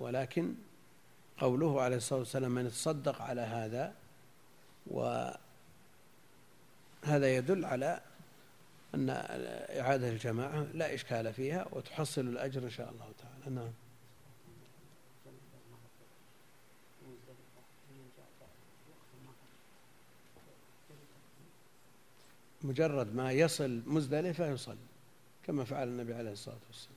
ولكن 0.00 0.54
قوله 1.38 1.82
عليه 1.82 1.96
الصلاة 1.96 2.18
والسلام 2.18 2.50
من 2.50 2.70
تصدق 2.70 3.22
على 3.22 3.40
هذا 3.40 3.94
وهذا 4.86 5.36
يدل 7.06 7.64
على 7.64 8.00
أن 8.94 9.10
إعادة 9.80 10.08
الجماعة 10.08 10.66
لا 10.74 10.94
إشكال 10.94 11.32
فيها 11.32 11.66
وتحصل 11.72 12.20
الأجر 12.20 12.62
إن 12.62 12.70
شاء 12.70 12.90
الله 12.90 13.12
تعالى. 13.18 13.56
نعم. 13.56 13.72
مجرد 22.62 23.14
ما 23.14 23.32
يصل 23.32 23.82
مزدلفة 23.86 24.50
يصلي 24.50 24.76
كما 25.46 25.64
فعل 25.64 25.88
النبي 25.88 26.14
عليه 26.14 26.32
الصلاة 26.32 26.58
والسلام. 26.66 26.96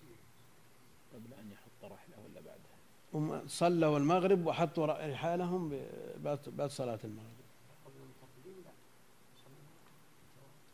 قبل 1.13 1.33
أن 1.39 1.51
يحط 1.51 1.91
رحله 1.91 2.15
ولا 2.23 2.41
بعدها 2.41 3.47
صلوا 3.47 3.97
المغرب 3.97 4.45
وحطوا 4.45 4.85
رحالهم 4.85 5.79
بعد 6.23 6.69
صلاة 6.69 6.99
المغرب. 7.03 7.43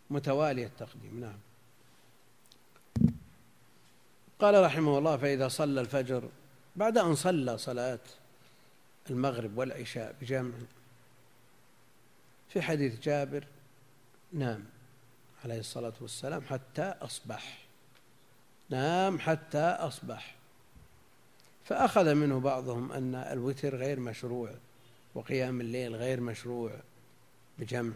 متوالي 0.09 0.65
التقديم 0.65 1.19
نعم. 1.19 1.37
قال 4.39 4.63
رحمه 4.63 4.97
الله 4.97 5.17
فإذا 5.17 5.47
صلى 5.47 5.81
الفجر 5.81 6.29
بعد 6.75 6.97
أن 6.97 7.15
صلى 7.15 7.57
صلاة 7.57 7.99
المغرب 9.09 9.57
والعشاء 9.57 10.15
بجمع 10.21 10.53
في 12.49 12.61
حديث 12.61 12.99
جابر 12.99 13.47
نام 14.33 14.65
عليه 15.45 15.59
الصلاة 15.59 15.93
والسلام 16.01 16.41
حتى 16.41 16.93
أصبح. 17.01 17.57
نام 18.69 19.19
حتى 19.19 19.57
أصبح. 19.57 20.35
فأخذ 21.65 22.13
منه 22.13 22.39
بعضهم 22.39 22.91
أن 22.91 23.15
الوتر 23.15 23.75
غير 23.75 23.99
مشروع 23.99 24.51
وقيام 25.15 25.61
الليل 25.61 25.95
غير 25.95 26.21
مشروع 26.21 26.71
بجمع 27.59 27.93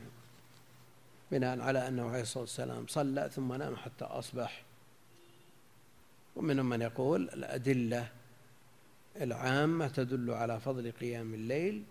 بناء 1.31 1.59
على 1.59 1.87
أنه 1.87 2.09
عليه 2.09 2.21
الصلاة 2.21 2.43
والسلام 2.43 2.85
صلى 2.87 3.29
ثم 3.35 3.53
نام 3.53 3.75
حتى 3.75 4.05
أصبح. 4.05 4.63
ومنهم 6.35 6.69
من 6.69 6.81
يقول 6.81 7.29
الأدلة 7.29 8.07
العامة 9.21 9.87
تدل 9.87 10.31
على 10.31 10.59
فضل 10.59 10.91
قيام 10.91 11.33
الليل 11.33 11.83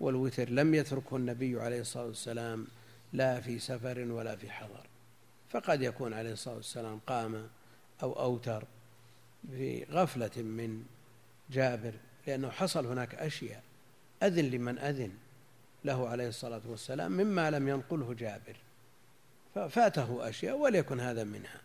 والوتر 0.00 0.50
لم 0.50 0.74
يتركه 0.74 1.16
النبي 1.16 1.60
عليه 1.60 1.80
الصلاة 1.80 2.06
والسلام 2.06 2.66
لا 3.12 3.40
في 3.40 3.58
سفر 3.58 3.98
ولا 4.00 4.36
في 4.36 4.50
حضر. 4.50 4.86
فقد 5.50 5.82
يكون 5.82 6.14
عليه 6.14 6.32
الصلاة 6.32 6.56
والسلام 6.56 7.00
قام 7.06 7.48
أو 8.02 8.12
أوتر 8.12 8.64
في 9.50 9.84
غفلة 9.84 10.42
من 10.42 10.84
جابر 11.50 11.92
لأنه 12.26 12.50
حصل 12.50 12.86
هناك 12.86 13.14
أشياء. 13.14 13.62
أذن 14.22 14.44
لمن 14.44 14.78
أذن 14.78 15.12
له 15.84 16.08
عليه 16.08 16.28
الصلاة 16.28 16.62
والسلام 16.66 17.12
مما 17.12 17.50
لم 17.50 17.68
ينقله 17.68 18.14
جابر. 18.14 18.56
ففاته 19.54 20.28
أشياء 20.28 20.56
وليكن 20.56 21.00
هذا 21.00 21.24
منها. 21.24 21.60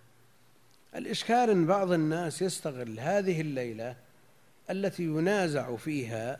الإشكال 0.95 1.49
أن 1.49 1.65
بعض 1.65 1.91
الناس 1.91 2.41
يستغل 2.41 2.99
هذه 2.99 3.41
الليلة 3.41 3.95
التي 4.69 5.03
ينازع 5.03 5.75
فيها 5.75 6.39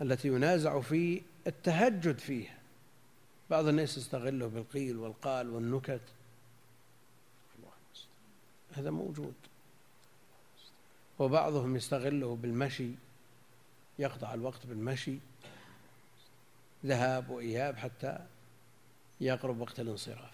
التي 0.00 0.28
ينازع 0.28 0.80
في 0.80 1.22
التهجد 1.46 2.18
فيها 2.18 2.57
بعض 3.50 3.66
الناس 3.66 3.98
يستغله 3.98 4.46
بالقيل 4.46 4.96
والقال 4.96 5.50
والنكت. 5.50 6.00
هذا 8.72 8.90
موجود. 8.90 9.34
وبعضهم 11.18 11.76
يستغله 11.76 12.36
بالمشي 12.36 12.90
يقطع 13.98 14.34
الوقت 14.34 14.66
بالمشي 14.66 15.18
ذهاب 16.86 17.30
وإياب 17.30 17.76
حتى 17.76 18.18
يقرب 19.20 19.60
وقت 19.60 19.80
الانصراف. 19.80 20.32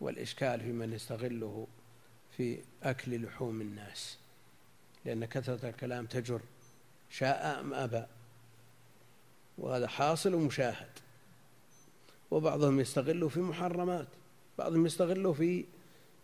والإشكال 0.00 0.60
في 0.60 0.72
من 0.72 0.92
يستغله 0.92 1.66
في 2.36 2.58
أكل 2.82 3.24
لحوم 3.24 3.60
الناس 3.60 4.18
لأن 5.04 5.24
كثرة 5.24 5.68
الكلام 5.68 6.06
تجر 6.06 6.40
شاء 7.10 7.60
أم 7.60 7.74
أبى. 7.74 8.06
وهذا 9.58 9.88
حاصل 9.88 10.34
ومشاهد. 10.34 11.03
وبعضهم 12.34 12.80
يستغله 12.80 13.28
في 13.28 13.40
محرمات 13.40 14.06
بعضهم 14.58 14.86
يستغله 14.86 15.32
في 15.32 15.64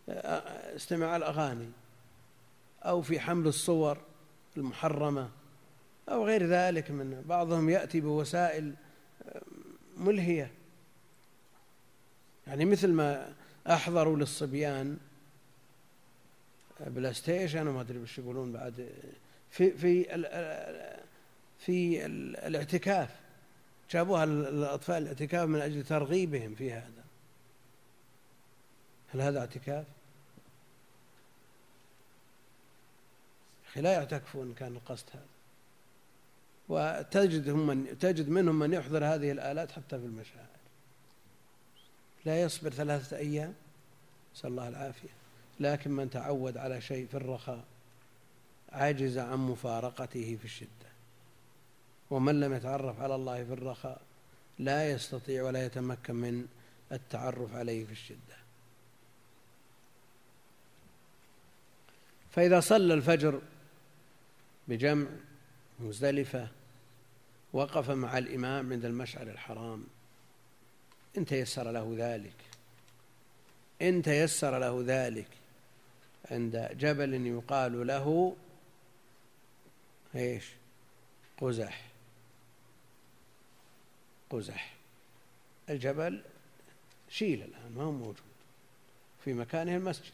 آه، 0.09 0.77
استماع 0.77 1.17
الأغاني 1.17 1.69
أو 2.83 3.03
في 3.03 3.21
حمل 3.21 3.47
الصور 3.47 3.99
المحرمة 4.57 5.31
أو 6.09 6.27
غير 6.27 6.47
ذلك 6.47 6.91
من 6.91 7.23
بعضهم 7.29 7.71
يأتي 7.71 8.01
بوسائل 8.01 8.75
آه، 9.29 9.43
ملهية. 9.97 10.51
يعني 12.47 12.65
مثل 12.65 12.93
ما 12.93 13.35
أحضروا 13.67 14.17
للصبيان 14.17 14.99
بلاي 16.81 17.15
ستيشن 17.15 17.67
وما 17.67 17.81
أدري 17.81 17.99
وش 17.99 18.19
يقولون 18.19 18.53
بعد 18.53 18.89
في 19.51 19.71
في 19.71 20.05
في 21.59 22.07
الإعتكاف. 22.47 23.11
جابوها 23.91 24.25
الأطفال 24.25 25.03
الاعتكاف 25.03 25.49
من 25.49 25.61
أجل 25.61 25.85
ترغيبهم 25.85 26.55
في 26.55 26.73
هذا. 26.73 27.05
هل 29.15 29.21
هذا 29.21 29.41
اعتكاف؟ 29.41 29.85
أخي 33.69 33.81
لا 33.81 33.93
يعتكفون 33.93 34.55
كان 34.55 34.77
القصد 34.77 35.07
هذا. 35.15 35.25
وتجد 36.69 37.49
من 37.49 37.99
تجد 37.99 38.29
منهم 38.29 38.59
من 38.59 38.73
يحضر 38.73 39.05
هذه 39.05 39.33
الآلات 39.33 39.73
حتى 39.73 39.99
في 39.99 40.05
المشاعر. 40.05 40.47
لا 42.25 42.43
يصبر 42.43 42.71
ثلاثة 42.71 43.17
أيام 43.17 43.55
نسأل 44.35 44.51
الله 44.51 44.69
العافية. 44.69 45.09
لكن 45.61 45.91
من 45.91 46.11
تعود 46.11 46.57
على 46.57 46.81
شيء 46.81 47.07
في 47.07 47.17
الرخاء 47.17 47.65
عجز 48.73 49.19
عن 49.19 49.39
مفارقته 49.39 50.37
في 50.37 50.45
الشدة. 50.45 50.90
ومن 52.11 52.41
لم 52.41 52.55
يتعرف 52.55 53.01
على 53.01 53.15
الله 53.15 53.45
في 53.45 53.53
الرخاء 53.53 54.01
لا 54.59 54.91
يستطيع 54.91 55.43
ولا 55.43 55.67
يتمكن 55.67 56.15
من 56.15 56.47
التعرف 56.93 57.55
عليه 57.55 57.85
في 57.85 57.93
الشدة. 57.93 58.41
فإذا 62.31 62.61
صلى 62.61 62.95
الفجر 62.95 63.41
بجمع 64.69 65.07
مزدلفة 65.81 66.49
وقف 67.53 67.91
مع 67.91 68.19
الإمام 68.19 68.73
عند 68.73 68.85
المشعر 68.85 69.27
الحرام 69.27 69.85
إن 71.19 71.27
تيسر 71.27 71.71
له 71.71 71.95
ذلك 71.99 72.35
إن 73.83 74.03
تيسر 74.03 74.59
له 74.59 74.85
ذلك 74.87 75.29
عند 76.31 76.69
جبل 76.79 77.27
يقال 77.27 77.87
له 77.87 78.37
إيش؟ 80.15 80.45
قزح. 81.41 81.90
قزح. 84.31 84.75
الجبل 85.71 86.21
شيل 87.09 87.43
الآن 87.43 87.73
ما 87.77 87.83
هو 87.83 87.93
موجود. 87.93 88.17
في 89.25 89.33
مكانه 89.33 89.77
المسجد. 89.77 90.13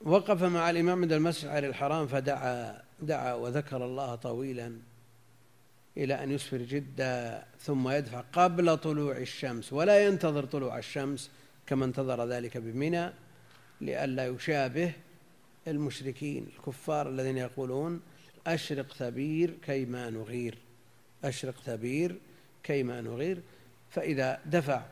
وقف 0.00 0.42
مع 0.42 0.70
الإمام 0.70 1.02
عند 1.02 1.12
المسجد 1.12 1.48
الحرام 1.48 2.06
فدعا 2.06 2.82
دعا 3.02 3.34
وذكر 3.34 3.84
الله 3.84 4.14
طويلا 4.14 4.78
إلى 5.96 6.22
أن 6.24 6.30
يسفر 6.30 6.56
جدا 6.56 7.46
ثم 7.60 7.88
يدفع 7.88 8.20
قبل 8.32 8.78
طلوع 8.78 9.16
الشمس. 9.16 9.72
ولا 9.72 10.06
ينتظر 10.06 10.44
طلوع 10.44 10.78
الشمس 10.78 11.30
كما 11.66 11.84
انتظر 11.84 12.26
ذلك 12.26 12.56
بمنى 12.56 13.12
لئلا 13.80 14.26
يشابه 14.26 14.92
المشركين 15.68 16.48
الكفار 16.56 17.08
الذين 17.08 17.38
يقولون 17.38 18.00
أشرق 18.46 18.92
ثبير 18.92 19.54
كيما 19.66 20.10
نغير. 20.10 20.58
أشرق 21.24 21.54
ثبير 21.60 22.18
كيما 22.62 23.00
نغير 23.00 23.42
فإذا 23.90 24.40
دفع 24.46 24.82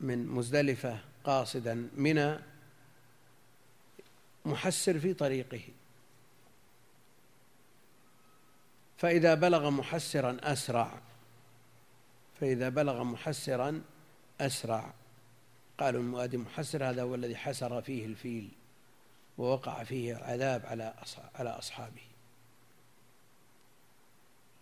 من 0.00 0.26
مزدلفة 0.26 0.98
قاصدا 1.24 1.88
منى 1.96 2.38
محسر 4.44 4.98
في 4.98 5.14
طريقه. 5.14 5.60
فإذا 8.96 9.34
بلغ 9.34 9.70
محسرا 9.70 10.36
أسرع. 10.42 11.00
فإذا 12.40 12.68
بلغ 12.68 13.04
محسرا 13.04 13.82
أسرع. 14.40 14.94
قالوا 15.78 16.00
المؤدي 16.00 16.36
محسر 16.36 16.90
هذا 16.90 17.02
هو 17.02 17.14
الذي 17.14 17.36
حسر 17.36 17.82
فيه 17.82 18.06
الفيل 18.06 18.48
ووقع 19.38 19.84
فيه 19.84 20.16
العذاب 20.16 20.66
على 20.66 20.94
على 21.34 21.50
أصحابه. 21.50 22.15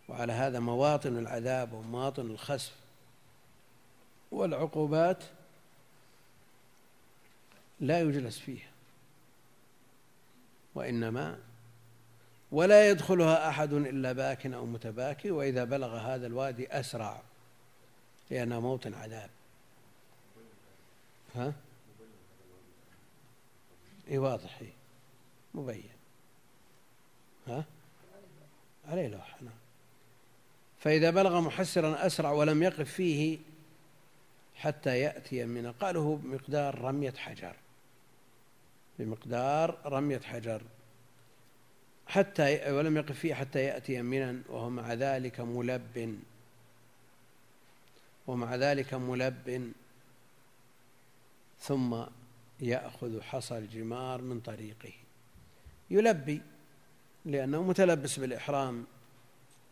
وعلى 0.09 0.33
هذا 0.33 0.59
مواطن 0.59 1.19
العذاب 1.19 1.73
ومواطن 1.73 2.27
الخسف 2.27 2.73
والعقوبات 4.31 5.25
لا 7.81 8.01
يجلس 8.01 8.39
فيها 8.39 8.71
وإنما 10.75 11.39
ولا 12.53 12.91
يدخلها 12.91 13.49
أحد 13.49 13.73
إلا 13.73 14.13
باك 14.13 14.47
أو 14.47 14.67
متباكي 14.67 15.31
وإذا 15.31 15.65
بلغ 15.65 15.97
هذا 15.97 16.27
الوادي 16.27 16.69
أسرع 16.81 17.23
لأنه 18.31 18.61
موطن 18.61 18.95
عذاب 18.95 19.31
ها؟ 21.35 21.53
إي 24.11 24.19
واضح 24.19 24.63
مبين. 25.55 25.89
ها؟ 27.47 27.65
عليه 28.89 29.09
لوحة 29.09 29.37
نعم. 29.41 29.64
فإذا 30.85 31.11
بلغ 31.11 31.41
محسرا 31.41 32.07
أسرع 32.07 32.31
ولم 32.31 32.63
يقف 32.63 32.93
فيه 32.93 33.39
حتى 34.55 34.99
يأتي 34.99 35.45
من 35.45 35.73
قاله 35.73 36.17
بمقدار 36.17 36.81
رمية 36.81 37.13
حجر. 37.13 37.57
بمقدار 38.99 39.79
رمية 39.87 40.21
حجر. 40.21 40.63
حتى 42.07 42.73
ولم 42.73 42.97
يقف 42.97 43.19
فيه 43.19 43.35
حتى 43.35 43.61
يأتي 43.61 44.03
منا 44.03 44.43
وهو 44.49 44.71
مع 44.71 44.93
ذلك 44.93 45.41
ملب. 45.41 46.21
ومع 48.27 48.55
ذلك 48.55 48.95
ملب. 48.95 49.73
ثم 51.61 52.03
يأخذ 52.61 53.21
حصى 53.21 53.59
الجمار 53.59 54.23
من 54.23 54.41
طريقه. 54.41 54.93
يلبي 55.91 56.43
لأنه 57.25 57.63
متلبس 57.63 58.19
بالإحرام. 58.19 58.87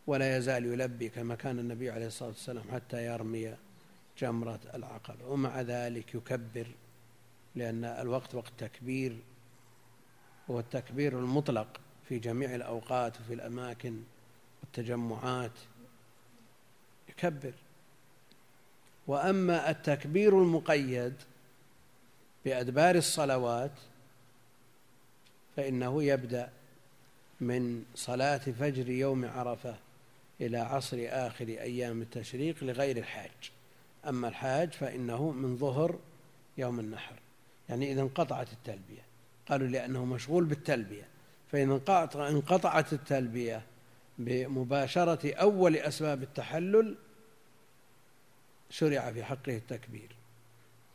ولا 0.07 0.37
يزال 0.37 0.65
يلبي 0.65 1.09
كما 1.09 1.35
كان 1.35 1.59
النبي 1.59 1.89
عليه 1.89 2.07
الصلاة 2.07 2.29
والسلام 2.29 2.63
حتى 2.71 3.05
يرمي 3.05 3.55
جمرة 4.17 4.59
العقبة 4.73 5.27
ومع 5.27 5.61
ذلك 5.61 6.15
يكبر 6.15 6.67
لأن 7.55 7.85
الوقت 7.85 8.35
وقت 8.35 8.51
تكبير 8.57 9.17
هو 10.49 10.59
التكبير 10.59 11.19
المطلق 11.19 11.67
في 12.09 12.19
جميع 12.19 12.55
الأوقات 12.55 13.21
وفي 13.21 13.33
الأماكن 13.33 14.03
والتجمعات. 14.61 15.51
يكبر. 17.09 17.53
وأما 19.07 19.69
التكبير 19.69 20.41
المقيد 20.41 21.13
بأدبار 22.45 22.95
الصلوات 22.95 23.71
فإنه 25.55 26.03
يبدأ 26.03 26.49
من 27.41 27.85
صلاة 27.95 28.37
فجر 28.37 28.89
يوم 28.89 29.25
عرفة. 29.25 29.75
إلى 30.41 30.57
عصر 30.57 30.97
آخر 31.01 31.47
أيام 31.47 32.01
التشريق 32.01 32.63
لغير 32.63 32.97
الحاج. 32.97 33.51
أما 34.07 34.27
الحاج 34.27 34.71
فإنه 34.71 35.31
من 35.31 35.57
ظهر 35.57 35.99
يوم 36.57 36.79
النحر. 36.79 37.15
يعني 37.69 37.91
إذا 37.91 38.01
انقطعت 38.01 38.53
التلبية. 38.53 39.01
قالوا 39.49 39.67
لأنه 39.67 40.05
مشغول 40.05 40.45
بالتلبية. 40.45 41.07
فإذا 41.51 41.81
انقطعت 42.15 42.93
التلبية 42.93 43.61
بمباشرة 44.19 45.33
أول 45.33 45.75
أسباب 45.75 46.23
التحلل 46.23 46.95
شرع 48.69 49.11
في 49.11 49.23
حقه 49.23 49.57
التكبير. 49.57 50.15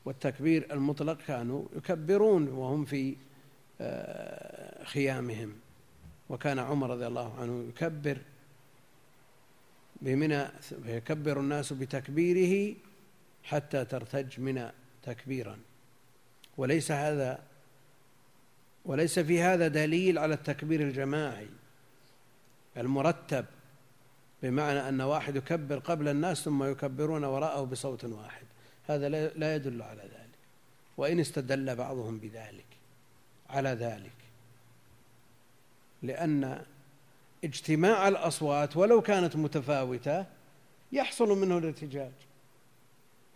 والتكبير 0.04 0.72
المطلق 0.72 1.18
كانوا 1.26 1.64
يكبرون 1.76 2.48
وهم 2.48 2.84
في 2.84 3.16
آه، 3.80 4.84
خيامهم. 4.84 5.52
وكان 6.28 6.58
عمر 6.58 6.90
رضي 6.90 7.06
الله 7.06 7.40
عنه 7.40 7.68
يكبر 7.68 8.18
بمنى 10.02 10.46
فيكبر 10.84 11.40
الناس 11.40 11.72
بتكبيره 11.72 12.76
حتى 13.44 13.84
ترتج 13.84 14.40
منى 14.40 14.70
تكبيرا. 15.02 15.58
وليس 16.56 16.92
هذا 16.92 17.42
وليس 18.84 19.18
في 19.18 19.42
هذا 19.42 19.68
دليل 19.68 20.18
على 20.18 20.34
التكبير 20.34 20.80
الجماعي. 20.80 21.48
المرتب 22.76 23.44
بمعنى 24.42 24.88
أن 24.88 25.00
واحد 25.00 25.36
يكبر 25.36 25.78
قبل 25.78 26.08
الناس 26.08 26.44
ثم 26.44 26.64
يكبرون 26.64 27.24
وراءه 27.24 27.64
بصوت 27.64 28.04
واحد. 28.04 28.46
هذا 28.88 29.08
لا 29.08 29.54
يدل 29.54 29.82
على 29.82 30.02
ذلك. 30.02 30.38
وإن 30.96 31.20
استدل 31.20 31.76
بعضهم 31.76 32.18
بذلك 32.18 32.66
على 33.50 33.68
ذلك. 33.68 34.12
لأن 36.02 36.64
اجتماع 37.44 38.08
الأصوات 38.08 38.76
ولو 38.76 39.02
كانت 39.02 39.36
متفاوتة 39.36 40.26
يحصل 40.92 41.38
منه 41.38 41.58
الارتجاج. 41.58 42.12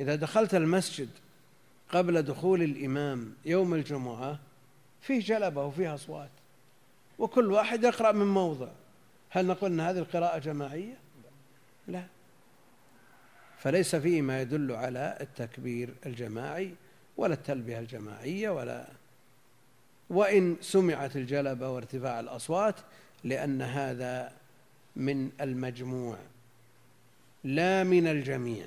إذا 0.01 0.15
دخلت 0.15 0.55
المسجد 0.55 1.09
قبل 1.89 2.23
دخول 2.23 2.63
الإمام 2.63 3.35
يوم 3.45 3.75
الجمعة 3.75 4.39
فيه 5.01 5.21
جلبة 5.21 5.65
وفيه 5.65 5.95
أصوات 5.95 6.31
وكل 7.19 7.53
واحد 7.53 7.85
يقرأ 7.85 8.13
من 8.13 8.27
موضع. 8.27 8.69
هل 9.31 9.47
نقول 9.47 9.73
أن 9.73 9.81
هذه 9.81 9.99
القراءة 9.99 10.39
جماعية؟ 10.39 10.99
لا. 11.89 12.05
فليس 13.59 13.97
فيه 13.97 14.23
ما 14.23 14.41
يدل 14.41 14.73
على 14.73 15.19
التكبير 15.21 15.95
الجماعي 16.07 16.75
ولا 17.17 17.35
التلبية 17.35 17.79
الجماعية 17.79 18.51
ولا. 18.51 18.89
وإن 20.11 20.57
سمعت 20.61 21.17
الجلبة 21.17 21.69
وارتفاع 21.69 22.21
الأصوات 22.21 22.75
لأن 23.25 23.63
هذا 23.63 24.33
من 24.97 25.31
المجموع 25.41 26.19
لا 27.45 27.85
من 27.85 28.07
الجميع. 28.07 28.67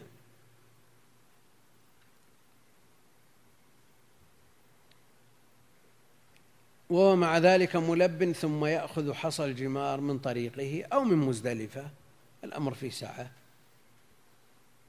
وهو 6.89 7.15
مع 7.15 7.37
ذلك 7.37 7.75
ملب 7.75 8.31
ثم 8.31 8.65
يأخذ 8.65 9.13
حصى 9.13 9.45
الجمار 9.45 10.01
من 10.01 10.19
طريقه 10.19 10.83
أو 10.93 11.03
من 11.03 11.17
مزدلفة 11.17 11.89
الأمر 12.43 12.73
في 12.73 12.89
سعة 12.89 13.31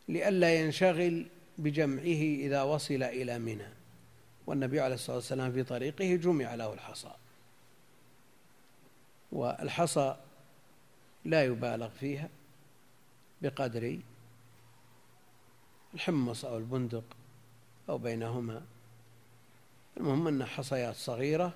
لئلا 0.08 0.54
ينشغل 0.54 1.26
بجمعه 1.58 2.22
إذا 2.46 2.62
وصل 2.62 3.02
إلى 3.02 3.38
منى. 3.38 3.68
والنبي 4.46 4.80
عليه 4.80 4.94
الصلاة 4.94 5.16
والسلام 5.16 5.52
في 5.52 5.62
طريقه 5.62 6.16
جمع 6.16 6.54
له 6.54 6.72
الحصى. 6.72 7.10
والحصى 9.32 10.16
لا 11.24 11.44
يبالغ 11.44 11.88
فيها 11.88 12.28
بقدر 13.42 13.98
الحمص 15.94 16.44
أو 16.44 16.58
البندق 16.58 17.04
أو 17.88 17.98
بينهما. 17.98 18.62
المهم 19.96 20.28
أن 20.28 20.44
حصيات 20.44 20.94
صغيرة 20.94 21.52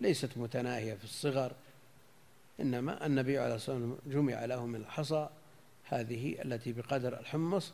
ليست 0.00 0.30
متناهية 0.36 0.94
في 0.94 1.04
الصغر 1.04 1.52
إنما 2.60 3.06
النبي 3.06 3.38
عليه 3.38 3.54
الصلاة 3.54 3.76
والسلام 3.76 3.98
جمع 4.06 4.44
له 4.44 4.66
من 4.66 4.76
الحصى 4.76 5.28
هذه 5.84 6.42
التي 6.42 6.72
بقدر 6.72 7.20
الحمص 7.20 7.72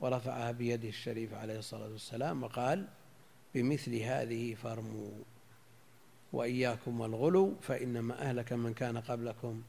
ورفعها 0.00 0.50
بيده 0.50 0.88
الشريف 0.88 1.34
عليه 1.34 1.58
الصلاة 1.58 1.88
والسلام 1.88 2.42
وقال 2.42 2.86
بمثل 3.54 3.94
هذه 3.94 4.54
فارموا 4.54 5.10
وإياكم 6.32 7.00
والغلو 7.00 7.54
فإنما 7.62 8.22
أهلك 8.22 8.52
من 8.52 8.74
كان 8.74 8.98
قبلكم 8.98 9.62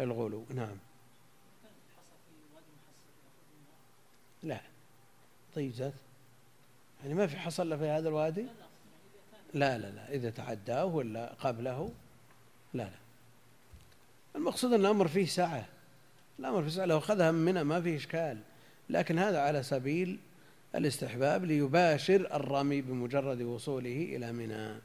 الغلو. 0.00 0.44
نعم. 0.54 0.76
لا. 4.42 4.60
زاد. 5.56 5.94
يعني 7.02 7.14
ما 7.14 7.26
في 7.26 7.36
حصل 7.36 7.78
في 7.78 7.84
هذا 7.84 8.08
الوادي؟ 8.08 8.46
لا 9.54 9.78
لا 9.78 9.90
لا. 9.90 10.12
إذا 10.12 10.30
تعداه 10.30 10.84
ولا 10.84 11.32
قبله؟ 11.40 11.90
لا 12.74 12.82
لا. 12.82 12.90
المقصود 14.36 14.72
أن 14.72 14.80
الأمر 14.80 15.08
فيه 15.08 15.26
سعة 15.26 15.66
الأمر 16.38 16.62
فيه 16.62 16.70
سعة 16.70 16.84
لو 16.84 16.98
أخذها 16.98 17.30
منها 17.30 17.62
ما 17.62 17.80
فيه 17.80 17.96
إشكال. 17.96 18.38
لكن 18.90 19.18
هذا 19.18 19.40
على 19.40 19.62
سبيل 19.62 20.18
الاستحباب 20.74 21.44
ليباشر 21.44 22.34
الرمي 22.34 22.80
بمجرد 22.80 23.42
وصوله 23.42 24.16
إلى 24.16 24.32
منى. 24.32 24.80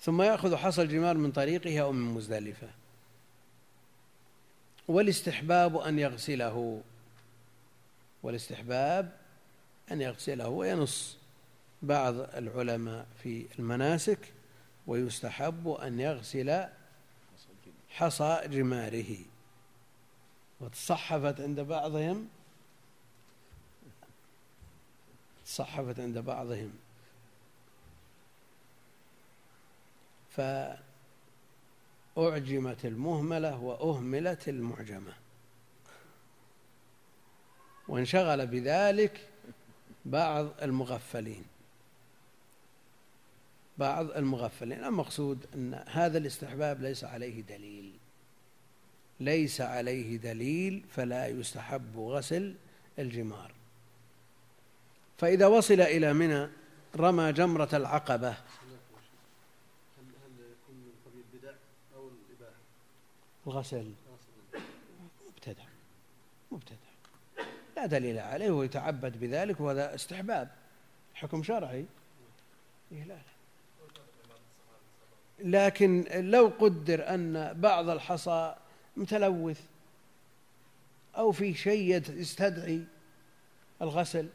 ثم 0.00 0.22
يأخذ 0.22 0.56
حصى 0.56 0.82
الجمار 0.82 1.16
من 1.16 1.32
طريقه 1.32 1.80
أو 1.80 1.92
من 1.92 2.14
مزدلفة. 2.14 2.68
والاستحباب 4.88 5.76
أن 5.76 5.98
يغسله. 5.98 6.82
والاستحباب 8.22 9.16
أن 9.92 10.00
يغسله 10.00 10.48
وينص 10.48 11.16
بعض 11.82 12.14
العلماء 12.14 13.06
في 13.22 13.46
المناسك 13.58 14.32
ويستحب 14.86 15.68
أن 15.68 16.00
يغسل 16.00 16.64
حصى 17.90 18.40
جماره 18.44 19.16
وتصحفت 20.60 21.40
عند 21.40 21.60
بعضهم 21.60 22.28
صحفت 25.46 26.00
عند 26.00 26.18
بعضهم. 26.18 26.72
فأعجمت 32.16 32.84
المهملة 32.84 33.58
وأهملت 33.58 34.48
المعجمة. 34.48 35.12
وانشغل 37.88 38.46
بذلك 38.46 39.28
بعض 40.04 40.48
المغفلين. 40.62 41.44
بعض 43.78 44.10
المغفلين. 44.10 44.84
المقصود 44.84 45.46
أن 45.54 45.84
هذا 45.88 46.18
الاستحباب 46.18 46.82
ليس 46.82 47.04
عليه 47.04 47.42
دليل. 47.42 47.92
ليس 49.20 49.60
عليه 49.60 50.16
دليل 50.16 50.84
فلا 50.90 51.26
يستحب 51.26 51.98
غسل 51.98 52.54
الجمار. 52.98 53.52
فإذا 55.18 55.46
وصل 55.46 55.80
إلى 55.80 56.12
منى 56.12 56.48
رمى 56.96 57.32
جمرة 57.32 57.68
العقبة. 57.72 58.36
الغسل 63.50 63.92
مبتدع. 65.28 65.64
مبتدع. 66.50 66.76
لا 67.76 67.86
دليل 67.86 68.18
عليه 68.18 68.50
ويتعبد 68.50 69.20
بذلك 69.20 69.60
وهذا 69.60 69.94
استحباب. 69.94 70.50
حكم 71.14 71.42
شرعي. 71.42 71.86
إيه 72.92 73.04
لا 73.04 73.14
لا. 73.14 73.30
لكن 75.40 76.04
لو 76.10 76.52
قدر 76.58 77.14
أن 77.14 77.60
بعض 77.60 77.88
الحصى 77.88 78.54
متلوث 78.96 79.60
أو 81.16 81.32
في 81.32 81.54
شيء 81.54 82.02
يستدعي 82.10 82.84
الغسل 83.82 84.28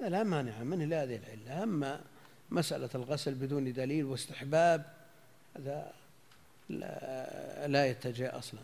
لا 0.00 0.22
مانع 0.22 0.62
منه 0.62 0.84
لهذه 0.84 1.16
العلة 1.16 1.62
أما 1.62 2.04
مسألة 2.50 2.90
الغسل 2.94 3.34
بدون 3.34 3.72
دليل 3.72 4.04
واستحباب 4.04 4.92
هذا 5.56 5.92
لا, 6.68 7.86
يتجه 7.86 8.38
أصلا. 8.38 8.60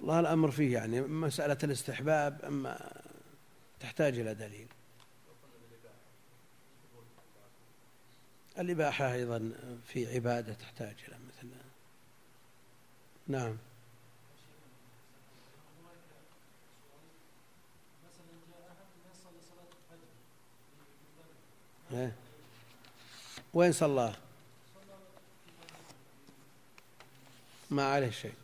الله 0.00 0.20
الأمر 0.20 0.50
فيه 0.50 0.74
يعني 0.74 1.00
مسألة 1.00 1.58
الاستحباب 1.64 2.44
أما 2.44 3.02
تحتاج 3.80 4.18
إلى 4.18 4.34
دليل. 4.34 4.68
الإباحة 8.58 9.12
أيضا 9.12 9.52
في 9.86 10.14
عبادة 10.14 10.52
تحتاج 10.52 10.94
إلى 11.08 11.16
مثل. 11.28 11.48
نعم. 13.26 13.56
إيه. 21.92 22.27
وين 23.54 23.72
صلاه 23.72 24.14
ما 27.70 27.92
عليه 27.92 28.10
شيء. 28.10 28.34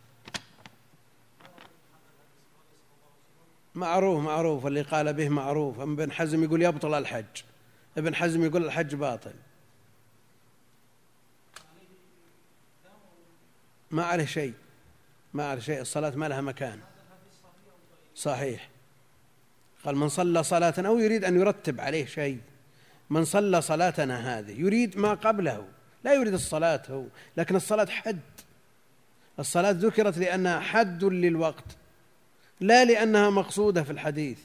معروف 3.75 4.25
معروف 4.25 4.67
اللي 4.67 4.83
قال 4.83 5.13
به 5.13 5.29
معروف. 5.29 5.81
أما 5.81 6.03
ابن 6.03 6.13
حزم 6.13 6.45
يقول 6.45 6.63
يبطل 6.63 6.95
الحج. 6.95 7.43
ابن 7.99 8.15
حزم 8.15 8.45
يقول 8.45 8.65
الحج 8.65 8.95
باطل. 8.95 9.35
ما 13.91 14.05
عليه 14.05 14.27
شيء. 14.27 14.55
ما 15.35 15.51
عليه 15.51 15.61
شيء. 15.61 15.81
الصلاة 15.81 16.11
ما 16.11 16.29
لها 16.29 16.41
مكان. 16.41 16.81
صحيح. 18.15 18.69
قال 19.85 19.97
من 19.97 20.09
صلى 20.09 20.43
صلاة 20.43 20.75
أو 20.79 20.99
يريد 20.99 21.25
أن 21.25 21.41
يرتب 21.41 21.81
عليه 21.81 22.07
شيء. 22.07 22.41
من 23.11 23.25
صلى 23.25 23.63
صلاتنا 23.63 24.39
هذه 24.39 24.61
يريد 24.61 24.99
ما 24.99 25.15
قبله 25.15 25.65
لا 26.05 26.15
يريد 26.15 26.33
الصلاة 26.33 26.83
هو 26.91 27.05
لكن 27.37 27.57
الصلاة 27.57 27.87
حد. 27.87 28.21
الصلاة 29.39 29.71
ذكرت 29.71 30.19
لأنها 30.19 30.61
حد 30.61 31.05
للوقت 31.05 31.65
لا 32.61 32.85
لأنها 32.85 33.31
مقصودة 33.31 33.83
في 33.83 33.91
الحديث. 33.91 34.39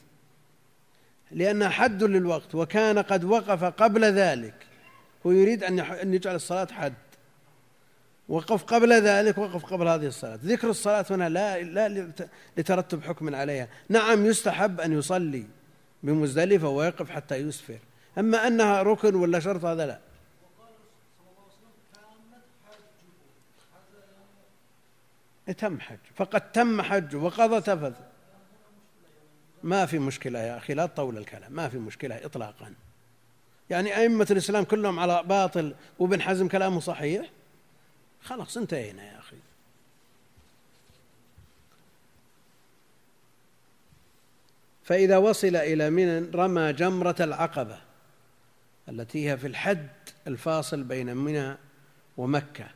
لأنها 1.30 1.68
حد 1.68 2.02
للوقت 2.02 2.54
وكان 2.54 2.98
قد 2.98 3.24
وقف 3.24 3.64
قبل 3.64 4.04
ذلك. 4.04 4.54
هو 5.26 5.30
يريد 5.30 5.64
أن 5.64 6.14
يجعل 6.14 6.34
الصلاة 6.34 6.68
حد. 6.72 6.94
وقف 8.28 8.64
قبل 8.64 8.92
ذلك 8.92 9.38
وقف 9.38 9.64
قبل 9.64 9.88
هذه 9.88 10.06
الصلاة. 10.06 10.38
ذكر 10.44 10.70
الصلاة 10.70 11.04
هنا 11.10 11.28
لا 11.28 11.62
لا 11.62 12.12
لترتب 12.56 13.02
حكم 13.02 13.34
عليها. 13.34 13.68
نعم 13.88 14.26
يستحب 14.26 14.80
أن 14.80 14.98
يصلي 14.98 15.44
بمزدلفة 16.02 16.68
ويقف 16.68 17.10
حتى 17.10 17.36
يسفر. 17.36 17.78
أما 18.18 18.46
أنها 18.46 18.82
ركن 18.82 19.14
ولا 19.14 19.40
شرط 19.40 19.64
هذا 19.64 19.86
لا. 19.86 20.00
تم 25.52 25.80
حج. 25.80 25.98
فقد 26.16 26.52
تم 26.52 26.82
حج 26.82 27.16
وقضى 27.16 27.60
تفذ 27.60 27.92
ما 29.62 29.86
في 29.86 29.98
مشكلة 29.98 30.38
يا 30.38 30.56
أخي 30.56 30.74
لا 30.74 30.86
تطول 30.86 31.18
الكلام. 31.18 31.52
ما 31.52 31.68
في 31.68 31.78
مشكلة 31.78 32.24
إطلاقا. 32.24 32.74
يعني 33.70 33.96
أئمة 33.96 34.26
الإسلام 34.30 34.64
كلهم 34.64 34.98
على 34.98 35.22
باطل 35.22 35.74
وابن 35.98 36.22
حزم 36.22 36.48
كلامه 36.48 36.80
صحيح؟ 36.80 37.30
خلاص 38.22 38.56
انتهينا 38.56 39.04
يا 39.04 39.18
أخي. 39.18 39.36
فإذا 44.84 45.16
وصل 45.16 45.56
إلى 45.56 45.90
منى 45.90 46.30
رمى 46.34 46.72
جمرة 46.72 47.16
العقبة. 47.20 47.89
التي 48.90 49.30
هي 49.30 49.36
في 49.38 49.46
الحد 49.46 49.88
الفاصل 50.26 50.82
بين 50.82 51.16
منى 51.16 51.56
ومكة. 52.16 52.66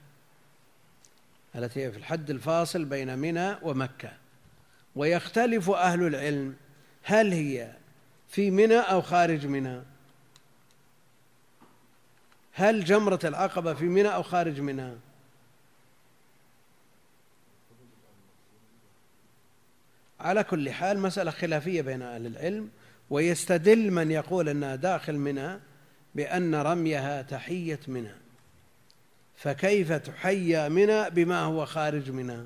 التي 1.57 1.85
هي 1.85 1.93
في 1.93 1.99
الحد 1.99 2.31
الفاصل 2.31 2.85
بين 2.85 3.19
منى 3.19 3.57
ومكة. 3.62 4.12
ويختلف 4.97 5.71
أهل 5.71 6.07
العلم 6.07 6.57
هل 7.03 7.33
هي 7.33 7.73
في 8.29 8.51
منى 8.51 8.79
أو 8.79 9.03
خارج 9.03 9.47
منى. 9.47 9.83
هل 12.53 12.85
جمرة 12.85 13.21
العقبة 13.25 13.75
في 13.75 13.85
منى 13.85 14.09
أو 14.09 14.23
خارج 14.23 14.61
منى. 14.61 14.93
على 20.21 20.45
كل 20.45 20.71
حال 20.71 20.99
مسألة 20.99 21.31
خلافية 21.31 21.82
بين 21.82 22.03
أهل 22.03 22.27
العلم 22.27 22.70
ويستدل 23.11 23.91
من 23.91 24.11
يقول 24.11 24.49
أنها 24.49 24.77
داخل 24.77 25.16
منى 25.16 25.61
بأن 26.15 26.55
رميها 26.55 27.23
تحية 27.23 27.81
منى 27.89 28.15
فكيف 29.36 29.93
تحيى 29.93 30.69
منى 30.69 31.11
بما 31.11 31.41
هو 31.41 31.66
خارج 31.66 32.11
منى 32.11 32.45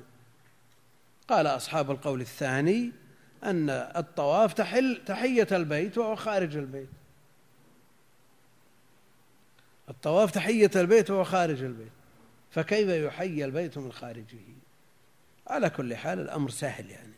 قال 1.27 1.47
أصحاب 1.47 1.91
القول 1.91 2.21
الثاني 2.21 2.91
أن 3.43 3.69
الطواف 3.69 4.53
تحل 4.53 5.01
تحية 5.05 5.47
البيت 5.51 5.97
وهو 5.97 6.15
خارج 6.15 6.57
البيت. 6.57 6.89
الطواف 9.89 10.31
تحية 10.31 10.71
البيت 10.75 11.11
وهو 11.11 11.23
خارج 11.23 11.63
البيت 11.63 11.91
فكيف 12.51 12.89
يحيي 12.89 13.45
البيت 13.45 13.77
من 13.77 13.91
خارجه؟ 13.91 14.37
على 15.47 15.69
كل 15.69 15.95
حال 15.95 16.19
الأمر 16.19 16.49
سهل 16.49 16.89
يعني 16.89 17.13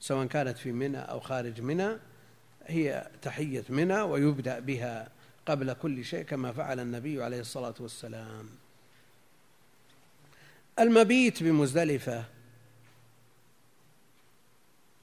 سواء 0.00 0.26
كانت 0.26 0.58
في 0.58 0.72
منى 0.72 0.98
أو 0.98 1.20
خارج 1.20 1.60
منى 1.60 1.98
هي 2.66 3.08
تحية 3.22 3.64
منى 3.68 4.00
ويبدأ 4.00 4.58
بها 4.58 5.08
قبل 5.46 5.72
كل 5.72 6.04
شيء 6.04 6.22
كما 6.22 6.52
فعل 6.52 6.80
النبي 6.80 7.22
عليه 7.22 7.40
الصلاة 7.40 7.74
والسلام. 7.80 8.48
المبيت 10.78 11.42
بمزدلفة. 11.42 12.24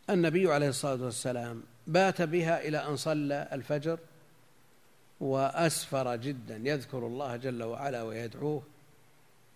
النبي 0.09 0.53
عليه 0.53 0.69
الصلاة 0.69 1.03
والسلام 1.03 1.63
بات 1.87 2.21
بها 2.21 2.67
إلى 2.67 2.77
أن 2.77 2.95
صلى 2.95 3.49
الفجر 3.51 3.99
وأسفر 5.19 6.15
جدا 6.15 6.61
يذكر 6.63 7.07
الله 7.07 7.35
جل 7.35 7.63
وعلا 7.63 8.03
ويدعوه 8.03 8.63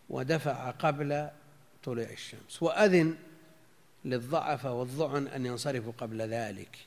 ودفع 0.09 0.71
قبل 0.71 1.29
طلوع 1.83 2.05
الشمس 2.05 2.63
وأذن 2.63 3.15
للضعف 4.05 4.65
والضعن 4.65 5.27
أن 5.27 5.45
ينصرفوا 5.45 5.93
قبل 5.97 6.21
ذلك 6.21 6.77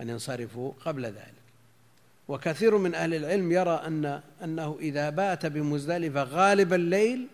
أن 0.00 0.08
ينصرفوا 0.08 0.72
قبل 0.84 1.06
ذلك. 1.06 1.39
وكثير 2.30 2.78
من 2.78 2.94
أهل 2.94 3.14
العلم 3.14 3.52
يرى 3.52 3.82
أن 3.86 4.20
أنه 4.44 4.76
إذا 4.80 5.10
بات 5.10 5.46
بمزدلفة 5.46 6.22
غالب 6.22 6.72
الليل 6.72 7.26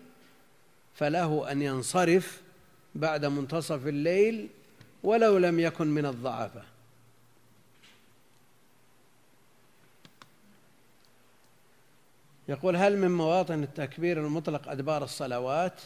فله 0.95 1.51
أن 1.51 1.61
ينصرف 1.61 2.41
بعد 2.95 3.25
منتصف 3.25 3.87
الليل 3.87 4.49
ولو 5.03 5.37
لم 5.37 5.59
يكن 5.59 5.87
من 5.87 6.05
الضعفة. 6.05 6.63
يقول 12.47 12.75
هل 12.75 12.97
من 12.97 13.11
مواطن 13.11 13.63
التكبير 13.63 14.25
المطلق 14.25 14.69
أدبار 14.69 15.03
الصلوات؟ 15.03 15.81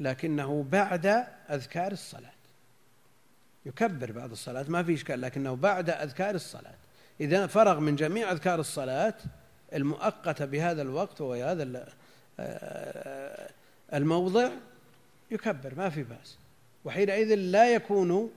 لكنه 0.00 0.66
بعد 0.70 1.06
أذكار 1.50 1.92
الصلاة. 1.92 2.32
يكبر 3.66 4.12
بعد 4.12 4.30
الصلاة 4.30 4.64
ما 4.68 4.82
في 4.82 4.94
إشكال 4.94 5.20
لكنه 5.20 5.56
بعد 5.56 5.90
أذكار 5.90 6.34
الصلاة. 6.34 6.85
إذا 7.20 7.46
فرغ 7.46 7.80
من 7.80 7.96
جميع 7.96 8.32
أذكار 8.32 8.60
الصلاة 8.60 9.14
المؤقتة 9.72 10.44
بهذا 10.44 10.82
الوقت 10.82 11.20
وهذا 11.20 11.88
الموضع 13.92 14.50
يكبر 15.30 15.74
ما 15.74 15.90
في 15.90 16.02
بأس. 16.02 16.36
وحينئذ 16.84 17.34
لا 17.34 17.74
يكون 17.74 18.30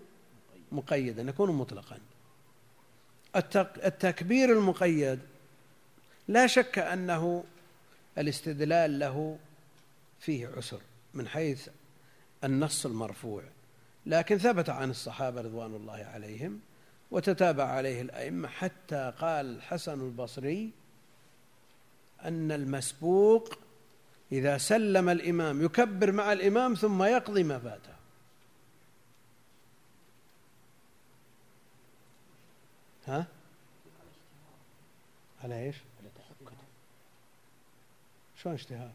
مقيدا 0.72 1.22
يكون 1.22 1.52
مطلقا. 1.52 1.98
التكبير 3.86 4.52
المقيد 4.52 5.20
لا 6.28 6.48
شك 6.48 6.80
أنه 6.80 7.44
الاستدلال 8.18 9.00
له 9.00 9.38
فيه 10.20 10.50
عسر 10.58 10.82
من 11.14 11.28
حيث 11.28 11.70
النص 12.44 12.86
المرفوع. 12.86 13.44
لكن 14.06 14.38
ثبت 14.38 14.70
عن 14.70 14.90
الصحابة 14.90 15.42
رضوان 15.42 15.76
الله 15.76 16.06
عليهم 16.14 16.60
وتتابع 17.12 17.64
عليه 17.64 18.02
الأئمة 18.02 18.48
حتى 18.48 19.14
قال 19.20 19.46
الحسن 19.56 20.02
البصري 20.02 20.72
أن 22.26 22.52
المسبوق 22.52 23.54
إذا 24.32 24.58
سلم 24.58 25.10
الإمام 25.10 25.66
يكبر 25.66 26.12
مع 26.12 26.34
الإمام 26.34 26.74
ثم 26.74 27.04
يقضي 27.04 27.44
ما 27.44 27.60
فاته 27.60 27.94
ها؟ 33.08 33.28
على 35.44 35.66
إيش؟ 35.66 35.76
على 36.02 36.10
شلون 38.36 38.56
اشتهار؟ 38.56 38.92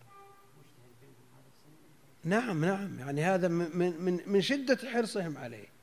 نعم 2.24 2.64
نعم 2.64 2.98
يعني 2.98 3.24
هذا 3.24 3.48
من 3.48 3.96
من 4.04 4.20
من 4.26 4.40
شدة 4.40 4.78
حرصهم 4.90 5.38
عليه 5.38 5.73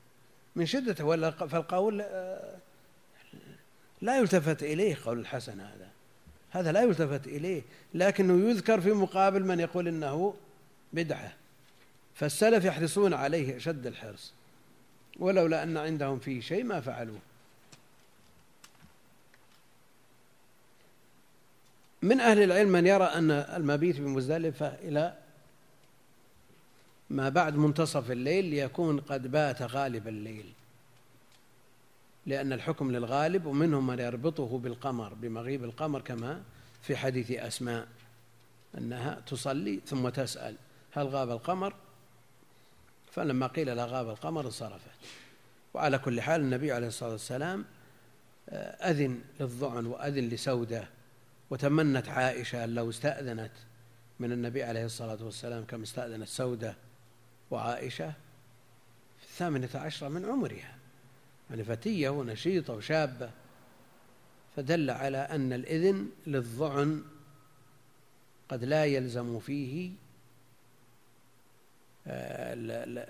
من 0.56 0.66
شدة 0.66 1.04
ولا 1.04 1.30
فالقول 1.30 2.00
آه، 2.00 2.56
لا 4.00 4.18
يلتفت 4.18 4.62
إليه 4.62 4.96
قول 5.04 5.18
الحسن 5.18 5.60
هذا. 5.60 5.88
هذا 6.50 6.72
لا 6.72 6.82
يلتفت 6.82 7.26
إليه 7.26 7.62
لكنه 7.94 8.50
يذكر 8.50 8.80
في 8.80 8.92
مقابل 8.92 9.44
من 9.44 9.60
يقول 9.60 9.88
إنه 9.88 10.34
بدعة. 10.92 11.32
فالسلف 12.14 12.64
يحرصون 12.64 13.14
عليه 13.14 13.56
أشد 13.56 13.86
الحرص 13.86 14.32
ولولا 15.18 15.62
أن 15.62 15.76
عندهم 15.76 16.18
فيه 16.18 16.40
شيء 16.40 16.64
ما 16.64 16.80
فعلوه. 16.80 17.18
من 22.02 22.20
أهل 22.20 22.42
العلم 22.42 22.72
من 22.72 22.86
يرى 22.86 23.04
أن 23.04 23.30
المبيت 23.30 24.00
بمزدلفة 24.00 24.66
إلى 24.66 25.21
ما 27.12 27.28
بعد 27.28 27.56
منتصف 27.56 28.10
الليل 28.10 28.44
ليكون 28.44 29.00
قد 29.00 29.26
بات 29.26 29.62
غالب 29.62 30.08
الليل. 30.08 30.52
لأن 32.26 32.52
الحكم 32.52 32.92
للغالب 32.92 33.46
ومنهم 33.46 33.86
من 33.86 33.98
يربطه 33.98 34.58
بالقمر 34.58 35.14
بمغيب 35.14 35.64
القمر 35.64 36.00
كما 36.00 36.42
في 36.82 36.96
حديث 36.96 37.30
أسماء 37.30 37.88
أنها 38.78 39.20
تصلي 39.26 39.80
ثم 39.86 40.08
تسأل 40.08 40.56
هل 40.92 41.06
غاب 41.06 41.30
القمر؟ 41.30 41.74
فلما 43.12 43.46
قيل 43.46 43.76
لا 43.76 43.84
غاب 43.84 44.08
القمر 44.08 44.46
انصرفت. 44.46 44.90
وعلى 45.74 45.98
كل 45.98 46.20
حال 46.20 46.40
النبي 46.40 46.72
عليه 46.72 46.86
الصلاة 46.86 47.10
والسلام 47.10 47.64
آه، 48.48 48.90
أذن 48.90 49.20
للظعن 49.40 49.86
وأذن 49.86 50.28
لسودة. 50.28 50.88
وتمنت 51.50 52.08
عائشة 52.08 52.64
أن 52.64 52.74
لو 52.74 52.90
استأذنت 52.90 53.52
من 54.20 54.32
النبي 54.32 54.62
عليه 54.62 54.84
الصلاة 54.84 55.18
والسلام 55.24 55.64
كما 55.64 55.82
استأذنت 55.82 56.28
سودة. 56.28 56.74
وعائشة 57.52 58.12
في 59.18 59.24
الثامنة 59.24 59.68
عشرة 59.74 60.08
من 60.08 60.24
عمرها 60.24 60.76
يعني 61.50 61.64
فتية 61.64 62.08
ونشيطة 62.08 62.74
وشابة. 62.74 63.30
فدل 64.56 64.90
على 64.90 65.18
أن 65.18 65.52
الإذن 65.52 66.10
للظعن 66.26 67.04
قد 68.48 68.64
لا 68.64 68.84
يلزم 68.84 69.40
فيه 69.40 69.90
آه، 72.06 72.54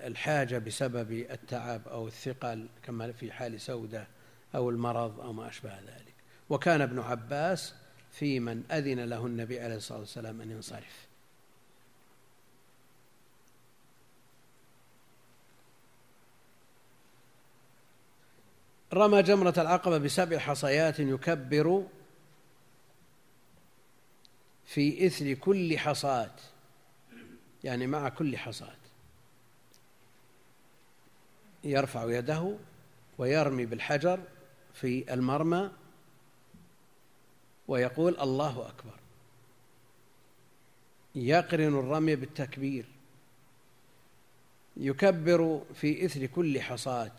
الحاجة 0.07 0.57
بسبب 0.57 1.11
التعب 1.11 1.87
أو 1.87 2.07
الثقل 2.07 2.67
كما 2.83 3.11
في 3.11 3.31
حال 3.31 3.61
سودة 3.61 4.07
أو 4.55 4.69
المرض 4.69 5.19
أو 5.19 5.33
ما 5.33 5.47
أشبه 5.47 5.79
ذلك. 5.79 6.13
وكان 6.49 6.81
ابن 6.81 6.99
عباس 6.99 7.73
في 8.11 8.39
من 8.39 8.63
أذن 8.71 8.99
له 8.99 9.25
النبي 9.25 9.59
عليه 9.59 9.75
الصلاة 9.75 9.99
والسلام 9.99 10.41
أن 10.41 10.51
ينصرف. 10.51 11.07
رمى 18.93 19.23
جمرة 19.23 19.53
العقبة 19.57 19.97
بسبع 19.97 20.37
حصيات 20.37 20.99
يكبر 20.99 21.83
في 24.65 25.07
إثر 25.07 25.33
كل 25.33 25.77
حصاة 25.77 26.35
يعني 27.63 27.87
مع 27.87 28.09
كل 28.09 28.37
حصاة. 28.37 28.75
يرفع 31.63 32.17
يده 32.17 32.57
ويرمي 33.17 33.65
بالحجر 33.65 34.19
في 34.73 35.13
المرمى 35.13 35.71
ويقول 37.67 38.19
الله 38.19 38.69
أكبر. 38.69 38.99
يقرن 41.15 41.79
الرمي 41.79 42.15
بالتكبير 42.15 42.85
يكبر 44.77 45.61
في 45.73 46.05
إثر 46.05 46.25
كل 46.25 46.61
حصاة. 46.61 47.11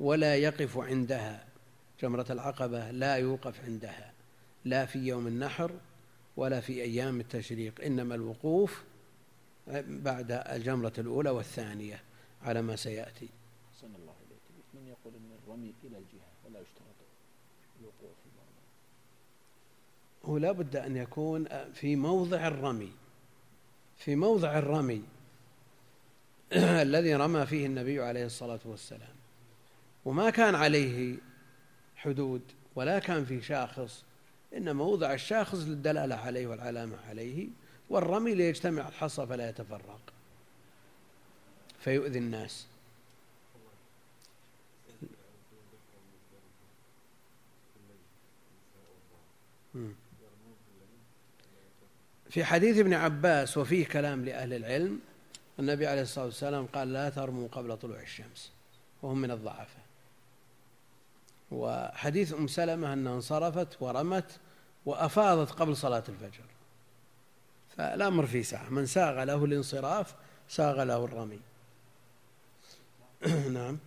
ولا 0.00 0.36
يقف 0.36 0.78
عندها. 0.78 1.44
جمرة 2.00 2.26
العقبة 2.30 2.90
لا 2.90 3.16
يوقف 3.16 3.64
عندها. 3.64 4.12
لا 4.64 4.86
في 4.86 4.98
يوم 4.98 5.26
النحر 5.26 5.72
ولا 6.36 6.60
في 6.60 6.82
أيام 6.82 7.20
التشريق. 7.20 7.84
إنما 7.84 8.14
الوقوف 8.14 8.84
بعد 9.76 10.32
الجمرة 10.32 10.92
الأولى 10.98 11.30
والثانية 11.30 12.02
على 12.42 12.62
ما 12.62 12.76
سيأتي. 12.76 13.28
صلى 13.80 13.96
الله 13.96 14.12
عليه 14.12 14.36
من 14.74 14.88
يقول 14.88 15.14
أن 15.14 15.38
الرمي 15.44 15.74
إلى 15.84 15.98
الجهة 15.98 16.28
ولا 16.44 16.60
يشترط 16.60 16.96
الوقوف 17.80 18.16
في 18.22 18.28
هو 20.28 20.38
لا 20.38 20.52
بد 20.52 20.76
أن 20.76 20.96
يكون 20.96 21.44
في 21.72 21.96
موضع 21.96 22.46
الرمي. 22.46 22.92
في 23.96 24.16
موضع 24.16 24.58
الرمي. 24.58 25.02
الذي 26.82 27.14
رمى 27.14 27.46
فيه 27.46 27.66
النبي 27.66 28.02
عليه 28.02 28.26
الصلاة 28.26 28.60
والسلام. 28.64 29.17
وما 30.08 30.30
كان 30.30 30.54
عليه 30.54 31.16
حدود 31.96 32.42
ولا 32.74 32.98
كان 32.98 33.24
في 33.24 33.42
شاخص 33.42 34.04
إنما 34.56 34.84
وضع 34.84 35.12
الشاخص 35.12 35.58
للدلالة 35.58 36.14
عليه 36.14 36.46
والعلامة 36.46 36.96
عليه 37.08 37.48
والرمي 37.90 38.34
ليجتمع 38.34 38.88
الحصى 38.88 39.26
فلا 39.26 39.48
يتفرق. 39.48 40.00
فيؤذي 41.80 42.18
الناس. 42.18 42.66
في 52.30 52.44
حديث 52.44 52.78
ابن 52.78 52.92
عباس 52.92 53.58
وفيه 53.58 53.86
كلام 53.86 54.24
لأهل 54.24 54.52
العلم 54.52 55.00
النبي 55.58 55.86
عليه 55.86 56.02
الصلاة 56.02 56.24
والسلام 56.24 56.66
قال 56.66 56.92
لا 56.92 57.10
ترموا 57.10 57.48
قبل 57.48 57.76
طلوع 57.76 58.00
الشمس. 58.00 58.52
وهم 59.02 59.18
من 59.18 59.30
الضعفاء 59.30 59.87
وحديث 61.50 62.34
أم 62.34 62.46
سلمة 62.46 62.92
أنها 62.92 63.14
انصرفت 63.14 63.68
ورمت 63.80 64.40
وأفاضت 64.86 65.50
قبل 65.50 65.76
صلاة 65.76 66.04
الفجر. 66.08 66.44
فالأمر 67.76 68.26
في 68.26 68.42
سعة 68.42 68.68
من 68.68 68.86
ساغ 68.86 69.24
له 69.24 69.44
الانصراف 69.44 70.14
ساغ 70.48 70.82
له 70.82 71.04
الرمي. 71.04 71.40
نعم. 73.52 73.78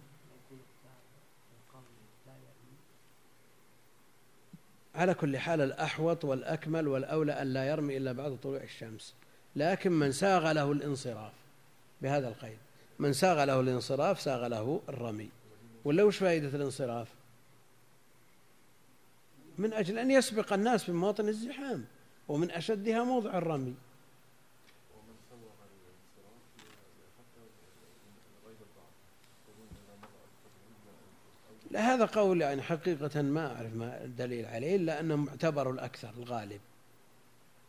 على 4.95 5.13
كل 5.13 5.37
حال 5.37 5.61
الأحوط 5.61 6.25
والأكمل 6.25 6.87
والأولى 6.87 7.31
أن 7.31 7.47
لا 7.47 7.67
يرمي 7.67 7.97
إلا 7.97 8.11
بعد 8.11 8.37
طلوع 8.43 8.61
الشمس. 8.63 9.13
لكن 9.55 9.91
من 9.91 10.11
ساغ 10.11 10.51
له 10.51 10.71
الانصراف 10.71 11.33
بهذا 12.01 12.27
القيد. 12.27 12.57
من 12.99 13.13
ساغ 13.13 13.43
له 13.43 13.59
الانصراف 13.59 14.21
ساغ 14.21 14.47
له 14.47 14.81
الرمي. 14.89 15.29
ولا 15.85 16.03
وش 16.03 16.17
فائدة 16.17 16.47
الانصراف؟ 16.47 17.07
من 19.61 19.73
أجل 19.73 19.99
أن 19.99 20.11
يسبق 20.11 20.53
الناس 20.53 20.83
في 20.83 20.91
مواطن 20.91 21.27
الزحام 21.27 21.85
ومن 22.27 22.51
أشدها 22.51 23.03
موضع 23.03 23.37
الرمي. 23.37 23.75
لا 31.71 31.93
هذا 31.93 32.05
قول 32.05 32.41
يعني 32.41 32.61
حقيقة 32.61 33.21
ما 33.21 33.55
أعرف 33.55 33.75
ما 33.75 34.03
الدليل 34.03 34.45
عليه 34.45 34.75
إلا 34.75 34.99
أنه 34.99 35.15
معتبر 35.15 35.71
الأكثر 35.71 36.09
الغالب. 36.17 36.61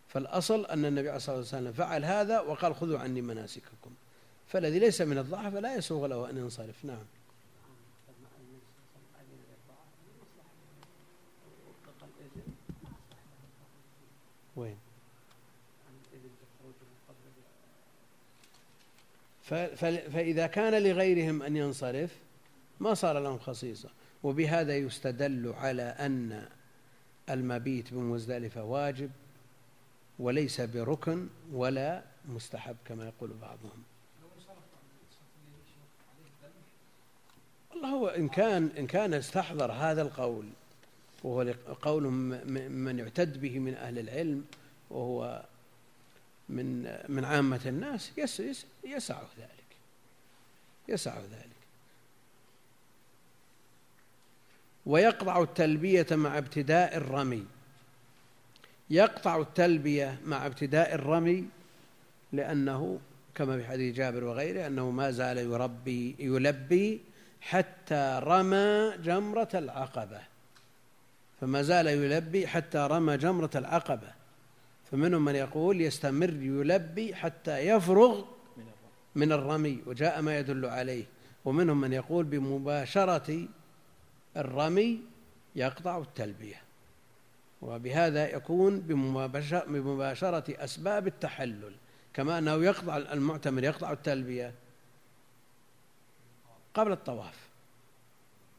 فالأصل 0.09 0.67
أن 0.67 0.85
النبي 0.85 1.09
عليه 1.09 1.17
الصلاة 1.17 1.37
والسلام 1.37 1.73
فعل 1.73 2.05
هذا 2.05 2.41
وقال 2.41 2.75
خذوا 2.75 2.99
عني 2.99 3.23
مناسككم. 3.23 3.91
فالذي 4.49 4.79
ليس 4.79 5.01
من 5.01 5.19
الضعف 5.19 5.55
لا 5.55 5.75
يسوغ 5.75 6.07
له 6.07 6.31
أن 6.31 6.39
ينصرف. 6.39 6.85
نعم. 6.85 7.05
وين؟ 14.57 14.77
فإذا 20.13 20.47
كان 20.47 20.83
لغيرهم 20.83 21.43
أن 21.43 21.57
ينصرف 21.57 22.17
ما 22.81 22.95
صار 22.95 23.19
لهم 23.19 23.39
خصيصة. 23.39 23.89
وبهذا 24.23 24.77
يستدل 24.77 25.53
على 25.57 25.83
أن 25.83 26.49
المبيت 27.31 27.95
بمزدلفة 27.95 28.65
واجب 28.65 29.11
وليس 30.19 30.61
بركن 30.61 31.29
ولا 31.53 32.03
مستحب 32.29 32.77
كما 32.85 33.05
يقول 33.05 33.31
بعضهم. 33.41 33.83
الله 37.75 37.89
هو 37.89 38.09
إن 38.09 38.29
كان 38.29 38.71
إن 38.79 38.87
كان 38.87 39.15
استحضر 39.15 39.73
هذا 39.73 40.03
القول 40.03 40.49
وهو 41.25 41.55
قول 41.83 42.03
من 42.71 42.99
يعتد 42.99 43.41
به 43.41 43.59
من 43.59 43.75
أهل 43.75 43.99
العلم 43.99 44.45
وهو 44.91 45.45
من 46.49 46.83
من 47.09 47.25
عامة 47.25 47.61
الناس 47.67 48.13
يسع 48.85 49.23
ذلك. 49.39 49.77
يسع 50.89 51.19
ذلك. 51.19 51.53
ويقطع 54.87 55.43
التلبية 55.43 56.07
مع 56.11 56.39
ابتداء 56.39 56.97
الرمي. 56.97 57.47
يقطع 58.91 59.41
التلبية 59.41 60.19
مع 60.25 60.47
ابتداء 60.47 60.95
الرمي 60.95 61.49
لأنه 62.33 63.01
كما 63.35 63.59
في 63.59 63.67
حديث 63.67 63.97
جابر 63.97 64.25
وغيره 64.25 64.67
أنه 64.67 64.91
ما 64.91 65.11
زال 65.11 65.39
يربي 65.39 66.17
يلبي 66.19 67.01
حتى 67.41 68.21
رمى 68.23 68.93
جمرة 69.05 69.49
العقبة. 69.55 70.32
فما 71.43 71.63
زال 71.63 71.87
يلبي 71.87 72.47
حتى 72.47 72.79
رمى 72.79 73.17
جمرة 73.17 73.51
العقبة. 73.55 74.13
فمنهم 74.91 75.25
من 75.25 75.35
يقول 75.35 75.81
يستمر 75.81 76.31
يلبي 76.31 77.15
حتى 77.15 77.59
يفرغ 77.59 78.25
من 79.15 79.33
الرمي 79.33 79.83
وجاء 79.87 80.23
ما 80.23 80.39
يدل 80.39 80.67
عليه. 80.67 81.05
ومنهم 81.45 81.81
من 81.81 81.93
يقول 81.93 82.25
بمباشرة 82.25 83.49
الرمي 84.37 85.01
يقطع 85.57 85.99
التلبية. 85.99 86.63
وبهذا 87.63 88.37
يكون 88.37 88.81
بمباشرة 89.67 90.65
أسباب 90.65 91.07
التحلل. 91.07 91.73
كما 92.15 92.39
أنه 92.39 92.55
يقطع 92.55 92.97
المعتمر 92.97 93.65
يقطع 93.65 93.93
التلبية 93.93 94.55
قبل 96.75 96.93
الطواف. 96.93 97.52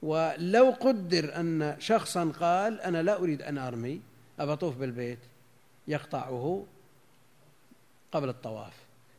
ولو 0.03 0.69
قدر 0.69 1.39
أن 1.39 1.75
شخصا 1.79 2.31
قال 2.39 2.81
أنا 2.81 3.01
لا 3.01 3.19
أريد 3.19 3.41
أن 3.41 3.57
أرمي 3.57 4.01
أبطوف 4.39 4.77
بالبيت 4.77 5.19
يقطعه 5.87 6.65
قبل 8.11 8.29
الطواف. 8.29 8.73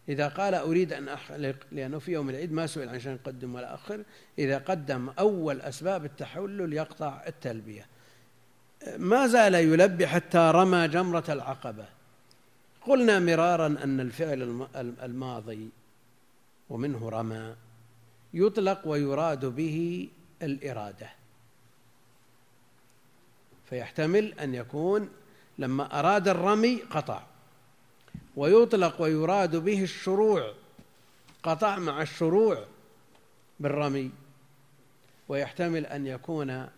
إذا 0.09 0.29
قال 0.29 0.55
أريد 0.55 0.93
أن 0.93 1.09
أحلق 1.09 1.57
لأنه 1.73 1.99
في 1.99 2.13
يوم 2.13 2.31
العيد 2.31 2.53
ما 2.53 2.67
سئل 2.67 2.89
عن 2.89 3.01
شيء 3.01 3.13
يقدم 3.13 3.55
ولا 3.55 3.75
أخر 3.75 4.03
إذا 4.39 4.59
قدم 4.59 5.11
أول 5.19 5.61
أسباب 5.61 6.05
التحلل 6.05 6.73
يقطع 6.73 7.23
التلبية. 7.27 7.87
ما 8.97 9.27
زال 9.27 9.55
يلبي 9.55 10.07
حتى 10.07 10.51
رمى 10.55 10.89
جمرة 10.89 11.25
العقبة. 11.29 11.85
قلنا 12.87 13.19
مرارا 13.19 13.67
أن 13.67 14.01
الفعل 14.01 14.67
الماضي 15.03 15.69
ومنه 16.71 17.09
رمى 17.09 17.55
يطلق 18.35 18.81
ويراد 18.87 19.45
به 19.45 20.09
الإرادة. 20.45 21.11
فيحتمل 23.71 24.39
أن 24.39 24.55
يكون 24.55 25.09
لما 25.59 25.99
أراد 25.99 26.29
الرمي 26.29 26.83
قطع. 26.91 27.23
ويطلق 28.37 29.03
ويراد 29.03 29.57
به 29.57 29.83
الشروع 29.83 30.55
قطع 31.43 31.77
مع 31.77 32.03
الشروع 32.03 32.65
بالرمي. 33.61 34.11
ويحتمل 35.29 35.87
أن 35.87 36.07
يكون 36.07 36.69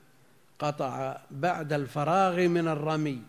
قطع 0.59 1.21
بعد 1.31 1.73
الفراغ 1.73 2.49
من 2.49 2.69
الرمي. 2.69 3.23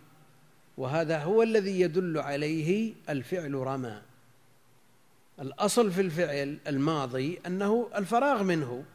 وهذا 0.77 1.23
هو 1.23 1.43
الذي 1.43 1.79
يدل 1.79 2.17
عليه 2.17 2.93
الفعل 3.09 3.53
رمى. 3.53 4.01
الأصل 5.39 5.91
في 5.91 6.01
الفعل 6.01 6.57
الماضي 6.67 7.39
أنه 7.45 7.89
الفراغ 7.95 8.43
منه. 8.43 8.85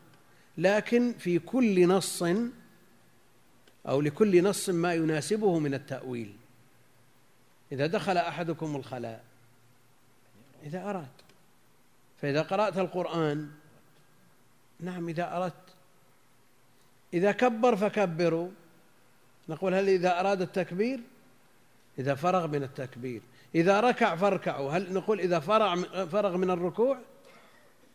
لكن 0.59 1.13
في 1.19 1.39
كل 1.39 1.89
نص 1.89 2.23
أو 3.89 4.01
لكل 4.01 4.45
نص 4.45 4.69
ما 4.69 4.95
يناسبه 4.95 5.59
من 5.59 5.75
التأويل. 5.75 6.37
إذا 7.73 7.87
دخل 7.87 8.17
أحدكم 8.17 8.77
الخلاء 8.77 9.25
إذا 10.63 10.91
أراد. 10.91 11.09
فإذا 12.23 12.43
قرأت 12.43 12.79
القرآن 12.79 13.51
نعم 14.81 15.09
إذا 15.09 15.37
أردت. 15.37 15.55
إذا 17.15 17.33
كبر 17.33 17.77
فكبروا. 17.77 18.49
نقول 19.49 19.75
هل 19.75 19.89
إذا 19.89 20.21
أراد 20.21 20.43
التكبير؟ 20.43 21.01
إذا 21.99 22.15
فرغ 22.15 22.47
من 22.47 22.63
التكبير. 22.63 23.23
إذا 23.55 23.81
ركع 23.81 24.17
فاركعوا. 24.17 24.73
هل 24.73 24.93
نقول 24.93 25.21
إذا 25.21 25.41
فرغ 25.41 25.83
فرغ 26.07 26.37
من 26.37 26.51
الركوع؟ 26.51 26.99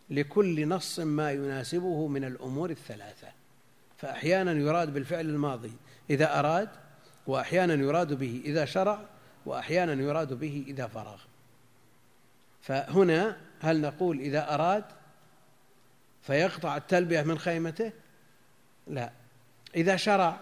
لكل 0.09 0.67
نص 0.67 0.99
ما 0.99 1.31
يناسبه 1.31 2.07
من 2.07 2.23
الأمور 2.23 2.69
الثلاثة. 2.69 3.27
فأحيانا 3.97 4.51
يراد 4.51 4.93
بالفعل 4.93 5.25
الماضي 5.25 5.71
إذا 6.09 6.39
أراد 6.39 6.69
وأحيانا 7.27 7.73
يراد 7.73 8.13
به 8.13 8.41
إذا 8.45 8.65
شرع 8.65 9.05
وأحيانا 9.45 9.93
يراد 10.03 10.33
به 10.33 10.65
إذا 10.67 10.87
فرغ. 10.87 11.17
فهنا 12.61 13.37
هل 13.59 13.81
نقول 13.81 14.19
إذا 14.19 14.53
أراد 14.53 14.83
فيقطع 16.21 16.77
التلبية 16.77 17.21
من 17.21 17.39
خيمته؟ 17.39 17.91
لا. 18.87 19.11
إذا 19.75 19.95
شرع 19.95 20.39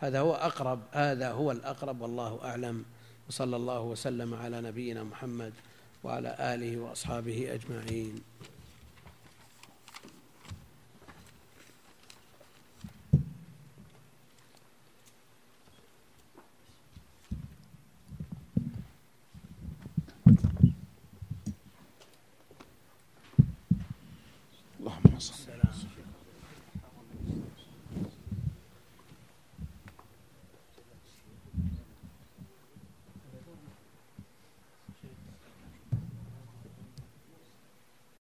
هذا 0.00 0.20
هو 0.20 0.34
أقرب 0.34 0.80
هذا 0.92 1.30
هو 1.30 1.50
الأقرب 1.50 2.00
والله 2.00 2.40
أعلم. 2.44 2.84
وصلى 3.28 3.56
الله 3.56 3.80
وسلم 3.80 4.34
على 4.34 4.60
نبينا 4.60 5.04
محمد 5.04 5.52
وعلى 6.04 6.36
آله 6.40 6.78
وأصحابه 6.78 7.54
أجمعين. 7.54 8.22